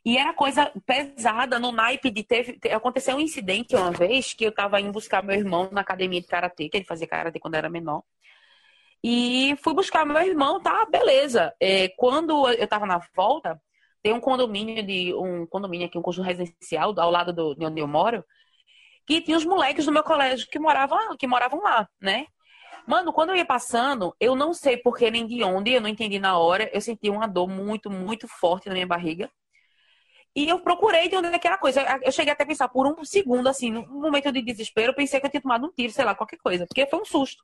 E 0.05 0.17
era 0.17 0.33
coisa 0.33 0.71
pesada 0.85 1.57
no 1.59 1.71
naipe 1.71 2.09
de 2.11 2.23
teve. 2.23 2.59
Aconteceu 2.71 3.15
um 3.15 3.21
incidente 3.21 3.75
uma 3.75 3.91
vez 3.91 4.33
que 4.33 4.43
eu 4.45 4.51
tava 4.53 4.79
indo 4.81 4.91
buscar 4.91 5.23
meu 5.23 5.35
irmão 5.35 5.69
na 5.71 5.81
academia 5.81 6.19
de 6.19 6.27
karatê, 6.27 6.67
que 6.69 6.77
ele 6.77 6.85
fazia 6.85 7.07
karatê 7.07 7.39
quando 7.39 7.55
era 7.55 7.69
menor. 7.69 8.03
E 9.03 9.55
fui 9.61 9.73
buscar 9.73 10.05
meu 10.05 10.21
irmão, 10.21 10.61
tá, 10.61 10.85
beleza. 10.85 11.53
É, 11.59 11.89
quando 11.89 12.49
eu 12.49 12.67
tava 12.67 12.85
na 12.85 12.99
volta, 13.15 13.61
tem 14.01 14.13
um 14.13 14.19
condomínio 14.19 14.85
de 14.85 15.13
um 15.13 15.45
condomínio 15.47 15.87
aqui, 15.87 15.97
um 15.97 16.01
conjunto 16.01 16.25
residencial 16.25 16.93
ao 16.99 17.11
lado 17.11 17.33
do, 17.33 17.55
de 17.55 17.65
onde 17.65 17.81
eu 17.81 17.87
moro, 17.87 18.23
que 19.07 19.21
tinha 19.21 19.37
os 19.37 19.45
moleques 19.45 19.85
do 19.85 19.91
meu 19.91 20.03
colégio 20.03 20.47
que 20.49 20.59
moravam, 20.59 21.17
que 21.17 21.27
moravam 21.27 21.61
lá, 21.61 21.87
né? 22.01 22.27
Mano, 22.87 23.13
quando 23.13 23.29
eu 23.29 23.35
ia 23.37 23.45
passando, 23.45 24.13
eu 24.19 24.35
não 24.35 24.53
sei 24.53 24.77
por 24.77 24.97
que 24.97 25.09
nem 25.09 25.25
de 25.25 25.43
onde, 25.43 25.71
eu 25.71 25.81
não 25.81 25.87
entendi 25.87 26.19
na 26.19 26.37
hora, 26.37 26.69
eu 26.73 26.81
senti 26.81 27.09
uma 27.09 27.27
dor 27.27 27.47
muito, 27.47 27.89
muito 27.89 28.27
forte 28.27 28.67
na 28.67 28.73
minha 28.73 28.87
barriga. 28.87 29.29
E 30.35 30.49
eu 30.49 30.59
procurei 30.59 31.07
de 31.09 31.15
onde 31.15 31.27
é 31.27 31.37
que 31.37 31.45
era 31.47 31.55
a 31.55 31.59
coisa. 31.59 31.81
Eu 32.01 32.11
cheguei 32.11 32.33
até 32.33 32.43
a 32.43 32.47
pensar 32.47 32.67
por 32.67 32.87
um 32.87 33.03
segundo, 33.05 33.47
assim, 33.47 33.69
num 33.71 34.01
momento 34.01 34.31
de 34.31 34.41
desespero, 34.41 34.91
eu 34.91 34.95
pensei 34.95 35.19
que 35.19 35.25
eu 35.27 35.29
tinha 35.29 35.41
tomado 35.41 35.65
um 35.65 35.71
tiro, 35.71 35.93
sei 35.93 36.03
lá, 36.03 36.15
qualquer 36.15 36.37
coisa, 36.37 36.65
porque 36.65 36.87
foi 36.87 36.99
um 36.99 37.05
susto. 37.05 37.43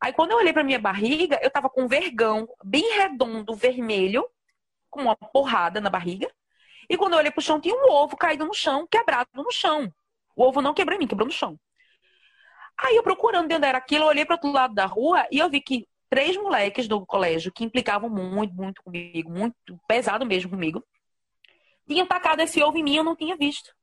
Aí 0.00 0.12
quando 0.12 0.32
eu 0.32 0.36
olhei 0.36 0.52
pra 0.52 0.62
minha 0.62 0.78
barriga, 0.78 1.38
eu 1.42 1.50
tava 1.50 1.70
com 1.70 1.84
um 1.84 1.88
vergão 1.88 2.46
bem 2.62 2.98
redondo, 2.98 3.54
vermelho, 3.54 4.28
com 4.90 5.02
uma 5.02 5.16
porrada 5.16 5.80
na 5.80 5.88
barriga. 5.88 6.30
E 6.88 6.96
quando 6.96 7.14
eu 7.14 7.18
olhei 7.18 7.30
pro 7.30 7.40
chão, 7.40 7.60
tinha 7.60 7.74
um 7.74 7.90
ovo 7.90 8.16
caído 8.16 8.44
no 8.44 8.54
chão, 8.54 8.86
quebrado 8.86 9.28
no 9.34 9.50
chão. 9.50 9.92
O 10.36 10.44
ovo 10.44 10.60
não 10.60 10.74
quebrou 10.74 10.96
em 10.96 10.98
mim, 10.98 11.06
quebrou 11.06 11.26
no 11.26 11.32
chão. 11.32 11.58
Aí 12.78 12.94
eu 12.94 13.02
procurando 13.02 13.48
de 13.48 13.54
onde 13.54 13.66
era 13.66 13.78
aquilo, 13.78 14.04
eu 14.04 14.08
olhei 14.08 14.24
para 14.26 14.34
outro 14.34 14.52
lado 14.52 14.74
da 14.74 14.84
rua 14.84 15.26
e 15.30 15.38
eu 15.38 15.48
vi 15.48 15.62
que 15.62 15.88
três 16.10 16.36
moleques 16.36 16.86
do 16.86 17.04
colégio 17.06 17.50
que 17.52 17.64
implicavam 17.64 18.10
muito, 18.10 18.54
muito 18.54 18.82
comigo, 18.82 19.30
muito 19.30 19.80
pesado 19.88 20.26
mesmo 20.26 20.50
comigo, 20.50 20.84
tinham 21.86 22.06
tacado 22.06 22.42
esse 22.42 22.62
ovo 22.62 22.78
em 22.78 22.82
mim 22.82 22.96
eu 22.96 23.04
não 23.04 23.16
tinha 23.16 23.36
visto. 23.36 23.74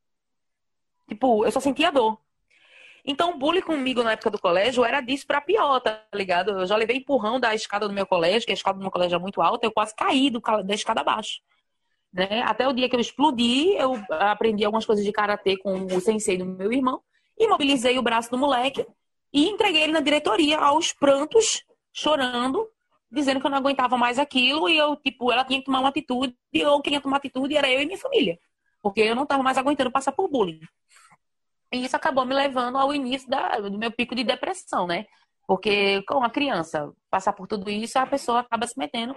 Tipo, 1.08 1.46
eu 1.46 1.52
só 1.52 1.60
sentia 1.60 1.92
dor. 1.92 2.18
Então, 3.06 3.32
o 3.32 3.38
bullying 3.38 3.62
comigo 3.62 4.02
na 4.02 4.14
época 4.14 4.32
do 4.32 4.40
colégio 4.40 4.86
era 4.86 5.02
disso 5.02 5.28
pra 5.28 5.42
pior, 5.42 5.82
tá 5.82 6.02
ligado? 6.14 6.52
Eu 6.52 6.66
já 6.66 6.76
levei 6.76 6.98
empurrão 6.98 7.40
da 7.40 7.54
escada 7.54 7.88
do 7.88 7.94
meu 7.94 8.06
colégio, 8.06 8.46
que 8.46 8.52
a 8.52 8.56
escada 8.56 8.78
do 8.78 8.82
meu 8.82 8.92
colégio 8.92 9.18
é 9.18 9.20
muito 9.20 9.42
alta, 9.42 9.66
eu 9.66 9.72
quase 9.72 9.94
caí 9.94 10.30
do, 10.30 10.40
da 10.40 10.74
escada 10.74 11.02
abaixo. 11.02 11.42
Né? 12.14 12.42
Até 12.44 12.66
o 12.66 12.72
dia 12.72 12.88
que 12.88 12.96
eu 12.96 13.02
explodi, 13.02 13.74
eu 13.76 14.02
aprendi 14.10 14.64
algumas 14.64 14.86
coisas 14.86 15.04
de 15.04 15.12
karatê 15.12 15.58
com 15.58 15.86
o 15.86 16.00
sensei 16.00 16.38
do 16.38 16.46
meu 16.46 16.72
irmão 16.72 17.02
imobilizei 17.38 17.98
o 17.98 18.02
braço 18.04 18.30
do 18.30 18.38
moleque 18.38 18.86
e 19.32 19.50
entreguei 19.50 19.84
ele 19.84 19.94
na 19.94 20.00
diretoria 20.00 20.60
aos 20.60 20.94
prantos, 20.94 21.64
chorando, 21.92 22.70
dizendo 23.14 23.40
que 23.40 23.46
eu 23.46 23.52
não 23.52 23.60
aguentava 23.60 23.96
mais 23.96 24.18
aquilo 24.18 24.68
e 24.68 24.76
eu, 24.76 24.96
tipo, 24.96 25.32
ela 25.32 25.46
tinha 25.46 25.60
que 25.60 25.66
tomar 25.66 25.80
uma 25.80 25.90
atitude 25.90 26.36
e 26.52 26.60
eu 26.60 26.82
queria 26.82 27.00
tomar 27.00 27.18
atitude 27.18 27.56
era 27.56 27.70
eu 27.70 27.80
e 27.80 27.86
minha 27.86 27.98
família. 27.98 28.40
Porque 28.82 29.02
eu 29.02 29.16
não 29.16 29.24
estava 29.24 29.44
mais 29.44 29.58
aguentando 29.58 29.92
passar 29.92 30.12
por 30.12 30.28
bullying. 30.28 30.60
E 31.72 31.86
isso 31.86 31.96
acabou 31.96 32.26
me 32.26 32.34
levando 32.34 32.78
ao 32.78 32.94
início 32.94 33.30
da, 33.30 33.60
do 33.60 33.78
meu 33.78 33.92
pico 33.92 34.16
de 34.16 34.24
depressão, 34.24 34.88
né? 34.88 35.06
Porque 35.48 36.02
com 36.04 36.24
a 36.24 36.30
criança 36.30 36.92
passar 37.10 37.34
por 37.34 37.48
tudo 37.48 37.70
isso, 37.70 38.00
a 38.00 38.06
pessoa 38.06 38.40
acaba 38.40 38.66
se 38.66 38.78
metendo 38.78 39.16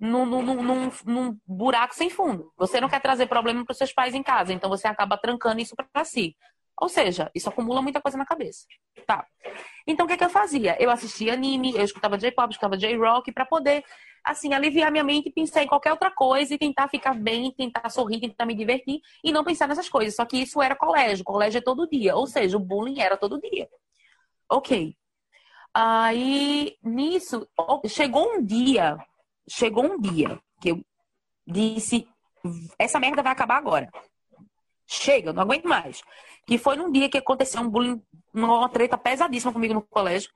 num, 0.00 0.24
num, 0.24 0.42
num, 0.42 0.90
num 1.04 1.38
buraco 1.46 1.94
sem 1.94 2.08
fundo. 2.08 2.50
Você 2.56 2.80
não 2.80 2.88
quer 2.88 3.00
trazer 3.00 3.26
problema 3.26 3.64
para 3.64 3.72
os 3.72 3.78
seus 3.78 3.92
pais 3.92 4.14
em 4.14 4.22
casa, 4.22 4.52
então 4.52 4.70
você 4.70 4.86
acaba 4.86 5.18
trancando 5.18 5.60
isso 5.60 5.74
para 5.92 6.04
si. 6.04 6.34
Ou 6.80 6.88
seja, 6.88 7.30
isso 7.34 7.48
acumula 7.48 7.80
muita 7.80 8.00
coisa 8.00 8.18
na 8.18 8.26
cabeça. 8.26 8.66
Tá. 9.06 9.26
Então, 9.86 10.04
o 10.04 10.08
que, 10.08 10.14
é 10.14 10.16
que 10.16 10.24
eu 10.24 10.30
fazia? 10.30 10.76
Eu 10.78 10.90
assistia 10.90 11.32
anime, 11.32 11.74
eu 11.74 11.84
escutava 11.84 12.18
J-pop, 12.18 12.50
escutava 12.50 12.76
J-rock, 12.76 13.32
para 13.32 13.46
poder, 13.46 13.82
assim, 14.22 14.52
aliviar 14.52 14.90
minha 14.90 15.04
mente 15.04 15.28
e 15.28 15.32
pensar 15.32 15.62
em 15.62 15.66
qualquer 15.66 15.92
outra 15.92 16.10
coisa 16.10 16.52
e 16.52 16.58
tentar 16.58 16.88
ficar 16.88 17.14
bem, 17.14 17.50
tentar 17.52 17.88
sorrir, 17.88 18.20
tentar 18.20 18.44
me 18.44 18.54
divertir 18.54 19.00
e 19.24 19.32
não 19.32 19.44
pensar 19.44 19.66
nessas 19.66 19.88
coisas. 19.88 20.14
Só 20.14 20.26
que 20.26 20.36
isso 20.36 20.60
era 20.60 20.76
colégio, 20.76 21.24
colégio 21.24 21.58
é 21.58 21.62
todo 21.62 21.88
dia. 21.88 22.14
Ou 22.14 22.26
seja, 22.26 22.56
o 22.56 22.60
bullying 22.60 23.00
era 23.00 23.16
todo 23.16 23.40
dia. 23.40 23.68
Ok. 24.50 24.94
Aí, 25.72 26.76
nisso, 26.82 27.46
chegou 27.86 28.32
um 28.34 28.44
dia, 28.44 28.96
chegou 29.48 29.84
um 29.84 30.00
dia 30.00 30.38
que 30.60 30.70
eu 30.70 30.84
disse: 31.46 32.08
essa 32.78 32.98
merda 32.98 33.22
vai 33.22 33.32
acabar 33.32 33.56
agora. 33.56 33.90
Chega, 34.86 35.32
não 35.32 35.42
aguento 35.42 35.66
mais. 35.66 36.02
Que 36.46 36.58
foi 36.58 36.76
num 36.76 36.90
dia 36.90 37.08
que 37.08 37.18
aconteceu 37.18 37.60
um 37.60 37.68
bullying, 37.68 38.00
uma 38.32 38.68
treta 38.68 38.96
pesadíssima 38.96 39.52
comigo 39.52 39.74
no 39.74 39.82
colégio. 39.82 40.30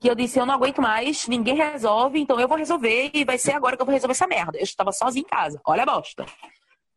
Que 0.00 0.10
eu 0.10 0.14
disse, 0.14 0.38
eu 0.38 0.44
não 0.44 0.54
aguento 0.54 0.82
mais, 0.82 1.28
ninguém 1.28 1.54
resolve, 1.54 2.18
então 2.18 2.40
eu 2.40 2.48
vou 2.48 2.58
resolver 2.58 3.10
e 3.14 3.24
vai 3.24 3.38
ser 3.38 3.52
agora 3.52 3.76
que 3.76 3.82
eu 3.82 3.86
vou 3.86 3.94
resolver 3.94 4.12
essa 4.12 4.26
merda. 4.26 4.58
Eu 4.58 4.64
estava 4.64 4.90
sozinha 4.90 5.22
em 5.22 5.28
casa. 5.28 5.60
Olha 5.64 5.84
a 5.84 5.86
bosta. 5.86 6.26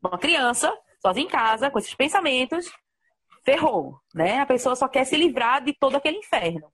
Uma 0.01 0.17
criança, 0.17 0.75
sozinha 0.99 1.25
em 1.25 1.29
casa, 1.29 1.69
com 1.69 1.77
esses 1.77 1.93
pensamentos, 1.93 2.71
ferrou, 3.43 3.99
né? 4.13 4.39
A 4.39 4.45
pessoa 4.45 4.75
só 4.75 4.87
quer 4.87 5.05
se 5.05 5.15
livrar 5.15 5.63
de 5.63 5.73
todo 5.73 5.95
aquele 5.95 6.17
inferno. 6.17 6.71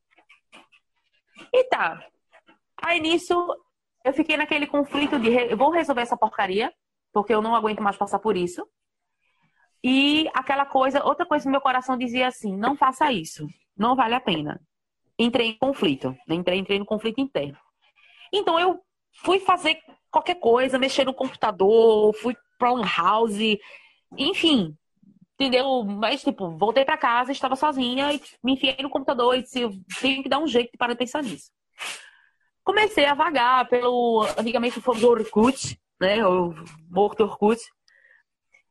E 1.53 1.63
tá. 1.65 2.01
Aí 2.81 2.99
nisso, 2.99 3.33
eu 4.03 4.13
fiquei 4.13 4.37
naquele 4.37 4.67
conflito 4.67 5.19
de, 5.19 5.29
eu 5.29 5.57
vou 5.57 5.71
resolver 5.71 6.01
essa 6.01 6.17
porcaria, 6.17 6.73
porque 7.11 7.33
eu 7.33 7.41
não 7.41 7.55
aguento 7.55 7.81
mais 7.81 7.97
passar 7.97 8.19
por 8.19 8.37
isso. 8.37 8.65
E 9.87 10.27
aquela 10.33 10.65
coisa, 10.65 11.05
outra 11.05 11.27
coisa 11.27 11.45
no 11.45 11.51
meu 11.51 11.61
coração 11.61 11.95
dizia 11.95 12.27
assim: 12.27 12.57
não 12.57 12.75
faça 12.75 13.11
isso, 13.11 13.47
não 13.77 13.95
vale 13.95 14.15
a 14.15 14.19
pena. 14.19 14.59
Entrei 15.17 15.49
em 15.49 15.57
conflito, 15.59 16.09
né? 16.27 16.33
entrei, 16.33 16.57
entrei 16.57 16.79
no 16.79 16.85
conflito 16.87 17.21
interno. 17.21 17.55
Então 18.33 18.59
eu 18.59 18.81
fui 19.23 19.39
fazer 19.39 19.77
qualquer 20.09 20.39
coisa, 20.39 20.79
mexer 20.79 21.05
no 21.05 21.13
computador, 21.13 22.11
fui 22.15 22.35
para 22.57 22.73
um 22.73 22.81
house, 22.81 23.59
enfim, 24.17 24.75
entendeu? 25.35 25.83
Mas, 25.83 26.23
tipo, 26.23 26.57
voltei 26.57 26.83
para 26.83 26.97
casa, 26.97 27.31
estava 27.31 27.55
sozinha, 27.55 28.11
e 28.11 28.19
me 28.43 28.53
enfiei 28.53 28.77
no 28.81 28.89
computador 28.89 29.35
e 29.35 29.43
disse, 29.43 29.69
tenho 30.01 30.23
que 30.23 30.29
dar 30.29 30.39
um 30.39 30.47
jeito 30.47 30.71
para 30.79 30.95
pensar 30.95 31.21
nisso. 31.21 31.51
Comecei 32.63 33.05
a 33.05 33.13
vagar 33.13 33.69
pelo, 33.69 34.25
antigamente 34.35 34.81
foi 34.81 34.97
o 34.97 35.07
Orkut, 35.07 35.79
né, 36.01 36.25
o 36.25 36.55
morto 36.89 37.21
Orkut, 37.21 37.61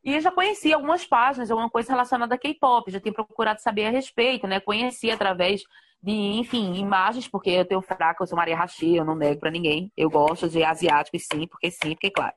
e 0.05 0.21
já 0.21 0.31
conhecia 0.31 0.75
algumas 0.77 1.07
páginas, 1.07 1.51
alguma 1.51 1.71
coisa 1.71 1.91
relacionada 1.93 2.35
a 2.35 2.39
K-pop, 2.39 2.91
já 2.91 3.01
tinha 3.01 3.13
procurado 3.13 3.63
saber 3.63 3.87
a 3.87 3.91
respeito, 3.91 4.47
né, 4.47 4.61
conheci 4.61 5.11
através 5.11 5.63
de, 6.03 6.13
enfim, 6.13 6.75
imagens, 6.75 7.27
porque 7.27 7.51
eu 7.51 7.65
tenho 7.65 7.81
fraca, 7.81 8.23
eu 8.23 8.27
sou 8.27 8.37
Maria 8.37 8.57
Rachi, 8.57 8.97
eu 8.97 9.05
não 9.05 9.15
nego 9.15 9.41
para 9.41 9.51
ninguém, 9.51 9.91
eu 9.97 10.11
gosto 10.11 10.49
de 10.49 10.63
asiáticos 10.63 11.27
sim, 11.33 11.47
porque 11.47 11.71
sim, 11.71 11.95
porque 11.95 12.11
claro. 12.11 12.35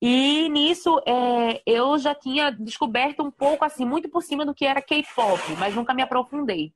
E 0.00 0.48
nisso 0.48 1.00
é, 1.06 1.62
eu 1.64 1.96
já 1.96 2.12
tinha 2.12 2.50
descoberto 2.50 3.22
um 3.22 3.30
pouco, 3.30 3.64
assim, 3.64 3.84
muito 3.84 4.08
por 4.10 4.20
cima 4.20 4.44
do 4.44 4.52
que 4.52 4.66
era 4.66 4.82
K-pop, 4.82 5.40
mas 5.60 5.76
nunca 5.76 5.94
me 5.94 6.02
aprofundei. 6.02 6.74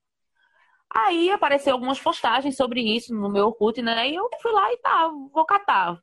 Aí 0.94 1.28
apareceu 1.30 1.72
algumas 1.72 1.98
postagens 2.00 2.56
sobre 2.56 2.80
isso 2.80 3.12
no 3.12 3.28
meu 3.28 3.46
Orkut, 3.46 3.82
né? 3.82 4.08
E 4.08 4.14
eu 4.14 4.30
fui 4.40 4.52
lá 4.52 4.72
e 4.72 4.76
tá, 4.76 5.10
vou 5.32 5.44
catar. 5.44 6.00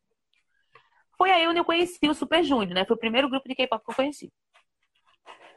Foi 1.23 1.31
aí 1.31 1.47
onde 1.47 1.57
eu 1.57 1.63
conheci 1.63 2.09
o 2.09 2.13
Super 2.13 2.43
Junior, 2.43 2.73
né? 2.73 2.83
Foi 2.83 2.97
o 2.97 2.99
primeiro 2.99 3.29
grupo 3.29 3.47
de 3.47 3.55
K-pop 3.55 3.81
que 3.81 3.91
eu 3.91 3.95
conheci. 3.95 4.29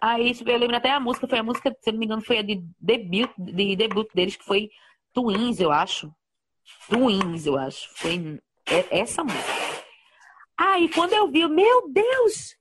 Aí 0.01 0.31
eu 0.47 0.59
lembro 0.59 0.77
até 0.77 0.93
a 0.93 1.01
música, 1.01 1.27
foi 1.27 1.41
a 1.41 1.43
música, 1.43 1.77
se 1.81 1.91
não 1.91 1.99
me 1.99 2.05
engano, 2.05 2.23
foi 2.23 2.39
a 2.39 2.43
de 2.43 2.63
debut, 2.79 3.29
de 3.37 3.75
debut 3.75 4.07
deles, 4.15 4.37
que 4.37 4.45
foi 4.45 4.71
Twins, 5.13 5.59
eu 5.59 5.73
acho. 5.73 6.15
Twins, 6.89 7.47
eu 7.47 7.59
acho. 7.59 7.91
Foi 7.97 8.41
essa 8.93 9.25
música. 9.25 9.43
Aí 10.57 10.89
quando 10.89 11.15
eu 11.15 11.29
vi, 11.29 11.45
meu 11.49 11.91
Deus! 11.91 12.57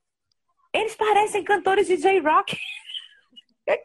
Eles 0.74 0.96
parecem 0.96 1.44
cantores 1.44 1.86
de 1.86 1.98
J-Rock. 1.98 2.58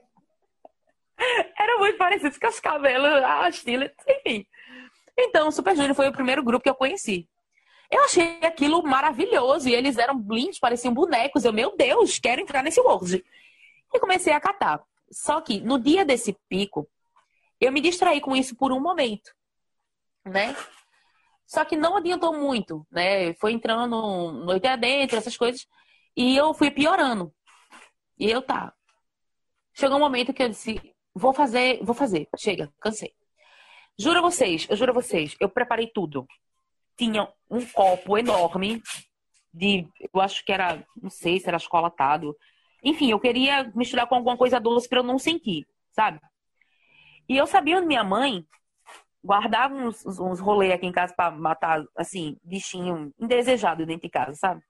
Era 1.59 1.77
muito 1.77 1.99
parecido 1.99 2.41
com 2.41 2.49
os 2.49 2.59
cabelos, 2.59 3.23
a 3.23 3.51
estilo, 3.51 3.85
enfim. 3.85 4.47
Então, 5.19 5.49
o 5.49 5.53
Super 5.53 5.77
Junior 5.77 5.95
foi 5.95 6.09
o 6.09 6.13
primeiro 6.13 6.43
grupo 6.43 6.63
que 6.63 6.71
eu 6.71 6.75
conheci. 6.75 7.29
Eu 7.91 8.05
achei 8.05 8.39
aquilo 8.43 8.83
maravilhoso 8.83 9.69
e 9.69 9.75
eles 9.75 9.99
eram 9.99 10.19
blinds, 10.19 10.59
pareciam 10.59 10.95
bonecos. 10.95 11.45
Eu, 11.45 11.53
meu 11.53 11.77
Deus, 11.77 12.19
quero 12.19 12.41
entrar 12.41 12.63
nesse 12.63 12.81
world. 12.81 13.25
E 13.93 13.99
comecei 13.99 14.33
a 14.33 14.41
catar. 14.41 14.81
Só 15.11 15.41
que 15.41 15.61
no 15.61 15.79
dia 15.79 16.05
desse 16.05 16.37
pico, 16.49 16.89
eu 17.61 17.73
me 17.73 17.81
distraí 17.81 18.21
com 18.21 18.37
isso 18.37 18.55
por 18.55 18.73
um 18.73 18.81
momento, 18.81 19.35
né? 20.25 20.55
Só 21.45 21.65
que 21.65 21.77
não 21.77 21.97
adiantou 21.97 22.33
muito, 22.33 22.87
né? 22.91 23.35
Foi 23.35 23.53
entrando 23.53 24.31
noite 24.31 24.69
adentro, 24.69 25.19
essas 25.19 25.37
coisas. 25.37 25.67
E 26.17 26.37
eu 26.37 26.55
fui 26.55 26.71
piorando. 26.71 27.35
E 28.17 28.31
eu 28.31 28.41
tá. 28.41 28.73
Chegou 29.75 29.97
um 29.97 30.01
momento 30.01 30.33
que 30.33 30.43
eu 30.43 30.49
disse, 30.49 30.81
vou 31.13 31.33
fazer, 31.33 31.83
vou 31.83 31.95
fazer. 31.95 32.29
Chega, 32.37 32.73
cansei. 32.81 33.13
Juro 33.99 34.21
a 34.21 34.23
vocês, 34.23 34.67
eu 34.71 34.77
juro 34.77 34.93
a 34.93 34.95
vocês, 34.95 35.37
eu 35.41 35.49
preparei 35.49 35.89
tudo. 35.93 36.27
Tinha 37.01 37.27
um 37.49 37.65
copo 37.65 38.19
enorme 38.19 38.83
de, 39.55 39.89
eu 40.13 40.21
acho 40.21 40.45
que 40.45 40.53
era, 40.53 40.85
não 41.03 41.09
sei 41.09 41.41
se 41.41 41.49
era 41.49 41.59
chocolatado. 41.59 42.37
Enfim, 42.85 43.11
eu 43.11 43.19
queria 43.19 43.73
misturar 43.75 44.07
com 44.07 44.17
alguma 44.17 44.37
coisa 44.37 44.61
doce 44.61 44.87
para 44.87 44.99
eu 44.99 45.03
não 45.03 45.19
sentir, 45.19 45.67
sabe? 45.93 46.21
E 47.27 47.39
eu 47.39 47.47
sabia 47.47 47.79
onde 47.79 47.87
minha 47.87 48.05
mãe 48.05 48.47
guardava 49.25 49.75
uns, 49.75 50.05
uns 50.05 50.41
rolês 50.41 50.75
aqui 50.75 50.85
em 50.85 50.93
casa 50.93 51.15
para 51.17 51.31
matar, 51.31 51.83
assim, 51.97 52.37
bichinho 52.45 53.11
indesejado 53.19 53.87
dentro 53.87 54.03
de 54.03 54.11
casa, 54.11 54.35
sabe? 54.35 54.63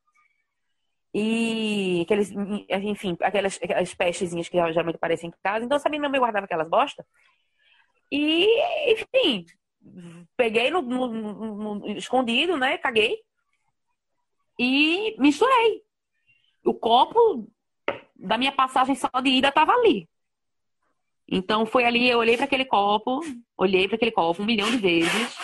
E 1.13 2.03
aqueles, 2.03 2.31
enfim, 2.31 3.17
aquelas, 3.23 3.59
aquelas 3.61 3.93
pestezinhas 3.93 4.49
que 4.49 4.57
geralmente 4.57 4.95
aparecem 4.95 5.31
em 5.31 5.35
casa. 5.43 5.65
Então, 5.65 5.81
sabia, 5.81 5.99
minha 5.99 6.09
mãe 6.09 6.21
guardava 6.21 6.45
aquelas 6.45 6.69
bosta. 6.69 7.05
E, 8.09 8.47
enfim, 8.93 9.45
peguei 10.37 10.71
no, 10.71 10.83
no, 10.83 11.75
no, 11.75 11.89
escondido, 11.91 12.57
né? 12.57 12.79
Caguei. 12.79 13.19
E 14.59 15.17
misturei. 15.19 15.83
O 16.65 16.75
copo 16.75 17.49
da 18.15 18.37
minha 18.37 18.53
passagem 18.53 18.95
só 18.95 19.09
de 19.23 19.31
ida 19.31 19.51
tava 19.51 19.73
ali. 19.73 20.09
Então 21.27 21.65
foi 21.65 21.85
ali, 21.85 22.09
eu 22.09 22.19
olhei 22.19 22.37
para 22.37 22.45
aquele 22.45 22.65
copo, 22.65 23.21
olhei 23.57 23.87
para 23.87 23.97
aquele 23.97 24.11
copo 24.11 24.43
um 24.43 24.47
milhão 24.47 24.71
de 24.71 24.77
vezes. 24.77 25.37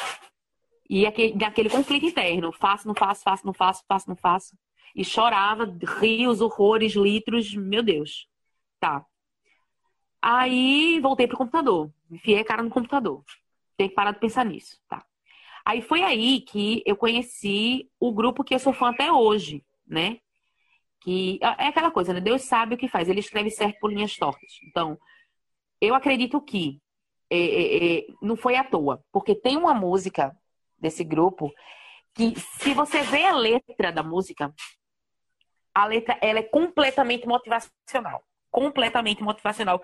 E 0.88 1.06
aquele, 1.06 1.44
aquele 1.44 1.70
conflito 1.70 2.06
interno, 2.06 2.52
faço, 2.52 2.86
não 2.86 2.94
faço, 2.94 3.22
faço, 3.22 3.46
não 3.46 3.52
faço, 3.52 3.84
faço, 3.88 4.08
não 4.08 4.16
faço. 4.16 4.56
E 4.94 5.04
chorava, 5.04 5.64
rios, 6.00 6.40
horrores, 6.40 6.94
litros, 6.94 7.54
meu 7.54 7.82
Deus. 7.82 8.28
Tá. 8.80 9.04
Aí 10.20 10.98
voltei 11.00 11.26
pro 11.26 11.36
computador. 11.36 11.90
Enfiei 12.10 12.40
a 12.40 12.44
cara 12.44 12.62
no 12.62 12.70
computador. 12.70 13.22
Tem 13.76 13.88
que 13.88 13.94
parar 13.94 14.12
de 14.12 14.20
pensar 14.20 14.44
nisso. 14.44 14.78
Tá. 14.88 15.04
Aí 15.64 15.82
foi 15.82 16.02
aí 16.02 16.40
que 16.40 16.82
eu 16.86 16.96
conheci 16.96 17.90
o 17.98 18.12
grupo 18.12 18.44
que 18.44 18.54
eu 18.54 18.58
sou 18.58 18.72
fã 18.72 18.90
até 18.90 19.10
hoje, 19.10 19.64
né? 19.86 20.18
Que 21.00 21.38
é 21.42 21.66
aquela 21.66 21.90
coisa, 21.90 22.12
né? 22.12 22.20
Deus 22.20 22.42
sabe 22.42 22.74
o 22.74 22.78
que 22.78 22.88
faz. 22.88 23.08
Ele 23.08 23.20
escreve 23.20 23.50
certo 23.50 23.78
por 23.80 23.92
linhas 23.92 24.16
tortas. 24.16 24.58
Então, 24.64 24.98
eu 25.80 25.94
acredito 25.94 26.40
que 26.40 26.80
é, 27.28 27.38
é, 27.38 27.98
é, 27.98 28.06
não 28.22 28.36
foi 28.36 28.56
à 28.56 28.62
toa, 28.62 29.04
porque 29.12 29.34
tem 29.34 29.56
uma 29.56 29.74
música 29.74 30.36
desse 30.78 31.02
grupo 31.02 31.52
que, 32.14 32.34
se 32.38 32.72
você 32.72 33.02
vê 33.02 33.24
a 33.24 33.36
letra 33.36 33.90
da 33.90 34.02
música, 34.02 34.54
a 35.74 35.84
letra 35.84 36.16
ela 36.22 36.38
é 36.38 36.42
completamente 36.42 37.26
motivacional, 37.26 38.22
completamente 38.50 39.22
motivacional, 39.22 39.82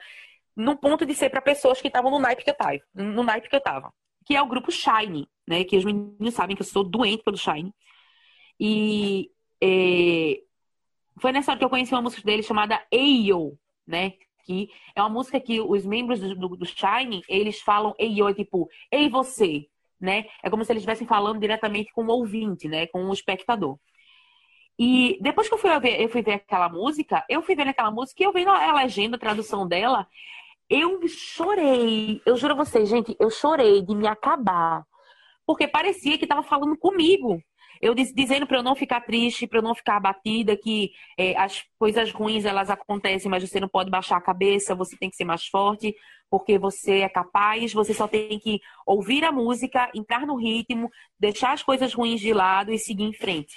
no 0.57 0.77
ponto 0.77 1.07
de 1.07 1.15
ser 1.15 1.31
para 1.31 1.41
pessoas 1.41 1.81
que 1.81 1.89
estavam 1.89 2.11
no 2.11 2.19
naipe 2.19 2.45
que 2.45 2.51
eu 2.51 2.57
tava, 2.57 2.79
no 2.95 3.23
naipe 3.23 3.49
que 3.49 3.57
eu 3.57 3.61
tava, 3.61 3.93
que 4.25 4.37
é 4.37 4.43
o 4.43 4.47
grupo 4.47 4.71
Shine, 4.71 5.29
né? 5.47 5.65
Que 5.65 5.77
os 5.77 5.85
meninos 5.85 6.35
sabem 6.35 6.55
que 6.57 6.63
eu 6.63 6.67
sou 6.67 6.85
doente 6.85 7.23
pelo 7.23 7.37
Shine. 7.37 7.75
E 8.61 9.31
é, 9.63 10.41
foi 11.19 11.33
nessa 11.33 11.53
hora 11.53 11.59
que 11.59 11.65
eu 11.65 11.71
conheci 11.71 11.93
uma 11.95 12.03
música 12.03 12.23
dele 12.23 12.43
chamada 12.43 12.81
Ayo, 12.93 13.59
né? 13.87 14.13
que 14.45 14.69
é 14.95 15.01
uma 15.01 15.09
música 15.09 15.41
que 15.41 15.61
os 15.61 15.85
membros 15.87 16.21
do, 16.21 16.49
do, 16.57 16.67
Shine, 16.67 17.23
eles 17.29 17.61
falam 17.61 17.95
ei 17.99 18.21
oi, 18.23 18.35
tipo, 18.35 18.69
ei 18.91 19.09
você, 19.09 19.67
né? 20.01 20.27
É 20.43 20.51
como 20.51 20.65
se 20.65 20.73
eles 20.73 20.83
estivessem 20.83 21.07
falando 21.07 21.41
diretamente 21.41 21.93
com 21.93 22.05
o 22.05 22.11
ouvinte, 22.11 22.69
né? 22.69 22.87
Com 22.89 23.05
o 23.05 23.13
espectador. 23.13 23.79
E 24.79 25.19
depois 25.21 25.49
que 25.49 25.55
eu 25.55 25.59
fui 25.59 25.79
ver, 25.81 26.01
eu 26.01 26.09
fui 26.09 26.23
ver 26.23 26.35
aquela 26.35 26.69
música, 26.69 27.25
eu 27.29 27.43
fui 27.43 27.55
ver 27.55 27.69
aquela 27.69 27.91
música 27.91 28.23
e 28.23 28.27
eu 28.27 28.33
vi 28.33 28.45
a 28.45 28.73
legenda, 28.75 29.17
a 29.17 29.21
tradução 29.21 29.67
dela, 29.67 30.09
eu 30.75 31.07
chorei. 31.09 32.21
Eu 32.25 32.37
juro 32.37 32.55
a 32.55 32.57
vocês, 32.57 32.89
gente, 32.89 33.17
eu 33.21 33.31
chorei 33.31 33.83
de 33.83 33.95
me 33.95 34.07
acabar. 34.07 34.85
Porque 35.47 35.69
parecia 35.69 36.19
que 36.19 36.25
estava 36.25 36.43
falando 36.43 36.77
comigo 36.77 37.43
eu 37.83 37.97
dizendo 37.97 38.47
para 38.47 38.59
eu 38.59 38.63
não 38.63 38.77
ficar 38.77 39.01
triste, 39.01 39.45
para 39.45 39.59
eu 39.59 39.63
não 39.63 39.75
ficar 39.75 39.97
abatida, 39.97 40.57
que 40.57 40.93
é, 41.19 41.37
as 41.37 41.65
coisas 41.77 42.13
ruins 42.13 42.45
elas 42.45 42.71
acontecem, 42.71 43.29
mas 43.29 43.43
você 43.43 43.59
não 43.59 43.69
pode 43.69 43.91
baixar 43.91 44.17
a 44.19 44.23
cabeça, 44.23 44.73
você 44.73 44.97
tem 44.97 45.11
que 45.11 45.17
ser 45.17 45.25
mais 45.25 45.45
forte, 45.49 45.93
porque 46.31 46.57
você 46.61 47.01
é 47.01 47.09
capaz, 47.09 47.73
você 47.73 47.93
só 47.93 48.07
tem 48.07 48.39
que 48.39 48.61
ouvir 48.87 49.25
a 49.25 49.33
música, 49.33 49.91
entrar 49.93 50.25
no 50.25 50.37
ritmo, 50.37 50.89
deixar 51.19 51.53
as 51.53 51.63
coisas 51.65 51.93
ruins 51.93 52.21
de 52.21 52.33
lado 52.33 52.73
e 52.73 52.79
seguir 52.79 53.03
em 53.03 53.13
frente. 53.13 53.57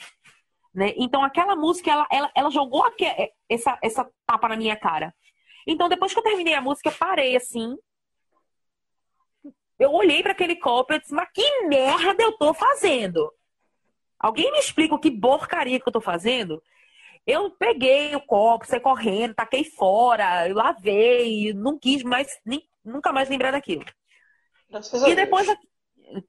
Né? 0.73 0.93
Então 0.97 1.23
aquela 1.23 1.55
música, 1.55 1.91
ela, 1.91 2.07
ela, 2.11 2.31
ela 2.35 2.49
jogou 2.49 2.83
aqui, 2.83 3.05
é, 3.05 3.29
essa, 3.47 3.77
essa 3.83 4.09
tapa 4.25 4.49
na 4.49 4.57
minha 4.57 4.75
cara. 4.75 5.13
Então 5.65 5.89
depois 5.89 6.13
que 6.13 6.19
eu 6.19 6.23
terminei 6.23 6.53
a 6.53 6.61
música, 6.61 6.89
eu 6.89 6.93
parei 6.93 7.35
assim, 7.35 7.75
eu 9.79 9.91
olhei 9.91 10.21
para 10.23 10.31
aquele 10.31 10.55
copo 10.55 10.93
e 10.93 10.99
disse, 10.99 11.13
mas 11.13 11.29
que 11.33 11.67
merda 11.67 12.21
eu 12.23 12.37
tô 12.37 12.53
fazendo? 12.53 13.31
Alguém 14.19 14.51
me 14.51 14.59
explica 14.59 14.95
o 14.95 14.99
que 14.99 15.11
porcaria 15.11 15.79
que 15.79 15.87
eu 15.87 15.93
tô 15.93 16.01
fazendo? 16.01 16.61
Eu 17.27 17.51
peguei 17.51 18.15
o 18.15 18.21
copo, 18.21 18.65
saí 18.65 18.79
correndo, 18.79 19.33
taquei 19.33 19.63
fora, 19.63 20.47
eu 20.47 20.55
lavei, 20.55 21.53
não 21.53 21.77
quis 21.77 22.03
mais, 22.03 22.39
nem, 22.45 22.63
nunca 22.83 23.11
mais 23.11 23.27
lembrar 23.29 23.51
daquilo. 23.51 23.83
E 25.11 25.15
depois, 25.15 25.47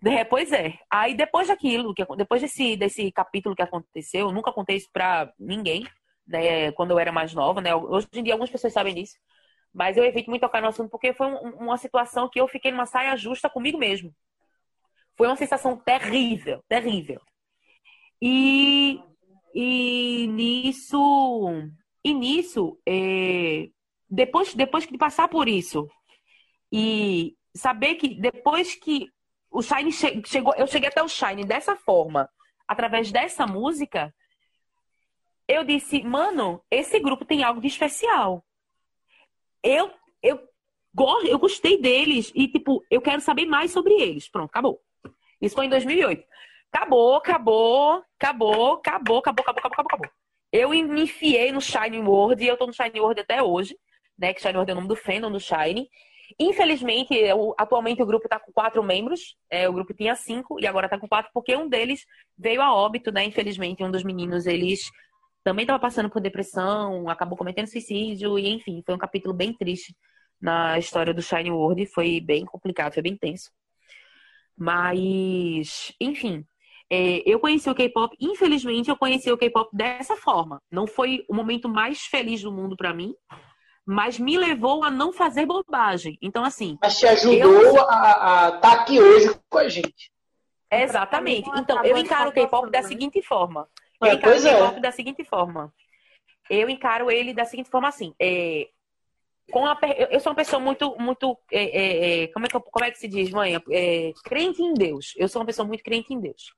depois 0.00 0.52
é. 0.52 0.78
Aí 0.90 1.14
depois 1.14 1.48
daquilo, 1.48 1.94
depois 2.16 2.40
desse, 2.40 2.76
desse 2.76 3.12
capítulo 3.12 3.54
que 3.54 3.62
aconteceu, 3.62 4.28
eu 4.28 4.32
nunca 4.32 4.52
contei 4.52 4.76
isso 4.76 4.88
pra 4.92 5.30
ninguém, 5.38 5.86
né, 6.26 6.72
quando 6.72 6.90
eu 6.92 6.98
era 6.98 7.12
mais 7.12 7.34
nova, 7.34 7.60
né? 7.60 7.74
Hoje 7.74 8.08
em 8.14 8.22
dia 8.22 8.34
algumas 8.34 8.50
pessoas 8.50 8.72
sabem 8.72 8.94
disso. 8.94 9.16
Mas 9.72 9.96
eu 9.96 10.04
evito 10.04 10.30
muito 10.30 10.42
tocar 10.42 10.62
no 10.62 10.68
assunto 10.68 10.90
porque 10.90 11.12
foi 11.14 11.26
um, 11.28 11.50
uma 11.66 11.76
situação 11.78 12.28
que 12.30 12.40
eu 12.40 12.48
fiquei 12.48 12.70
numa 12.72 12.86
saia 12.86 13.16
justa 13.16 13.50
comigo 13.50 13.78
mesmo. 13.78 14.14
Foi 15.16 15.26
uma 15.28 15.36
sensação 15.36 15.76
terrível, 15.76 16.62
terrível. 16.68 17.20
E, 18.20 19.00
e 19.54 20.26
nisso, 20.28 21.50
E 22.04 22.14
nisso, 22.14 22.78
é, 22.86 23.68
depois, 24.08 24.54
depois 24.54 24.86
de 24.86 24.96
passar 24.98 25.28
por 25.28 25.48
isso 25.48 25.88
e 26.72 27.36
saber 27.54 27.96
que 27.96 28.20
depois 28.20 28.74
que 28.74 29.08
o 29.50 29.62
Shine 29.62 29.92
che 29.92 30.22
chegou, 30.26 30.54
eu 30.56 30.66
cheguei 30.66 30.88
até 30.88 31.02
o 31.02 31.08
Shine 31.08 31.44
dessa 31.44 31.76
forma, 31.76 32.28
através 32.68 33.10
dessa 33.10 33.46
música, 33.46 34.14
eu 35.48 35.64
disse, 35.64 36.02
mano, 36.02 36.62
esse 36.70 36.98
grupo 36.98 37.24
tem 37.24 37.42
algo 37.42 37.60
de 37.60 37.68
especial. 37.68 38.44
Eu, 39.62 39.90
eu, 40.22 40.40
eu 41.28 41.38
gostei 41.38 41.80
deles 41.80 42.32
e, 42.34 42.48
tipo, 42.48 42.84
eu 42.90 43.00
quero 43.00 43.20
saber 43.20 43.46
mais 43.46 43.70
sobre 43.70 43.94
eles. 43.94 44.28
Pronto, 44.28 44.50
acabou. 44.50 44.80
Isso 45.40 45.54
foi 45.54 45.66
em 45.66 45.70
2008. 45.70 46.24
Acabou, 46.72 47.14
acabou, 47.14 48.02
acabou, 48.18 48.74
acabou, 48.74 49.18
acabou, 49.18 49.42
acabou, 49.42 49.58
acabou, 49.58 49.86
acabou. 49.86 50.10
Eu 50.52 50.70
me 50.70 51.02
enfiei 51.02 51.52
no 51.52 51.60
Shine 51.60 51.98
World 52.00 52.42
e 52.42 52.46
eu 52.46 52.56
tô 52.56 52.66
no 52.66 52.72
Shine 52.72 53.00
World 53.00 53.20
até 53.20 53.42
hoje, 53.42 53.76
né? 54.18 54.32
Que 54.32 54.40
Shine 54.40 54.54
World 54.54 54.70
é 54.70 54.74
o 54.74 54.76
nome 54.76 54.88
do 54.88 54.96
fandom 54.96 55.30
do 55.30 55.40
Shine. 55.40 55.88
Infelizmente, 56.38 57.14
eu, 57.14 57.54
atualmente 57.56 58.02
o 58.02 58.06
grupo 58.06 58.26
está 58.26 58.38
com 58.38 58.52
quatro 58.52 58.82
membros. 58.82 59.36
É, 59.50 59.68
o 59.68 59.72
grupo 59.72 59.94
tinha 59.94 60.14
cinco 60.14 60.60
e 60.60 60.66
agora 60.66 60.86
está 60.86 60.98
com 60.98 61.08
quatro, 61.08 61.30
porque 61.32 61.56
um 61.56 61.68
deles 61.68 62.04
veio 62.36 62.60
a 62.60 62.74
óbito, 62.74 63.12
né? 63.12 63.24
Infelizmente, 63.24 63.82
um 63.84 63.90
dos 63.90 64.02
meninos, 64.02 64.46
eles 64.46 64.90
também 65.46 65.62
estava 65.62 65.78
passando 65.78 66.10
por 66.10 66.20
depressão, 66.20 67.08
acabou 67.08 67.38
cometendo 67.38 67.68
suicídio, 67.68 68.36
e 68.36 68.48
enfim, 68.48 68.82
foi 68.84 68.96
um 68.96 68.98
capítulo 68.98 69.32
bem 69.32 69.52
triste 69.52 69.96
na 70.40 70.76
história 70.76 71.14
do 71.14 71.22
Shine 71.22 71.52
World. 71.52 71.86
Foi 71.86 72.20
bem 72.20 72.44
complicado, 72.44 72.94
foi 72.94 73.02
bem 73.04 73.16
tenso. 73.16 73.52
Mas, 74.58 75.94
enfim, 76.00 76.44
é, 76.90 77.22
eu 77.24 77.38
conheci 77.38 77.70
o 77.70 77.76
K-pop, 77.76 78.16
infelizmente, 78.20 78.90
eu 78.90 78.96
conheci 78.96 79.30
o 79.30 79.38
K-pop 79.38 79.70
dessa 79.72 80.16
forma. 80.16 80.60
Não 80.68 80.84
foi 80.84 81.24
o 81.28 81.34
momento 81.34 81.68
mais 81.68 82.00
feliz 82.00 82.42
do 82.42 82.50
mundo 82.50 82.76
para 82.76 82.92
mim, 82.92 83.14
mas 83.86 84.18
me 84.18 84.36
levou 84.36 84.82
a 84.82 84.90
não 84.90 85.12
fazer 85.12 85.46
bobagem. 85.46 86.18
Então, 86.20 86.42
assim. 86.42 86.76
Mas 86.82 86.98
te 86.98 87.06
ajudou 87.06 87.62
eu... 87.62 87.88
a 87.88 88.56
estar 88.56 88.60
tá 88.60 88.72
aqui 88.72 89.00
hoje 89.00 89.32
com 89.48 89.58
a 89.58 89.68
gente. 89.68 90.10
Exatamente. 90.72 91.48
Então, 91.56 91.84
eu 91.84 91.96
encaro 91.96 92.30
o 92.30 92.32
K-pop 92.32 92.68
da 92.68 92.82
seguinte 92.82 93.22
forma. 93.22 93.68
Eu 94.00 94.08
é, 94.08 94.14
encaro 94.14 94.36
o 94.36 94.76
é. 94.76 94.80
da 94.80 94.92
seguinte 94.92 95.24
forma. 95.24 95.72
Eu 96.48 96.68
encaro 96.68 97.10
ele 97.10 97.32
da 97.32 97.44
seguinte 97.44 97.70
forma 97.70 97.88
assim. 97.88 98.14
É, 98.20 98.68
com 99.50 99.64
a, 99.64 99.78
eu 100.10 100.20
sou 100.20 100.32
uma 100.32 100.36
pessoa 100.36 100.60
muito, 100.60 100.96
muito. 100.98 101.38
É, 101.50 101.64
é, 101.64 102.22
é, 102.22 102.26
como, 102.28 102.46
é 102.46 102.48
que, 102.48 102.60
como 102.60 102.84
é 102.84 102.90
que 102.90 102.98
se 102.98 103.08
diz, 103.08 103.30
mãe? 103.30 103.54
crente 104.24 104.62
em 104.62 104.74
Deus. 104.74 105.14
Eu 105.16 105.28
sou 105.28 105.40
uma 105.40 105.46
pessoa 105.46 105.66
muito 105.66 105.84
crente 105.84 106.12
em 106.12 106.20
Deus. 106.20 106.52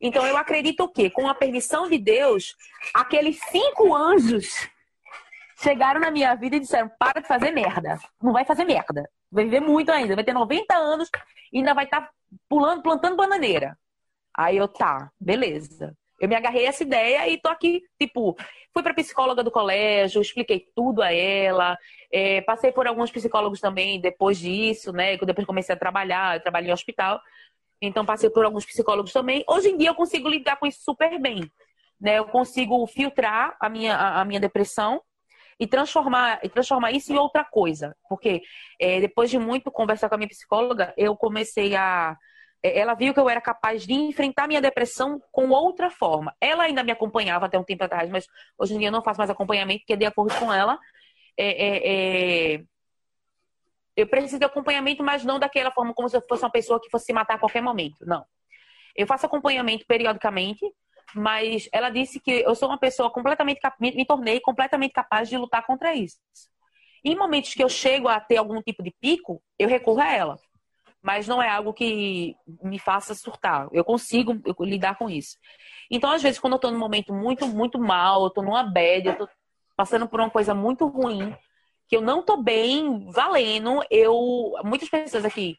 Então 0.00 0.26
eu 0.26 0.36
acredito 0.36 0.82
o 0.82 0.88
quê? 0.88 1.08
Com 1.08 1.28
a 1.28 1.34
permissão 1.34 1.88
de 1.88 1.96
Deus, 1.98 2.56
aqueles 2.92 3.38
cinco 3.50 3.94
anjos 3.94 4.68
chegaram 5.62 6.00
na 6.00 6.10
minha 6.10 6.34
vida 6.34 6.56
e 6.56 6.60
disseram: 6.60 6.90
para 6.98 7.20
de 7.20 7.28
fazer 7.28 7.52
merda. 7.52 7.98
Não 8.20 8.32
vai 8.32 8.44
fazer 8.44 8.64
merda. 8.64 9.08
Vai 9.30 9.44
viver 9.44 9.60
muito 9.60 9.90
ainda. 9.92 10.14
Vai 10.14 10.24
ter 10.24 10.32
90 10.32 10.74
anos 10.74 11.08
e 11.52 11.58
ainda 11.58 11.74
vai 11.74 11.84
estar 11.84 12.00
tá 12.00 12.10
pulando, 12.48 12.82
plantando 12.82 13.16
bananeira. 13.16 13.78
Aí 14.36 14.56
eu, 14.56 14.66
tá, 14.66 15.10
beleza. 15.20 15.96
Eu 16.22 16.28
me 16.28 16.36
agarrei 16.36 16.66
a 16.66 16.68
essa 16.68 16.84
ideia 16.84 17.28
e 17.28 17.36
tô 17.36 17.48
aqui, 17.48 17.82
tipo, 18.00 18.36
fui 18.72 18.80
pra 18.80 18.94
psicóloga 18.94 19.42
do 19.42 19.50
colégio, 19.50 20.22
expliquei 20.22 20.68
tudo 20.72 21.02
a 21.02 21.12
ela. 21.12 21.76
É, 22.12 22.40
passei 22.42 22.70
por 22.70 22.86
alguns 22.86 23.10
psicólogos 23.10 23.60
também 23.60 24.00
depois 24.00 24.38
disso, 24.38 24.92
né? 24.92 25.16
Depois 25.16 25.44
comecei 25.44 25.74
a 25.74 25.78
trabalhar, 25.78 26.36
eu 26.36 26.40
trabalhei 26.40 26.70
em 26.70 26.72
hospital. 26.72 27.20
Então 27.80 28.06
passei 28.06 28.30
por 28.30 28.44
alguns 28.44 28.64
psicólogos 28.64 29.12
também. 29.12 29.44
Hoje 29.48 29.70
em 29.70 29.76
dia 29.76 29.88
eu 29.88 29.96
consigo 29.96 30.28
lidar 30.28 30.54
com 30.60 30.64
isso 30.64 30.80
super 30.84 31.20
bem. 31.20 31.50
Né? 32.00 32.20
Eu 32.20 32.26
consigo 32.26 32.86
filtrar 32.86 33.56
a 33.60 33.68
minha, 33.68 33.96
a, 33.96 34.20
a 34.20 34.24
minha 34.24 34.38
depressão 34.38 35.02
e 35.58 35.66
transformar, 35.66 36.38
e 36.44 36.48
transformar 36.48 36.92
isso 36.92 37.12
em 37.12 37.18
outra 37.18 37.44
coisa. 37.44 37.96
Porque 38.08 38.42
é, 38.80 39.00
depois 39.00 39.28
de 39.28 39.40
muito 39.40 39.72
conversar 39.72 40.08
com 40.08 40.14
a 40.14 40.18
minha 40.18 40.28
psicóloga, 40.28 40.94
eu 40.96 41.16
comecei 41.16 41.74
a. 41.74 42.16
É, 42.62 42.78
ela 42.78 42.94
viu 42.94 43.12
que 43.12 43.20
eu 43.20 43.28
era 43.28 43.40
capaz 43.40 43.84
de 43.84 43.92
enfrentar 43.92 44.46
minha 44.46 44.60
depressão 44.60 45.20
com 45.32 45.50
outra 45.50 45.90
forma. 45.90 46.34
Ela 46.40 46.64
ainda 46.64 46.84
me 46.84 46.92
acompanhava 46.92 47.46
até 47.46 47.58
um 47.58 47.64
tempo 47.64 47.84
atrás, 47.84 48.08
mas 48.10 48.26
hoje 48.56 48.74
em 48.74 48.78
dia 48.78 48.88
eu 48.88 48.92
não 48.92 49.02
faço 49.02 49.18
mais 49.18 49.30
acompanhamento, 49.30 49.80
porque 49.80 49.96
de 49.96 50.06
acordo 50.06 50.34
com 50.38 50.52
ela, 50.52 50.78
é, 51.36 51.46
é, 51.46 52.54
é, 52.54 52.64
eu 53.96 54.06
preciso 54.06 54.38
de 54.38 54.44
acompanhamento, 54.44 55.02
mas 55.02 55.24
não 55.24 55.38
daquela 55.38 55.70
forma 55.70 55.92
como 55.92 56.08
se 56.08 56.16
eu 56.16 56.22
fosse 56.28 56.44
uma 56.44 56.50
pessoa 56.50 56.80
que 56.80 56.90
fosse 56.90 57.06
se 57.06 57.12
matar 57.12 57.34
a 57.34 57.38
qualquer 57.38 57.62
momento. 57.62 58.06
Não. 58.06 58.24
Eu 58.94 59.06
faço 59.06 59.26
acompanhamento 59.26 59.84
periodicamente, 59.86 60.64
mas 61.14 61.68
ela 61.72 61.90
disse 61.90 62.20
que 62.20 62.30
eu 62.30 62.54
sou 62.54 62.68
uma 62.68 62.78
pessoa 62.78 63.10
completamente 63.10 63.60
me, 63.80 63.92
me 63.92 64.06
tornei 64.06 64.40
completamente 64.40 64.92
capaz 64.92 65.28
de 65.28 65.36
lutar 65.36 65.66
contra 65.66 65.94
isso. 65.94 66.18
Em 67.04 67.16
momentos 67.16 67.54
que 67.54 67.62
eu 67.62 67.68
chego 67.68 68.08
a 68.08 68.20
ter 68.20 68.36
algum 68.36 68.62
tipo 68.62 68.82
de 68.82 68.92
pico, 69.00 69.42
eu 69.58 69.68
recorro 69.68 70.00
a 70.00 70.12
ela. 70.12 70.38
Mas 71.02 71.26
não 71.26 71.42
é 71.42 71.48
algo 71.48 71.72
que 71.72 72.36
me 72.62 72.78
faça 72.78 73.14
surtar. 73.14 73.68
Eu 73.72 73.84
consigo 73.84 74.40
lidar 74.60 74.96
com 74.96 75.10
isso. 75.10 75.36
Então, 75.90 76.10
às 76.10 76.22
vezes, 76.22 76.38
quando 76.38 76.52
eu 76.52 76.58
tô 76.58 76.70
num 76.70 76.78
momento 76.78 77.12
muito, 77.12 77.46
muito 77.46 77.78
mal, 77.78 78.24
eu 78.24 78.30
tô 78.30 78.40
numa 78.40 78.62
bad, 78.62 79.08
eu 79.08 79.18
tô 79.18 79.28
passando 79.76 80.06
por 80.06 80.20
uma 80.20 80.30
coisa 80.30 80.54
muito 80.54 80.86
ruim, 80.86 81.36
que 81.88 81.96
eu 81.96 82.00
não 82.00 82.22
tô 82.22 82.36
bem 82.36 83.10
valendo, 83.10 83.82
eu. 83.90 84.52
Muitas 84.64 84.88
pessoas 84.88 85.24
aqui 85.24 85.58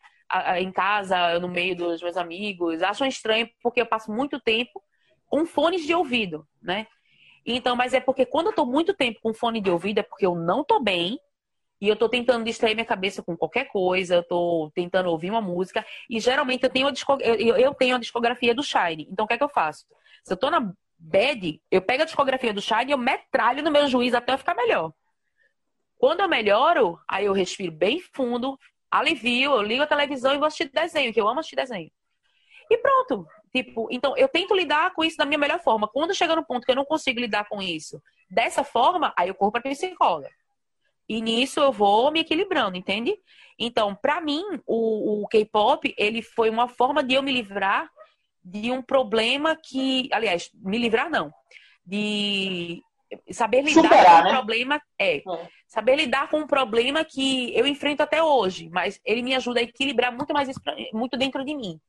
em 0.58 0.72
casa, 0.72 1.38
no 1.40 1.48
meio 1.48 1.76
dos 1.76 2.02
meus 2.02 2.18
amigos, 2.18 2.82
acham 2.82 3.06
estranho 3.06 3.50
porque 3.62 3.82
eu 3.82 3.86
passo 3.86 4.12
muito 4.12 4.40
tempo 4.40 4.82
com 5.28 5.46
fones 5.46 5.86
de 5.86 5.94
ouvido, 5.94 6.48
né? 6.62 6.88
Então, 7.46 7.76
mas 7.76 7.94
é 7.94 8.00
porque 8.00 8.26
quando 8.26 8.48
eu 8.48 8.54
tô 8.54 8.66
muito 8.66 8.94
tempo 8.94 9.20
com 9.22 9.34
fone 9.34 9.60
de 9.60 9.70
ouvido 9.70 10.00
é 10.00 10.04
porque 10.04 10.26
eu 10.26 10.34
não 10.34 10.64
tô 10.64 10.80
bem 10.80 11.20
e 11.84 11.90
eu 11.90 11.98
tô 11.98 12.08
tentando 12.08 12.46
distrair 12.46 12.76
minha 12.76 12.86
cabeça 12.86 13.22
com 13.22 13.36
qualquer 13.36 13.66
coisa, 13.66 14.16
eu 14.16 14.24
tô 14.24 14.72
tentando 14.74 15.10
ouvir 15.10 15.30
uma 15.30 15.42
música 15.42 15.86
e 16.10 16.18
geralmente 16.18 16.64
eu 16.64 16.70
tenho 16.70 16.88
a, 16.88 16.94
eu 17.20 17.74
tenho 17.74 17.98
a 17.98 18.00
discografia 18.00 18.56
do 18.56 18.64
Shine. 18.64 19.06
Então, 19.12 19.26
o 19.26 19.28
que 19.28 19.34
é 19.34 19.38
que 19.38 19.44
eu 19.44 19.50
faço? 19.50 19.86
Se 20.24 20.32
eu 20.32 20.38
tô 20.38 20.50
na 20.50 20.74
bad, 20.98 21.62
eu 21.70 21.82
pego 21.82 22.04
a 22.04 22.06
discografia 22.06 22.54
do 22.54 22.62
Shine 22.62 22.86
e 22.88 22.92
eu 22.92 22.98
metralho 22.98 23.62
no 23.62 23.70
meu 23.70 23.86
juiz 23.90 24.14
até 24.14 24.32
eu 24.32 24.38
ficar 24.38 24.56
melhor. 24.56 24.94
Quando 25.98 26.22
eu 26.22 26.30
melhoro, 26.30 26.98
aí 27.06 27.26
eu 27.26 27.34
respiro 27.34 27.74
bem 27.74 28.00
fundo, 28.00 28.58
alivio, 28.90 29.52
eu 29.52 29.62
ligo 29.62 29.84
a 29.84 29.88
televisão 29.88 30.34
e 30.34 30.38
vou 30.38 30.48
assistir 30.48 30.72
desenho, 30.72 31.14
que 31.14 31.20
eu 31.20 31.28
amo 31.28 31.42
assistir 31.42 31.58
desenho. 31.58 31.92
E 32.72 32.78
pronto. 32.78 33.28
Tipo, 33.54 33.90
então 33.92 34.16
eu 34.16 34.30
tento 34.30 34.56
lidar 34.56 34.94
com 34.94 35.04
isso 35.04 35.18
da 35.18 35.26
minha 35.26 35.38
melhor 35.38 35.60
forma. 35.60 35.86
Quando 35.86 36.16
chega 36.16 36.34
no 36.34 36.46
ponto 36.46 36.64
que 36.64 36.72
eu 36.72 36.78
não 36.78 36.86
consigo 36.86 37.20
lidar 37.20 37.46
com 37.50 37.62
isso 37.62 38.02
dessa 38.30 38.64
forma, 38.64 39.14
aí 39.18 39.28
eu 39.28 39.36
corro 39.36 39.52
para 39.52 39.62
psicóloga. 39.62 40.30
E 41.08 41.22
nisso 41.22 41.60
eu 41.60 41.72
vou 41.72 42.12
me 42.12 42.22
equilibrando, 42.22 42.78
entende? 42.78 43.16
Então, 43.60 43.96
para 43.96 44.22
mim, 44.22 44.44
o, 44.66 45.24
o 45.24 45.28
K-pop, 45.28 45.94
ele 45.98 46.22
foi 46.22 46.50
uma 46.50 46.68
forma 46.68 47.04
de 47.04 47.16
eu 47.16 47.24
me 47.24 47.32
livrar 47.32 47.90
de 48.44 48.72
um 48.72 48.82
problema 48.82 49.56
que, 49.56 50.10
aliás, 50.12 50.50
me 50.54 50.78
livrar 50.78 51.10
não, 51.10 51.32
de 51.86 52.82
saber 53.32 53.62
lidar 53.62 53.82
Superar, 53.84 54.18
com 54.18 54.24
né? 54.24 54.30
um 54.30 54.34
problema 54.34 54.82
é, 55.00 55.18
é, 55.18 55.24
saber 55.68 55.96
lidar 55.96 56.30
com 56.30 56.40
um 56.40 56.48
problema 56.48 57.06
que 57.06 57.56
eu 57.56 57.68
enfrento 57.68 58.02
até 58.02 58.24
hoje, 58.24 58.70
mas 58.70 59.00
ele 59.06 59.22
me 59.22 59.36
ajuda 59.36 59.60
a 59.60 59.64
equilibrar 59.64 60.12
muito 60.12 60.34
mais 60.34 60.50
isso 60.50 60.60
muito 60.94 61.18
dentro 61.18 61.44
de 61.46 61.56
mim. 61.56 61.80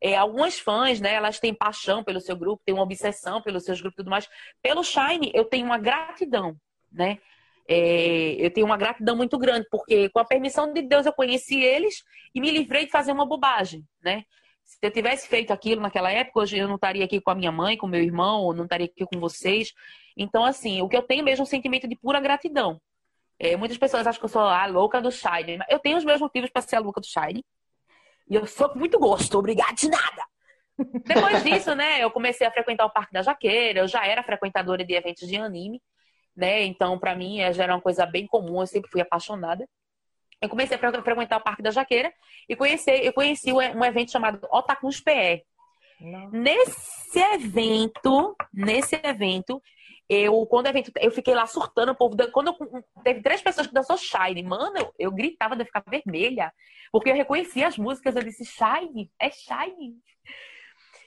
É, 0.00 0.16
algumas 0.16 0.58
fãs, 0.58 1.00
né, 1.00 1.14
elas 1.14 1.40
têm 1.40 1.54
paixão 1.54 2.04
pelo 2.04 2.20
seu 2.20 2.36
grupo, 2.36 2.62
têm 2.64 2.74
uma 2.74 2.84
obsessão 2.84 3.40
pelos 3.40 3.64
seus 3.64 3.80
grupos 3.80 3.94
e 3.94 4.02
tudo 4.02 4.10
mais. 4.10 4.28
Pelo 4.60 4.84
Shine, 4.84 5.30
eu 5.34 5.44
tenho 5.44 5.64
uma 5.64 5.78
gratidão, 5.78 6.54
né? 6.92 7.18
É, 7.68 8.36
eu 8.38 8.50
tenho 8.50 8.66
uma 8.66 8.76
gratidão 8.76 9.16
muito 9.16 9.36
grande, 9.38 9.66
porque 9.70 10.08
com 10.10 10.20
a 10.20 10.24
permissão 10.24 10.72
de 10.72 10.82
Deus 10.82 11.04
eu 11.04 11.12
conheci 11.12 11.60
eles 11.60 12.02
e 12.34 12.40
me 12.40 12.50
livrei 12.50 12.86
de 12.86 12.92
fazer 12.92 13.12
uma 13.12 13.26
bobagem, 13.26 13.84
né? 14.02 14.22
Se 14.64 14.78
eu 14.82 14.90
tivesse 14.90 15.28
feito 15.28 15.52
aquilo 15.52 15.80
naquela 15.80 16.10
época, 16.10 16.40
hoje 16.40 16.58
eu 16.58 16.66
não 16.66 16.74
estaria 16.74 17.04
aqui 17.04 17.20
com 17.20 17.30
a 17.30 17.34
minha 17.34 17.52
mãe, 17.52 17.76
com 17.76 17.86
meu 17.86 18.02
irmão, 18.02 18.42
ou 18.42 18.52
não 18.52 18.64
estaria 18.64 18.86
aqui 18.86 19.04
com 19.06 19.20
vocês. 19.20 19.72
Então, 20.16 20.44
assim, 20.44 20.82
o 20.82 20.88
que 20.88 20.96
eu 20.96 21.02
tenho 21.02 21.24
mesmo 21.24 21.42
é 21.42 21.44
um 21.44 21.46
sentimento 21.46 21.86
de 21.86 21.96
pura 21.96 22.18
gratidão. 22.20 22.80
É, 23.38 23.56
muitas 23.56 23.78
pessoas 23.78 24.06
acham 24.06 24.18
que 24.18 24.24
eu 24.24 24.30
sou 24.30 24.42
a 24.42 24.66
louca 24.66 25.00
do 25.00 25.10
Shine. 25.10 25.58
Eu 25.68 25.78
tenho 25.78 25.96
os 25.96 26.04
meus 26.04 26.20
motivos 26.20 26.50
para 26.50 26.62
ser 26.62 26.76
a 26.76 26.80
louca 26.80 27.00
do 27.00 27.06
Shine. 27.06 27.44
E 28.28 28.34
eu 28.34 28.46
sou 28.46 28.68
com 28.68 28.78
muito 28.78 28.98
gosto, 28.98 29.38
obrigada 29.38 29.74
de 29.74 29.88
nada. 29.88 30.24
Depois 31.04 31.42
disso, 31.44 31.74
né, 31.74 32.02
eu 32.02 32.10
comecei 32.10 32.46
a 32.46 32.50
frequentar 32.50 32.86
o 32.86 32.90
Parque 32.90 33.12
da 33.12 33.22
Jaqueira, 33.22 33.80
eu 33.80 33.88
já 33.88 34.04
era 34.04 34.22
frequentadora 34.22 34.84
de 34.84 34.94
eventos 34.94 35.26
de 35.26 35.36
anime, 35.36 35.80
né? 36.36 36.64
Então, 36.64 36.98
para 36.98 37.14
mim, 37.14 37.38
já 37.52 37.64
era 37.64 37.74
uma 37.74 37.80
coisa 37.80 38.04
bem 38.04 38.26
comum, 38.26 38.60
eu 38.60 38.66
sempre 38.66 38.90
fui 38.90 39.00
apaixonada. 39.00 39.66
Eu 40.40 40.48
comecei 40.48 40.76
a 40.76 41.02
frequentar 41.02 41.38
o 41.38 41.42
Parque 41.42 41.62
da 41.62 41.70
Jaqueira 41.70 42.12
e 42.48 42.54
conheci, 42.54 42.90
eu 42.90 43.12
conheci 43.12 43.52
um 43.52 43.84
evento 43.84 44.12
chamado 44.12 44.46
Otakus 44.50 45.00
PE. 45.00 45.42
Nesse 46.30 47.18
evento, 47.18 48.36
nesse 48.52 49.00
evento, 49.02 49.62
eu, 50.08 50.44
quando 50.46 50.66
o 50.66 50.68
evento, 50.68 50.92
eu 51.00 51.10
fiquei 51.10 51.34
lá 51.34 51.46
surtando, 51.46 51.92
o 51.92 51.94
povo, 51.94 52.16
quando 52.30 52.48
eu, 52.48 52.84
teve 53.02 53.22
três 53.22 53.40
pessoas 53.40 53.66
que 53.66 53.72
dançou 53.72 53.96
Shine, 53.96 54.42
mano, 54.42 54.76
eu, 54.76 54.92
eu 54.98 55.10
gritava 55.10 55.56
de 55.56 55.64
ficar 55.64 55.82
vermelha, 55.88 56.52
porque 56.92 57.10
eu 57.10 57.14
reconhecia 57.14 57.66
as 57.66 57.78
músicas, 57.78 58.14
eu 58.14 58.22
disse, 58.22 58.44
Shine, 58.44 59.10
é 59.18 59.30
Shine. 59.30 59.96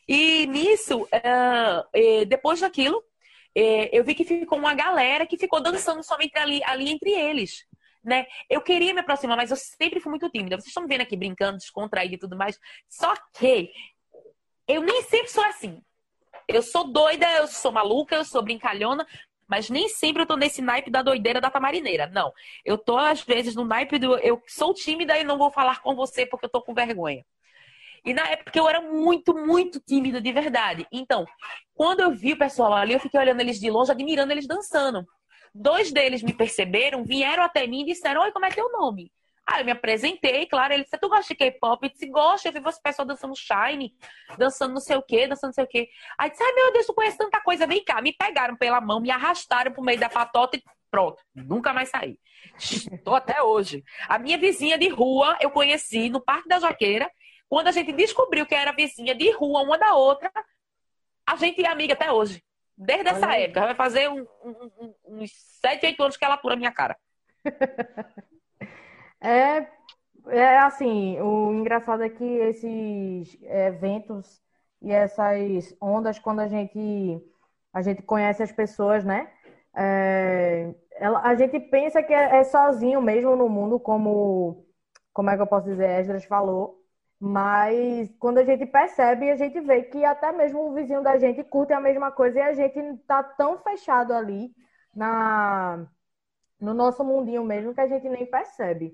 E 0.07 0.47
nisso, 0.47 1.03
uh, 1.03 2.25
depois 2.27 2.59
daquilo, 2.59 3.03
é, 3.55 3.97
eu 3.97 4.03
vi 4.03 4.15
que 4.15 4.23
ficou 4.23 4.57
uma 4.57 4.73
galera 4.73 5.25
que 5.25 5.37
ficou 5.37 5.61
dançando 5.61 6.03
somente 6.03 6.37
ali, 6.37 6.61
ali 6.63 6.89
entre 6.89 7.11
eles. 7.11 7.65
Né? 8.03 8.25
Eu 8.49 8.61
queria 8.61 8.93
me 8.93 9.01
aproximar, 9.01 9.35
mas 9.35 9.51
eu 9.51 9.57
sempre 9.57 9.99
fui 9.99 10.09
muito 10.09 10.29
tímida. 10.29 10.55
Vocês 10.55 10.67
estão 10.67 10.83
me 10.83 10.89
vendo 10.89 11.01
aqui 11.01 11.17
brincando, 11.17 11.57
descontraída 11.57 12.15
e 12.15 12.19
tudo 12.19 12.37
mais. 12.37 12.57
Só 12.87 13.13
que 13.33 13.71
eu 14.67 14.81
nem 14.81 15.01
sempre 15.03 15.29
sou 15.29 15.43
assim. 15.43 15.81
Eu 16.47 16.61
sou 16.61 16.91
doida, 16.91 17.27
eu 17.33 17.47
sou 17.47 17.71
maluca, 17.71 18.15
eu 18.15 18.25
sou 18.25 18.41
brincalhona, 18.41 19.05
mas 19.47 19.69
nem 19.69 19.89
sempre 19.89 20.21
eu 20.21 20.27
tô 20.27 20.37
nesse 20.37 20.61
naipe 20.61 20.89
da 20.89 21.01
doideira 21.01 21.41
da 21.41 21.49
tamarineira. 21.49 22.07
Não. 22.07 22.31
Eu 22.63 22.77
tô, 22.77 22.97
às 22.97 23.21
vezes, 23.21 23.55
no 23.55 23.65
naipe 23.65 23.97
do 23.97 24.15
eu 24.19 24.41
sou 24.47 24.73
tímida 24.73 25.17
e 25.17 25.23
não 25.23 25.37
vou 25.37 25.51
falar 25.51 25.81
com 25.81 25.95
você 25.95 26.25
porque 26.25 26.45
eu 26.45 26.49
tô 26.49 26.61
com 26.61 26.73
vergonha. 26.73 27.25
E 28.05 28.13
na 28.13 28.27
época 28.27 28.57
eu 28.57 28.67
era 28.67 28.81
muito, 28.81 29.33
muito 29.33 29.79
tímida 29.79 30.21
de 30.21 30.31
verdade. 30.31 30.87
Então, 30.91 31.25
quando 31.73 32.01
eu 32.01 32.11
vi 32.11 32.33
o 32.33 32.37
pessoal 32.37 32.73
ali, 32.73 32.93
eu 32.93 32.99
fiquei 32.99 33.19
olhando 33.19 33.41
eles 33.41 33.59
de 33.59 33.69
longe, 33.69 33.91
admirando 33.91 34.31
eles 34.31 34.47
dançando. 34.47 35.05
Dois 35.53 35.91
deles 35.91 36.21
me 36.21 36.33
perceberam, 36.33 37.03
vieram 37.03 37.43
até 37.43 37.65
mim 37.65 37.81
e 37.81 37.87
disseram: 37.87 38.21
Oi, 38.21 38.31
como 38.31 38.45
é 38.45 38.49
teu 38.49 38.71
nome? 38.71 39.11
Aí 39.49 39.61
eu 39.61 39.65
me 39.65 39.71
apresentei, 39.71 40.45
claro, 40.45 40.73
ele 40.73 40.83
disse, 40.83 40.95
tu 40.99 41.09
gosta 41.09 41.33
de 41.33 41.35
K-pop? 41.35 41.83
Eu 41.83 41.89
disse, 41.91 42.07
gosta, 42.07 42.47
eu 42.47 42.53
vi 42.53 42.59
você 42.59 42.79
pessoal 42.83 43.07
dançando 43.07 43.33
Shine, 43.35 43.91
dançando 44.37 44.75
não 44.75 44.79
sei 44.79 44.95
o 44.95 45.01
quê, 45.01 45.25
dançando 45.25 45.49
não 45.49 45.53
sei 45.53 45.63
o 45.63 45.67
quê. 45.67 45.89
Aí 46.19 46.29
disse, 46.29 46.43
ai 46.43 46.53
meu 46.53 46.71
Deus, 46.71 46.85
tu 46.85 46.93
conhece 46.93 47.17
tanta 47.17 47.41
coisa, 47.41 47.65
vem 47.65 47.83
cá. 47.83 47.99
Me 47.99 48.13
pegaram 48.13 48.55
pela 48.55 48.79
mão, 48.79 48.99
me 48.99 49.09
arrastaram 49.09 49.71
pro 49.71 49.81
meio 49.81 49.99
da 49.99 50.07
patota 50.07 50.55
e 50.55 50.63
pronto, 50.91 51.19
nunca 51.33 51.73
mais 51.73 51.89
saí. 51.89 52.19
Estou 52.59 53.15
até 53.15 53.41
hoje. 53.41 53.83
A 54.07 54.19
minha 54.19 54.37
vizinha 54.37 54.77
de 54.77 54.87
rua 54.87 55.35
eu 55.41 55.49
conheci 55.49 56.09
no 56.09 56.21
Parque 56.21 56.47
da 56.47 56.59
Jaqueira. 56.59 57.09
Quando 57.49 57.67
a 57.67 57.71
gente 57.71 57.91
descobriu 57.91 58.45
que 58.45 58.55
era 58.55 58.71
vizinha 58.71 59.15
de 59.15 59.31
rua 59.31 59.63
uma 59.63 59.77
da 59.77 59.95
outra, 59.95 60.31
a 61.25 61.35
gente 61.35 61.63
é 61.63 61.67
amiga 61.67 61.93
até 61.93 62.11
hoje. 62.11 62.43
Desde 62.77 63.09
essa 63.09 63.35
época. 63.35 63.61
Vai 63.61 63.75
fazer 63.75 64.09
um, 64.09 64.25
um, 64.43 64.71
um, 64.79 64.93
uns 65.21 65.31
7, 65.61 65.85
8 65.85 66.03
anos 66.03 66.17
que 66.17 66.23
ela 66.23 66.35
atura 66.35 66.53
a 66.53 66.57
minha 66.57 66.71
cara. 66.71 66.97
É, 69.21 69.67
é 70.29 70.57
assim, 70.59 71.19
o 71.19 71.51
engraçado 71.51 72.03
é 72.03 72.09
que 72.09 72.23
esses 72.23 73.37
eventos 73.43 74.41
e 74.81 74.93
essas 74.93 75.75
ondas, 75.81 76.17
quando 76.17 76.39
a 76.39 76.47
gente, 76.47 77.21
a 77.73 77.81
gente 77.81 78.01
conhece 78.01 78.41
as 78.41 78.51
pessoas, 78.53 79.03
né? 79.03 79.29
É, 79.75 80.73
ela, 80.91 81.21
a 81.21 81.35
gente 81.35 81.59
pensa 81.59 82.01
que 82.01 82.13
é, 82.13 82.39
é, 82.39 82.43
sozinho 82.45 83.01
mesmo 83.01 83.35
no 83.35 83.49
mundo, 83.49 83.79
como, 83.79 84.65
como 85.13 85.29
é 85.29 85.35
que 85.35 85.41
eu 85.41 85.47
posso 85.47 85.67
dizer, 85.67 85.99
Esdras 85.99 86.25
falou. 86.25 86.78
Mas 87.19 88.09
quando 88.17 88.37
a 88.37 88.45
gente 88.45 88.65
percebe, 88.65 89.29
a 89.29 89.35
gente 89.35 89.59
vê 89.59 89.83
que 89.83 90.05
até 90.05 90.31
mesmo 90.31 90.69
o 90.69 90.73
vizinho 90.73 91.03
da 91.03 91.17
gente 91.17 91.43
curte 91.43 91.73
a 91.73 91.79
mesma 91.79 92.11
coisa 92.11 92.39
e 92.39 92.41
a 92.41 92.53
gente 92.53 92.97
tá 93.05 93.21
tão 93.21 93.57
fechado 93.59 94.13
ali 94.13 94.53
na, 94.95 95.85
no 96.59 96.73
nosso 96.73 97.03
mundinho 97.03 97.43
mesmo 97.43 97.73
que 97.73 97.81
a 97.81 97.87
gente 97.87 98.07
nem 98.07 98.25
percebe. 98.25 98.93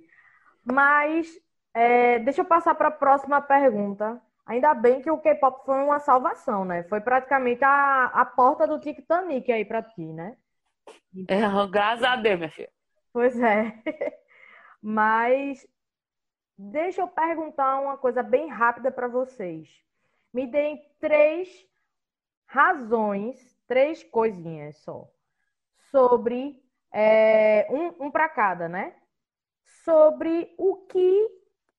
Mas 0.63 1.28
é, 1.73 2.17
deixa 2.19 2.41
eu 2.41 2.45
passar 2.45 2.73
para 2.73 2.88
a 2.88 2.91
próxima 2.91 3.41
pergunta. 3.41 4.19
Ainda 4.45 4.73
bem 4.73 5.01
que 5.01 5.11
o 5.11 5.17
K-pop 5.17 5.65
foi 5.65 5.84
uma 5.84 5.99
salvação, 5.99 6.65
né? 6.65 6.84
Foi 6.84 7.01
praticamente 7.01 7.63
a, 7.63 8.05
a 8.05 8.26
porta 8.26 8.67
do 8.67 8.80
Titanic 8.80 9.51
aí 9.51 9.65
para 9.65 9.84
ti, 9.84 10.03
né? 10.03 10.36
É, 11.28 11.41
graças 11.69 12.03
a 12.03 12.15
Deus, 12.15 12.38
minha 12.38 12.51
filha. 12.51 12.69
Pois 13.11 13.39
é. 13.39 13.73
Mas 14.82 15.65
deixa 16.57 17.01
eu 17.01 17.07
perguntar 17.07 17.79
uma 17.79 17.97
coisa 17.97 18.21
bem 18.21 18.47
rápida 18.47 18.91
para 18.91 19.07
vocês. 19.07 19.69
Me 20.33 20.47
deem 20.47 20.81
três 20.99 21.49
razões, 22.45 23.57
três 23.67 24.03
coisinhas 24.03 24.77
só, 24.83 25.09
sobre 25.91 26.61
é, 26.91 27.67
um, 27.69 28.05
um 28.05 28.11
para 28.11 28.29
cada, 28.29 28.67
né? 28.67 28.95
sobre 29.85 30.53
o 30.57 30.77
que 30.87 31.29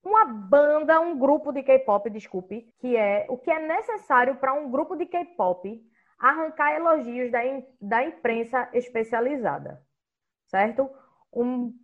uma 0.02 0.24
banda, 0.24 1.00
um 1.00 1.18
grupo 1.18 1.52
de 1.52 1.64
K-pop, 1.64 2.08
desculpe, 2.08 2.72
que 2.78 2.96
é 2.96 3.26
o 3.28 3.36
que 3.36 3.50
é 3.50 3.58
necessário 3.58 4.36
para 4.36 4.54
um 4.54 4.70
grupo 4.70 4.94
de 4.94 5.06
K-pop 5.06 5.82
arrancar 6.16 6.74
elogios 6.74 7.30
da, 7.30 7.40
da 7.80 8.04
imprensa 8.04 8.68
especializada, 8.72 9.84
certo? 10.46 10.88
Um, 11.32 11.76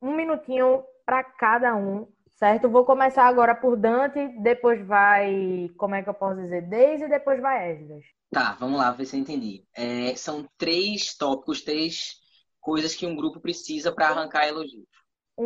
um 0.00 0.14
minutinho 0.14 0.84
para 1.04 1.24
cada 1.24 1.74
um, 1.74 2.06
certo? 2.38 2.68
Vou 2.68 2.84
começar 2.84 3.26
agora 3.26 3.54
por 3.54 3.76
Dante, 3.76 4.28
depois 4.42 4.84
vai, 4.86 5.70
como 5.76 5.94
é 5.94 6.02
que 6.02 6.08
eu 6.08 6.14
posso 6.14 6.40
dizer, 6.40 6.62
Daisy, 6.68 7.04
e 7.04 7.08
depois 7.08 7.40
vai 7.40 7.72
Esdras. 7.72 8.04
Tá, 8.30 8.52
vamos 8.58 8.78
lá, 8.78 8.90
ver 8.90 9.04
se 9.04 9.16
eu 9.16 9.20
entendi. 9.20 9.64
É, 9.76 10.14
são 10.16 10.48
três 10.56 11.14
tópicos, 11.14 11.62
três 11.62 12.14
coisas 12.60 12.94
que 12.94 13.06
um 13.06 13.14
grupo 13.14 13.40
precisa 13.40 13.92
para 13.92 14.08
arrancar 14.08 14.46
elogios. 14.46 14.86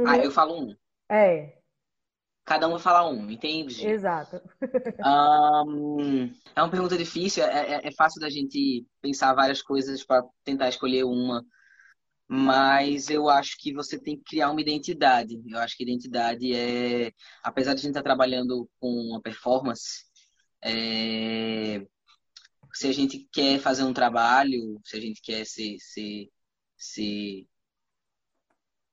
Ah, 0.07 0.18
eu 0.18 0.30
falo 0.30 0.61
um. 0.61 0.76
É. 1.11 1.57
Cada 2.44 2.68
um 2.68 2.72
vai 2.72 2.80
falar 2.80 3.09
um, 3.09 3.28
entende? 3.28 3.86
Exato. 3.86 4.40
Um, 5.68 6.32
é 6.54 6.62
uma 6.62 6.70
pergunta 6.70 6.96
difícil, 6.96 7.44
é, 7.44 7.74
é, 7.74 7.88
é 7.88 7.92
fácil 7.92 8.20
da 8.20 8.30
gente 8.30 8.86
pensar 9.00 9.34
várias 9.34 9.61
coisas 9.61 10.04
para 10.04 10.24
tentar 10.44 10.68
escolher 10.68 11.04
uma, 11.04 11.44
mas 12.29 13.09
eu 13.11 13.29
acho 13.29 13.57
que 13.59 13.72
você 13.72 13.99
tem 13.99 14.16
que 14.16 14.24
criar 14.24 14.51
uma 14.51 14.61
identidade. 14.61 15.41
Eu 15.47 15.59
acho 15.59 15.77
que 15.77 15.85
identidade 15.85 16.53
é, 16.55 17.12
apesar 17.43 17.74
de 17.74 17.81
a 17.81 17.83
gente 17.83 17.91
estar 17.91 18.03
trabalhando 18.03 18.68
com 18.81 18.89
uma 18.89 19.20
performance, 19.22 20.05
é, 20.62 21.87
se 22.74 22.89
a 22.89 22.93
gente 22.93 23.29
quer 23.33 23.61
fazer 23.61 23.85
um 23.85 23.93
trabalho, 23.93 24.81
se 24.85 24.97
a 24.97 25.01
gente 25.01 25.20
quer 25.22 25.47
ser, 25.47 25.77
ser, 25.81 26.29
ser 26.77 27.47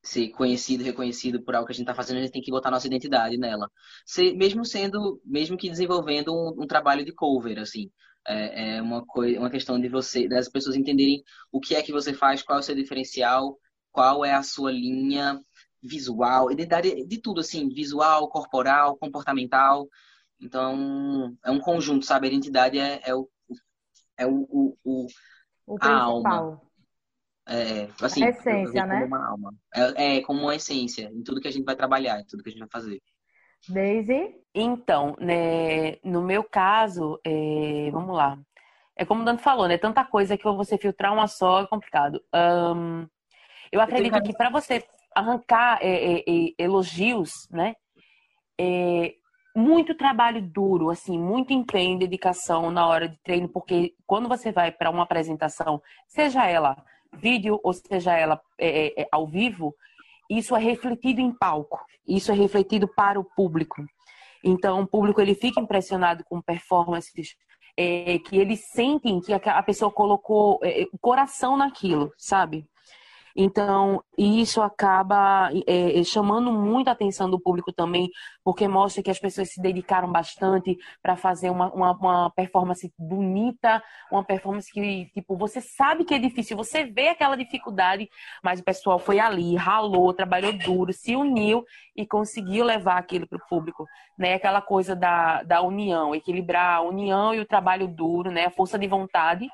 ser 0.04 0.30
conhecido, 0.32 0.84
reconhecido 0.84 1.42
por 1.42 1.56
algo 1.56 1.66
que 1.66 1.72
a 1.72 1.76
gente 1.76 1.84
está 1.84 1.96
fazendo, 1.96 2.18
a 2.18 2.22
gente 2.22 2.34
tem 2.34 2.42
que 2.42 2.52
botar 2.52 2.70
nossa 2.70 2.88
identidade 2.88 3.38
nela. 3.38 3.72
Se, 4.06 4.34
mesmo 4.34 4.66
sendo, 4.66 5.22
mesmo 5.26 5.58
que 5.58 5.70
desenvolvendo 5.70 6.34
um, 6.34 6.64
um 6.64 6.68
trabalho 6.68 7.06
de 7.06 7.14
cover, 7.14 7.58
assim, 7.60 7.90
é, 8.28 8.76
é 8.78 8.82
uma, 8.82 9.06
coisa, 9.06 9.40
uma 9.40 9.50
questão 9.50 9.80
de 9.80 9.90
você, 9.90 10.28
das 10.28 10.50
pessoas 10.50 10.76
entenderem 10.76 11.24
o 11.52 11.60
que 11.60 11.76
é 11.76 11.82
que 11.82 11.92
você 11.92 12.14
faz, 12.14 12.42
qual 12.42 12.58
é 12.58 12.62
o 12.62 12.64
seu 12.64 12.76
diferencial, 12.76 13.58
qual 13.92 14.24
é 14.26 14.34
a 14.34 14.44
sua 14.44 14.72
linha 14.72 15.40
visual, 15.82 16.52
identidade 16.52 17.06
de 17.06 17.22
tudo, 17.22 17.42
assim, 17.42 17.68
visual, 17.70 18.30
corporal, 18.30 18.98
comportamental. 18.98 19.88
Então, 20.40 21.36
é 21.44 21.52
um 21.52 21.60
conjunto, 21.60 22.06
sabe? 22.06 22.28
A 22.28 22.32
identidade 22.32 22.80
é, 22.80 23.02
é 23.04 23.14
o, 23.14 23.30
é 24.18 24.26
o, 24.26 24.48
o, 24.50 24.78
o, 24.84 25.08
o 25.68 25.78
a 25.82 26.02
alma. 26.02 26.62
É, 27.46 27.90
assim, 28.02 28.24
a 28.24 28.30
essência, 28.30 28.86
né? 28.86 29.02
Como 29.02 29.16
uma 29.16 29.30
alma. 29.30 29.54
É, 29.76 30.18
é, 30.18 30.22
como 30.22 30.42
uma 30.42 30.56
essência 30.56 31.12
em 31.14 31.22
tudo 31.22 31.42
que 31.42 31.48
a 31.48 31.52
gente 31.52 31.66
vai 31.66 31.76
trabalhar, 31.76 32.20
em 32.20 32.26
tudo 32.26 32.42
que 32.42 32.50
a 32.50 32.52
gente 32.52 32.62
vai 32.62 32.70
fazer. 32.72 33.02
Daisy? 33.68 34.36
Então, 34.54 35.16
né, 35.20 35.98
no 36.04 36.22
meu 36.22 36.44
caso, 36.44 37.20
é, 37.26 37.90
vamos 37.92 38.16
lá. 38.16 38.38
É 38.96 39.04
como 39.06 39.22
o 39.22 39.26
Dante 39.26 39.42
falou, 39.42 39.68
né? 39.68 39.78
Tanta 39.78 40.06
coisa 40.06 40.38
que 40.38 40.44
você 40.44 40.78
filtrar 40.78 41.12
uma 41.12 41.28
só 41.28 41.62
é 41.62 41.68
complicado. 41.68 42.22
Um, 42.34 43.08
eu 43.72 43.82
acredito 43.82 44.22
que 44.22 44.34
para 44.34 44.52
você 44.52 44.84
arrancar 45.16 45.80
é, 45.82 46.18
é, 46.18 46.20
é, 46.20 46.54
elogios, 46.60 47.32
né? 47.50 47.76
É, 48.60 49.16
muito 49.56 49.96
trabalho 49.96 50.42
duro, 50.42 50.90
assim, 50.90 51.18
muito 51.18 51.54
empenho, 51.54 51.98
dedicação 51.98 52.70
na 52.70 52.88
hora 52.88 53.08
de 53.08 53.18
treino, 53.18 53.48
porque 53.48 53.96
quando 54.06 54.28
você 54.28 54.52
vai 54.52 54.72
para 54.72 54.90
uma 54.90 55.04
apresentação, 55.04 55.82
seja 56.08 56.48
ela 56.48 56.76
vídeo, 57.12 57.60
ou 57.64 57.74
seja 57.74 58.18
ela 58.18 58.42
é, 58.60 59.08
ao 59.12 59.28
vivo, 59.28 59.76
isso 60.38 60.56
é 60.56 60.60
refletido 60.60 61.22
em 61.22 61.32
palco, 61.32 61.80
isso 62.08 62.32
é 62.32 62.36
refletido 62.36 62.88
para 62.88 63.20
o 63.20 63.24
público. 63.24 63.84
Então, 64.44 64.82
o 64.82 64.88
público 64.88 65.22
ele 65.22 65.36
fica 65.36 65.62
impressionado 65.62 66.24
com 66.26 66.42
performances 66.42 67.36
é, 67.78 68.20
que 68.20 68.38
eles 68.38 68.70
sentem 68.72 69.20
que 69.20 69.34
a 69.34 69.64
pessoa 69.64 69.92
colocou 69.92 70.60
é, 70.64 70.86
o 70.92 71.00
coração 71.00 71.58
naquilo, 71.58 72.12
sabe? 72.18 72.66
Então, 73.36 74.04
isso 74.18 74.62
acaba 74.62 75.50
é, 75.68 76.00
é, 76.00 76.04
chamando 76.04 76.52
muito 76.52 76.88
a 76.88 76.92
atenção 76.92 77.30
do 77.30 77.40
público 77.40 77.74
também, 77.74 78.10
porque 78.44 78.68
mostra 78.68 79.02
que 79.02 79.10
as 79.10 79.20
pessoas 79.20 79.50
se 79.52 79.62
dedicaram 79.62 80.12
bastante 80.12 80.78
para 81.02 81.16
fazer 81.16 81.50
uma, 81.50 81.72
uma, 81.74 81.92
uma, 81.94 82.30
performance 82.32 82.94
bonita, 82.98 83.82
uma 84.12 84.24
performance 84.24 84.72
que, 84.72 85.10
tipo, 85.14 85.36
você 85.36 85.62
sabe 85.62 86.06
que 86.06 86.14
é 86.14 86.20
difícil, 86.20 86.56
você 86.56 86.86
vê 86.86 87.08
aquela 87.10 87.36
dificuldade, 87.36 88.08
mas 88.44 88.60
o 88.60 88.64
pessoal 88.64 89.00
foi 89.00 89.20
ali, 89.20 89.56
ralou, 89.56 90.14
trabalhou 90.14 90.54
duro, 90.54 90.94
se 90.94 91.16
uniu 91.16 91.66
e 91.96 92.06
conseguiu 92.06 92.64
levar 92.66 92.98
aquilo 92.98 93.28
para 93.28 93.38
o 93.38 93.48
público, 93.50 93.88
né? 94.18 94.36
Aquela 94.36 94.62
coisa 94.62 94.96
da, 94.96 95.42
da 95.44 95.62
união, 95.62 96.14
equilibrar 96.14 96.78
a 96.78 96.82
união 96.82 97.34
e 97.34 97.40
o 97.40 97.48
trabalho 97.48 97.88
duro, 97.88 98.30
né? 98.32 98.46
A 98.46 98.52
força 98.52 98.78
de 98.78 98.88
vontade 98.88 99.50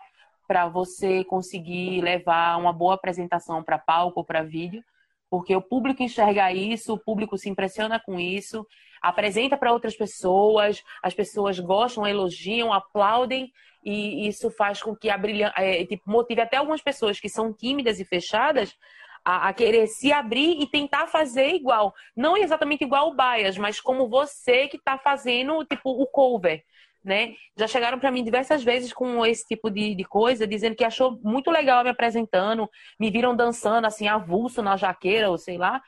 para 0.49 0.67
você 0.67 1.23
conseguir 1.25 2.01
levar 2.01 2.57
uma 2.57 2.73
boa 2.73 2.95
apresentação 2.95 3.63
para 3.63 3.77
palco 3.77 4.21
ou 4.21 4.25
para 4.25 4.41
vídeo, 4.41 4.83
porque 5.29 5.55
o 5.55 5.61
público 5.61 6.01
enxerga 6.01 6.51
isso, 6.51 6.91
o 6.91 6.97
público 6.97 7.37
se 7.37 7.47
impressiona 7.47 7.99
com 7.99 8.19
isso, 8.19 8.65
apresenta 8.99 9.55
para 9.55 9.71
outras 9.71 9.95
pessoas, 9.95 10.81
as 11.03 11.13
pessoas 11.13 11.59
gostam, 11.59 12.07
elogiam, 12.07 12.73
aplaudem 12.73 13.51
e 13.85 14.27
isso 14.27 14.49
faz 14.49 14.81
com 14.81 14.95
que 14.95 15.11
a 15.11 15.21
é, 15.55 15.85
tipo, 15.85 16.09
motive 16.09 16.41
até 16.41 16.57
algumas 16.57 16.81
pessoas 16.81 17.19
que 17.19 17.29
são 17.29 17.53
tímidas 17.53 17.99
e 17.99 18.03
fechadas 18.03 18.75
a, 19.23 19.49
a, 19.49 19.53
querer 19.53 19.85
se 19.85 20.11
abrir 20.11 20.59
e 20.59 20.65
tentar 20.65 21.05
fazer 21.05 21.49
igual. 21.49 21.93
Não 22.15 22.35
exatamente 22.35 22.83
igual 22.83 23.09
o 23.11 23.15
Bias, 23.15 23.55
mas 23.55 23.79
como 23.79 24.09
você 24.09 24.67
que 24.67 24.77
está 24.77 24.97
fazendo, 24.97 25.63
tipo, 25.63 25.91
o 25.91 26.07
cover. 26.07 26.63
Né? 27.03 27.33
Já 27.57 27.65
chegaram 27.65 27.97
para 27.97 28.11
mim 28.11 28.23
diversas 28.23 28.61
vezes 28.61 28.91
com 28.91 29.25
esse 29.25 29.45
tipo 29.45 29.69
de, 29.69 29.95
de, 29.95 30.03
coisa, 30.03 30.45
dizendo 30.45 30.75
que 30.75 30.83
achou 30.83 31.17
muito 31.23 31.49
legal 31.49 31.81
me 31.83 31.89
apresentando, 31.89 32.69
me 32.99 33.09
viram 33.09 33.33
dançando 33.33 33.85
assim, 33.85 34.07
avulso 34.07 34.61
na 34.61 34.75
jaqueira, 34.75 35.29
ou 35.29 35.37
sei 35.37 35.57
lá. 35.57 35.81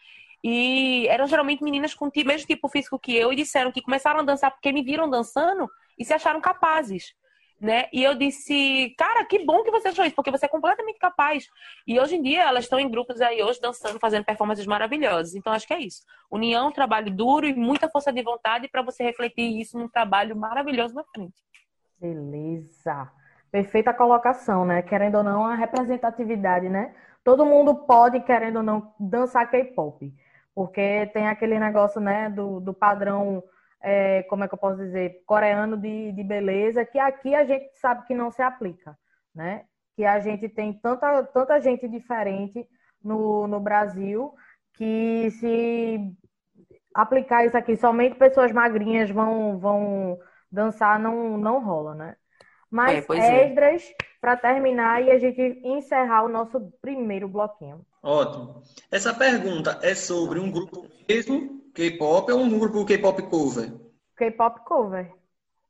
E 0.44 1.06
eram 1.10 1.28
geralmente 1.28 1.64
meninas 1.64 1.94
com 1.94 2.06
o 2.06 2.12
mesmo 2.26 2.48
tipo 2.48 2.70
físico 2.70 2.98
que 2.98 3.16
eu 3.16 3.32
e 3.32 3.36
disseram 3.36 3.72
que 3.72 3.82
começaram 3.82 4.22
a 4.22 4.24
dançar 4.24 4.52
porque 4.52 4.72
me 4.72 4.84
viram 4.84 5.10
dançando 5.10 5.68
e 6.00 6.06
se 6.06 6.14
acharam 6.14 6.42
capazes 6.42 7.14
né? 7.62 7.86
E 7.94 8.04
eu 8.04 8.16
disse, 8.16 8.96
cara, 8.98 9.24
que 9.24 9.46
bom 9.46 9.64
que 9.64 9.70
você 9.70 9.90
achou 9.90 10.04
isso, 10.04 10.16
porque 10.16 10.32
você 10.32 10.48
é 10.48 10.50
completamente 10.50 10.98
capaz. 10.98 11.48
E 11.86 12.00
hoje 12.00 12.16
em 12.16 12.22
dia 12.22 12.42
elas 12.42 12.64
estão 12.64 12.80
em 12.80 12.90
grupos 12.90 13.22
aí 13.22 13.44
hoje 13.44 13.62
dançando, 13.62 14.00
fazendo 14.00 14.26
performances 14.26 14.66
maravilhosas. 14.66 15.36
Então 15.36 15.54
acho 15.54 15.68
que 15.68 15.74
é 15.74 15.80
isso. 15.80 16.04
União, 16.32 16.72
trabalho 16.72 17.12
duro 17.12 17.46
e 17.46 17.54
muita 17.54 17.88
força 17.88 18.12
de 18.12 18.24
vontade 18.24 18.68
para 18.68 18.82
você 18.82 19.04
refletir 19.04 19.62
isso 19.62 19.78
num 19.78 19.88
trabalho 19.88 20.36
maravilhoso 20.36 20.96
na 20.96 21.04
frente. 21.04 21.36
Beleza. 22.00 23.12
Perfeita 23.52 23.94
colocação, 23.94 24.66
né? 24.66 24.82
Querendo 24.82 25.20
ou 25.20 25.24
não, 25.24 25.46
a 25.46 25.54
representatividade, 25.54 26.68
né? 26.68 26.96
Todo 27.24 27.46
mundo 27.46 27.76
pode, 27.76 28.22
querendo 28.22 28.58
ou 28.58 28.64
não, 28.64 28.92
dançar 29.00 29.48
K-pop. 29.52 30.12
Porque 30.56 31.12
tem 31.14 31.28
aquele 31.28 31.60
negócio, 31.60 32.02
né, 32.02 32.30
do, 32.30 32.60
do 32.60 32.74
padrão 32.74 33.44
é, 33.82 34.24
como 34.24 34.44
é 34.44 34.48
que 34.48 34.54
eu 34.54 34.60
posso 34.60 34.78
dizer, 34.78 35.24
coreano 35.26 35.78
de, 35.78 36.12
de 36.12 36.24
beleza, 36.24 36.86
que 36.86 37.00
aqui 37.00 37.34
a 37.34 37.44
gente 37.44 37.70
sabe 37.80 38.06
que 38.06 38.14
não 38.14 38.32
se 38.32 38.42
aplica, 38.42 38.98
né? 39.34 39.66
Que 39.96 40.06
a 40.06 40.20
gente 40.20 40.48
tem 40.48 40.74
tanta, 40.74 41.24
tanta 41.24 41.60
gente 41.60 41.88
diferente 41.88 42.66
no, 43.04 43.48
no 43.48 43.60
Brasil 43.60 44.34
que 44.74 45.30
se 45.32 46.00
aplicar 46.94 47.46
isso 47.46 47.58
aqui, 47.58 47.76
somente 47.76 48.16
pessoas 48.16 48.52
magrinhas 48.52 49.10
vão, 49.10 49.58
vão 49.58 50.20
dançar, 50.52 51.00
não, 51.00 51.38
não 51.38 51.64
rola, 51.64 51.96
né? 51.96 52.16
Mas, 52.70 53.08
é, 53.10 53.48
Esdras, 53.48 53.84
é. 53.84 53.96
para 54.20 54.38
terminar 54.38 55.04
e 55.04 55.12
a 55.12 55.20
gente 55.20 55.42
encerrar 55.64 56.24
o 56.24 56.30
nosso 56.30 56.72
primeiro 56.82 57.28
bloquinho. 57.28 57.86
Ótimo. 58.02 58.64
Essa 58.90 59.14
pergunta 59.14 59.78
é 59.82 59.94
sobre 59.94 60.40
um 60.40 60.50
grupo 60.50 60.88
mesmo 61.08 61.61
K-pop 61.74 62.32
ou 62.32 62.40
um 62.40 62.60
grupo 62.60 62.86
K-pop 62.86 63.22
cover? 63.24 63.74
K-pop 64.18 64.66
cover. 64.66 65.12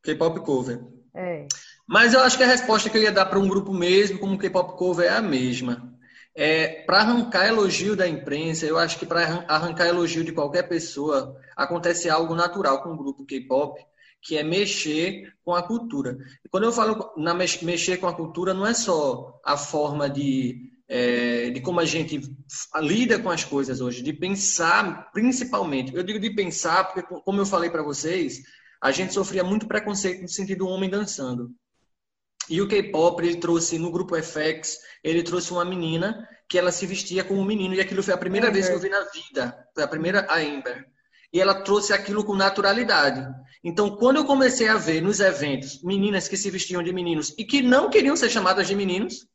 K-pop 0.04 0.40
cover. 0.42 0.82
É. 1.14 1.48
Mas 1.88 2.14
eu 2.14 2.22
acho 2.22 2.38
que 2.38 2.44
a 2.44 2.48
resposta 2.48 2.90
que 2.90 2.98
eu 2.98 3.04
ia 3.04 3.12
dar 3.12 3.26
para 3.26 3.40
um 3.40 3.48
grupo 3.48 3.74
mesmo, 3.74 4.20
como 4.20 4.38
K-pop 4.38 4.78
cover, 4.78 5.06
é 5.06 5.16
a 5.16 5.22
mesma. 5.22 5.92
É, 6.34 6.84
para 6.84 7.00
arrancar 7.00 7.48
elogio 7.48 7.96
da 7.96 8.08
imprensa, 8.08 8.66
eu 8.66 8.78
acho 8.78 8.98
que 8.98 9.06
para 9.06 9.46
arrancar 9.48 9.88
elogio 9.88 10.24
de 10.24 10.32
qualquer 10.32 10.64
pessoa, 10.64 11.36
acontece 11.56 12.10
algo 12.10 12.34
natural 12.34 12.82
com 12.82 12.90
o 12.90 12.98
grupo 12.98 13.26
K-pop, 13.26 13.80
que 14.22 14.38
é 14.38 14.44
mexer 14.44 15.34
com 15.44 15.54
a 15.54 15.62
cultura. 15.62 16.18
E 16.46 16.50
quando 16.50 16.64
eu 16.64 16.72
falo 16.72 17.12
na 17.18 17.34
mexer 17.34 17.98
com 17.98 18.08
a 18.08 18.14
cultura, 18.14 18.54
não 18.54 18.66
é 18.66 18.74
só 18.74 19.40
a 19.44 19.58
forma 19.58 20.10
de 20.10 20.71
é, 20.94 21.50
de 21.52 21.62
como 21.62 21.80
a 21.80 21.86
gente 21.86 22.20
lida 22.82 23.18
com 23.18 23.30
as 23.30 23.46
coisas 23.46 23.80
hoje, 23.80 24.04
de 24.04 24.12
pensar 24.12 25.10
principalmente. 25.14 25.96
Eu 25.96 26.04
digo 26.04 26.20
de 26.20 26.30
pensar 26.32 26.84
porque, 26.84 27.02
como 27.24 27.40
eu 27.40 27.46
falei 27.46 27.70
para 27.70 27.82
vocês, 27.82 28.42
a 28.84 28.92
gente 28.92 29.14
sofria 29.14 29.42
muito 29.42 29.68
preconceito 29.68 30.22
no 30.22 30.28
sentido 30.28 30.60
do 30.60 30.68
homem 30.68 30.90
dançando. 30.90 31.50
E 32.50 32.62
o 32.62 32.68
K-pop, 32.68 33.24
ele 33.24 33.38
trouxe 33.38 33.78
no 33.80 33.90
grupo 33.90 34.22
FX, 34.22 34.80
ele 35.02 35.24
trouxe 35.24 35.54
uma 35.54 35.64
menina 35.64 36.28
que 36.50 36.60
ela 36.60 36.74
se 36.74 36.86
vestia 36.86 37.24
como 37.24 37.40
um 37.40 37.46
menino, 37.46 37.74
e 37.74 37.80
aquilo 37.80 38.04
foi 38.04 38.14
a 38.14 38.18
primeira 38.18 38.48
uhum. 38.48 38.54
vez 38.54 38.68
que 38.68 38.76
eu 38.76 38.80
vi 38.80 38.90
na 38.90 39.06
vida. 39.06 39.66
Foi 39.74 39.84
a 39.86 39.88
primeira, 39.88 40.26
a 40.30 40.40
Amber. 40.40 40.86
E 41.32 41.40
ela 41.40 41.62
trouxe 41.62 41.94
aquilo 41.94 42.26
com 42.26 42.36
naturalidade. 42.36 43.26
Então, 43.64 43.96
quando 43.96 44.18
eu 44.18 44.26
comecei 44.26 44.68
a 44.68 44.76
ver 44.76 45.02
nos 45.02 45.22
eventos 45.22 45.82
meninas 45.84 46.28
que 46.28 46.36
se 46.36 46.50
vestiam 46.50 46.84
de 46.84 46.92
meninos 46.92 47.34
e 47.38 47.46
que 47.46 47.62
não 47.62 47.90
queriam 47.90 48.18
ser 48.18 48.30
chamadas 48.30 48.68
de 48.68 48.76
meninos, 48.76 49.31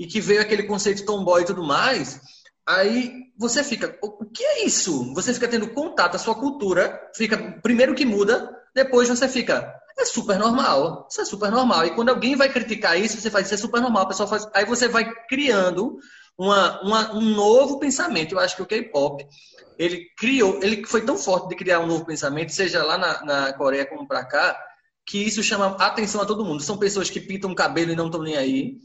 e 0.00 0.06
que 0.06 0.18
veio 0.18 0.40
aquele 0.40 0.62
conceito 0.62 1.04
tomboy 1.04 1.42
e 1.42 1.44
tudo 1.44 1.62
mais, 1.62 2.22
aí 2.66 3.12
você 3.36 3.62
fica, 3.62 3.98
o 4.02 4.24
que 4.24 4.42
é 4.42 4.64
isso? 4.64 5.12
Você 5.12 5.34
fica 5.34 5.46
tendo 5.46 5.68
contato, 5.74 6.14
a 6.14 6.18
sua 6.18 6.34
cultura 6.34 6.98
fica, 7.14 7.36
primeiro 7.62 7.94
que 7.94 8.06
muda, 8.06 8.50
depois 8.74 9.10
você 9.10 9.28
fica, 9.28 9.70
é 9.98 10.04
super 10.06 10.38
normal, 10.38 11.06
isso 11.10 11.20
é 11.20 11.24
super 11.26 11.50
normal. 11.50 11.84
E 11.84 11.90
quando 11.90 12.08
alguém 12.08 12.34
vai 12.34 12.48
criticar 12.48 12.98
isso, 12.98 13.20
você 13.20 13.30
faz, 13.30 13.44
isso 13.44 13.56
é 13.56 13.58
super 13.58 13.78
normal, 13.82 14.08
pessoal 14.08 14.26
faz, 14.26 14.48
aí 14.54 14.64
você 14.64 14.88
vai 14.88 15.12
criando 15.28 15.98
uma, 16.38 16.80
uma, 16.80 17.14
um 17.14 17.20
novo 17.20 17.78
pensamento. 17.78 18.32
Eu 18.32 18.38
acho 18.38 18.56
que 18.56 18.62
o 18.62 18.66
K-pop, 18.66 19.22
ele 19.78 20.06
criou, 20.16 20.60
ele 20.62 20.86
foi 20.86 21.02
tão 21.02 21.18
forte 21.18 21.50
de 21.50 21.56
criar 21.56 21.80
um 21.80 21.86
novo 21.86 22.06
pensamento, 22.06 22.54
seja 22.54 22.82
lá 22.82 22.96
na, 22.96 23.22
na 23.22 23.52
Coreia 23.52 23.84
como 23.84 24.08
para 24.08 24.24
cá, 24.24 24.58
que 25.04 25.18
isso 25.18 25.42
chama 25.42 25.76
atenção 25.78 26.22
a 26.22 26.26
todo 26.26 26.42
mundo. 26.42 26.62
São 26.62 26.78
pessoas 26.78 27.10
que 27.10 27.20
pintam 27.20 27.50
o 27.50 27.54
cabelo 27.54 27.92
e 27.92 27.96
não 27.96 28.06
estão 28.06 28.22
nem 28.22 28.38
aí 28.38 28.78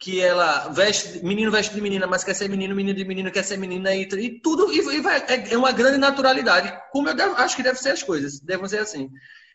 que 0.00 0.18
ela 0.18 0.68
veste, 0.68 1.22
menino 1.22 1.50
veste 1.50 1.74
de 1.74 1.80
menina, 1.80 2.06
mas 2.06 2.24
quer 2.24 2.32
ser 2.32 2.48
menino, 2.48 2.74
menino 2.74 2.96
de 2.96 3.04
menino 3.04 3.30
quer 3.30 3.44
ser 3.44 3.58
menina, 3.58 3.94
e, 3.94 4.04
e 4.04 4.40
tudo, 4.40 4.72
e, 4.72 4.78
e 4.78 5.00
vai, 5.00 5.18
é, 5.28 5.52
é, 5.52 5.58
uma 5.58 5.72
grande 5.72 5.98
naturalidade, 5.98 6.72
como 6.90 7.10
eu 7.10 7.14
devo, 7.14 7.34
acho 7.36 7.54
que 7.54 7.62
deve 7.62 7.78
ser 7.78 7.90
as 7.90 8.02
coisas, 8.02 8.40
devem 8.40 8.66
ser 8.66 8.78
assim. 8.78 9.10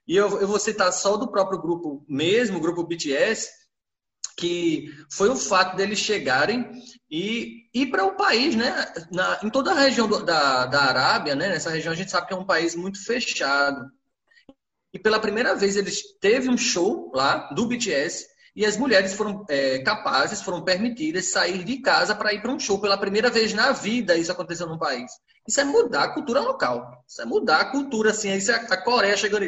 E 0.07 0.15
eu, 0.15 0.39
eu 0.39 0.47
vou 0.47 0.59
citar 0.59 0.93
só 0.93 1.17
do 1.17 1.31
próprio 1.31 1.59
grupo 1.59 2.05
mesmo, 2.07 2.59
o 2.59 2.61
grupo 2.61 2.83
BTS, 2.83 3.49
que 4.37 4.93
foi 5.11 5.29
o 5.29 5.35
fato 5.35 5.75
deles 5.75 5.97
chegarem 5.97 6.69
e 7.09 7.67
ir 7.73 7.87
para 7.87 8.05
o 8.05 8.15
país, 8.15 8.55
né? 8.55 8.85
Na, 9.11 9.39
em 9.41 9.49
toda 9.49 9.71
a 9.71 9.79
região 9.79 10.07
do, 10.07 10.23
da, 10.23 10.67
da 10.67 10.81
Arábia, 10.83 11.33
né? 11.33 11.49
Nessa 11.49 11.71
região 11.71 11.91
a 11.91 11.95
gente 11.95 12.11
sabe 12.11 12.27
que 12.27 12.33
é 12.33 12.37
um 12.37 12.45
país 12.45 12.75
muito 12.75 13.03
fechado. 13.03 13.89
E 14.93 14.99
pela 14.99 15.19
primeira 15.19 15.55
vez 15.55 15.75
eles 15.75 16.03
teve 16.19 16.49
um 16.49 16.57
show 16.57 17.11
lá 17.15 17.49
do 17.53 17.65
BTS 17.65 18.34
e 18.55 18.65
as 18.65 18.77
mulheres 18.77 19.13
foram 19.13 19.43
é, 19.49 19.79
capazes, 19.79 20.41
foram 20.41 20.63
permitidas 20.63 21.29
sair 21.29 21.63
de 21.65 21.79
casa 21.79 22.15
para 22.15 22.33
ir 22.33 22.41
para 22.41 22.53
um 22.53 22.59
show 22.59 22.79
pela 22.79 22.97
primeira 22.97 23.29
vez 23.29 23.53
na 23.53 23.73
vida. 23.73 24.15
Isso 24.15 24.31
aconteceu 24.31 24.65
no 24.65 24.79
país. 24.79 25.11
Isso 25.45 25.59
é 25.59 25.65
mudar 25.65 26.03
a 26.03 26.13
cultura 26.13 26.39
local. 26.39 27.03
Isso 27.05 27.21
é 27.21 27.25
mudar 27.25 27.59
a 27.59 27.71
cultura, 27.71 28.11
assim. 28.11 28.33
Isso 28.33 28.51
é 28.51 28.55
a 28.55 28.81
Coreia 28.81 29.17
chegando, 29.17 29.45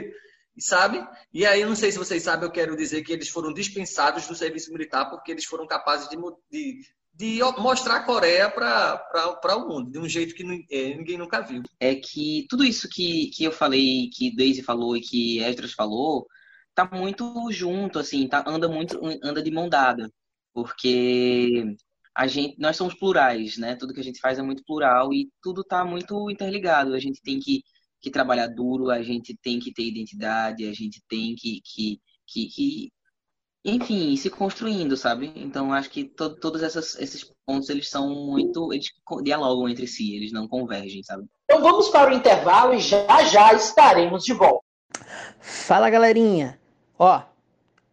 sabe? 0.60 1.02
E 1.34 1.46
aí, 1.46 1.62
eu 1.62 1.70
não 1.70 1.76
sei 1.76 1.90
se 1.90 1.98
vocês 1.98 2.22
sabem, 2.22 2.46
eu 2.46 2.52
quero 2.52 2.76
dizer 2.76 3.02
que 3.02 3.14
eles 3.14 3.30
foram 3.30 3.54
dispensados 3.54 4.28
do 4.28 4.36
serviço 4.36 4.74
militar 4.74 5.10
porque 5.10 5.32
eles 5.32 5.46
foram 5.46 5.66
capazes 5.66 6.10
de, 6.10 6.18
de, 6.52 6.82
de 7.14 7.40
mostrar 7.60 7.96
a 7.96 8.04
Coreia 8.04 8.50
para 8.50 9.56
o 9.56 9.70
mundo, 9.70 9.90
de 9.90 10.00
um 10.00 10.10
jeito 10.10 10.36
que 10.36 10.44
é, 10.70 10.96
ninguém 10.98 11.18
nunca 11.18 11.40
viu. 11.40 11.64
É 11.80 11.96
que 11.96 12.46
tudo 12.50 12.66
isso 12.66 12.90
que, 12.92 13.30
que 13.34 13.46
eu 13.46 13.54
falei, 13.54 14.10
que 14.12 14.36
Daisy 14.36 14.64
falou 14.64 14.98
e 14.98 15.02
que 15.02 15.40
Esdras 15.42 15.72
falou, 15.72 16.28
tá 16.78 16.88
muito 16.96 17.52
junto, 17.52 17.98
assim, 17.98 18.28
tá, 18.28 18.44
anda 18.46 18.68
muito, 18.68 19.00
anda 19.24 19.42
de 19.42 19.50
mão 19.50 19.68
dada, 19.68 20.12
porque 20.54 21.76
a 22.16 22.28
gente, 22.28 22.56
nós 22.60 22.78
somos 22.78 22.94
plurais, 22.94 23.58
né? 23.58 23.76
Tudo 23.76 23.96
que 23.96 24.00
a 24.00 24.04
gente 24.04 24.20
faz 24.20 24.38
é 24.38 24.44
muito 24.44 24.64
plural 24.64 25.12
e 25.12 25.28
tudo 25.42 25.64
tá 25.64 25.84
muito 25.84 26.30
interligado. 26.30 26.94
A 26.94 27.00
gente 27.00 27.20
tem 27.24 27.40
que, 27.40 27.64
que 28.00 28.12
trabalhar 28.12 28.48
duro, 28.48 28.92
a 28.92 29.02
gente 29.02 29.36
tem 29.42 29.60
que 29.60 29.74
ter 29.74 29.88
identidade, 29.88 30.68
a 30.68 30.74
gente 30.74 31.02
tem 31.10 31.34
que, 31.36 31.62
que, 31.64 32.00
que, 32.28 32.48
que 32.48 32.92
enfim, 33.66 34.16
se 34.16 34.30
construindo, 34.30 34.96
sabe? 34.96 35.34
Então 35.36 35.74
acho 35.74 35.90
que 35.90 36.06
to, 36.06 36.36
todos 36.40 36.62
essas, 36.62 36.96
esses 37.00 37.24
pontos 37.44 37.70
eles 37.70 37.90
são 37.90 38.10
muito, 38.10 38.72
eles 38.72 38.88
dialogam 39.24 39.68
entre 39.68 39.88
si, 39.88 40.16
eles 40.16 40.32
não 40.32 40.48
convergem, 40.48 41.02
sabe? 41.02 41.26
Então 41.46 41.60
vamos 41.60 41.90
para 41.90 42.12
o 42.12 42.16
intervalo 42.16 42.76
e 42.76 42.80
já 42.80 43.24
já 43.24 43.52
estaremos 43.54 44.24
de 44.24 44.34
volta. 44.34 44.64
Fala 45.40 45.90
galerinha, 45.90 46.60
Ó, 47.00 47.22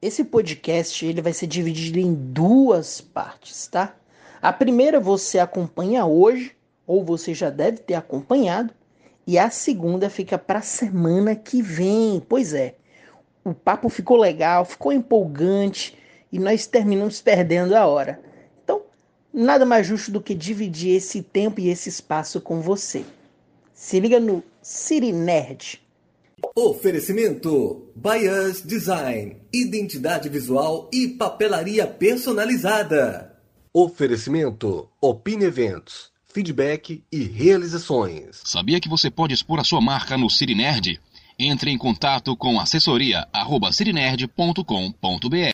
esse 0.00 0.24
podcast 0.24 1.04
ele 1.04 1.20
vai 1.20 1.32
ser 1.32 1.46
dividido 1.46 1.98
em 1.98 2.14
duas 2.14 3.00
partes, 3.00 3.66
tá? 3.66 3.94
A 4.40 4.52
primeira 4.52 4.98
você 4.98 5.38
acompanha 5.38 6.06
hoje, 6.06 6.56
ou 6.86 7.04
você 7.04 7.34
já 7.34 7.50
deve 7.50 7.78
ter 7.78 7.94
acompanhado, 7.94 8.72
e 9.26 9.38
a 9.38 9.50
segunda 9.50 10.10
fica 10.10 10.38
para 10.38 10.60
semana 10.60 11.34
que 11.34 11.62
vem. 11.62 12.22
Pois 12.28 12.52
é, 12.52 12.74
o 13.44 13.52
papo 13.52 13.88
ficou 13.88 14.16
legal, 14.16 14.64
ficou 14.64 14.92
empolgante 14.92 15.96
e 16.32 16.38
nós 16.38 16.66
terminamos 16.66 17.20
perdendo 17.20 17.74
a 17.74 17.86
hora. 17.86 18.20
Então, 18.62 18.82
nada 19.32 19.66
mais 19.66 19.86
justo 19.86 20.10
do 20.10 20.20
que 20.20 20.34
dividir 20.34 20.96
esse 20.96 21.22
tempo 21.22 21.60
e 21.60 21.68
esse 21.68 21.88
espaço 21.88 22.40
com 22.40 22.60
você. 22.60 23.04
Se 23.74 24.00
liga 24.00 24.18
no 24.18 24.42
City 24.62 25.12
Nerd. 25.12 25.83
Oferecimento: 26.54 27.90
Bias 27.94 28.60
Design, 28.62 29.36
identidade 29.52 30.28
visual 30.28 30.90
e 30.92 31.08
papelaria 31.08 31.86
personalizada. 31.86 33.38
Oferecimento: 33.72 34.88
Opine 35.00 35.44
Eventos, 35.44 36.10
feedback 36.32 37.04
e 37.10 37.24
realizações. 37.24 38.42
Sabia 38.44 38.80
que 38.80 38.88
você 38.88 39.10
pode 39.10 39.34
expor 39.34 39.58
a 39.60 39.64
sua 39.64 39.80
marca 39.80 40.18
no 40.18 40.30
Cirinerd? 40.30 41.00
Entre 41.38 41.70
em 41.70 41.78
contato 41.78 42.36
com 42.36 42.58
assessoria@cirinerd.com.br. 42.60 45.52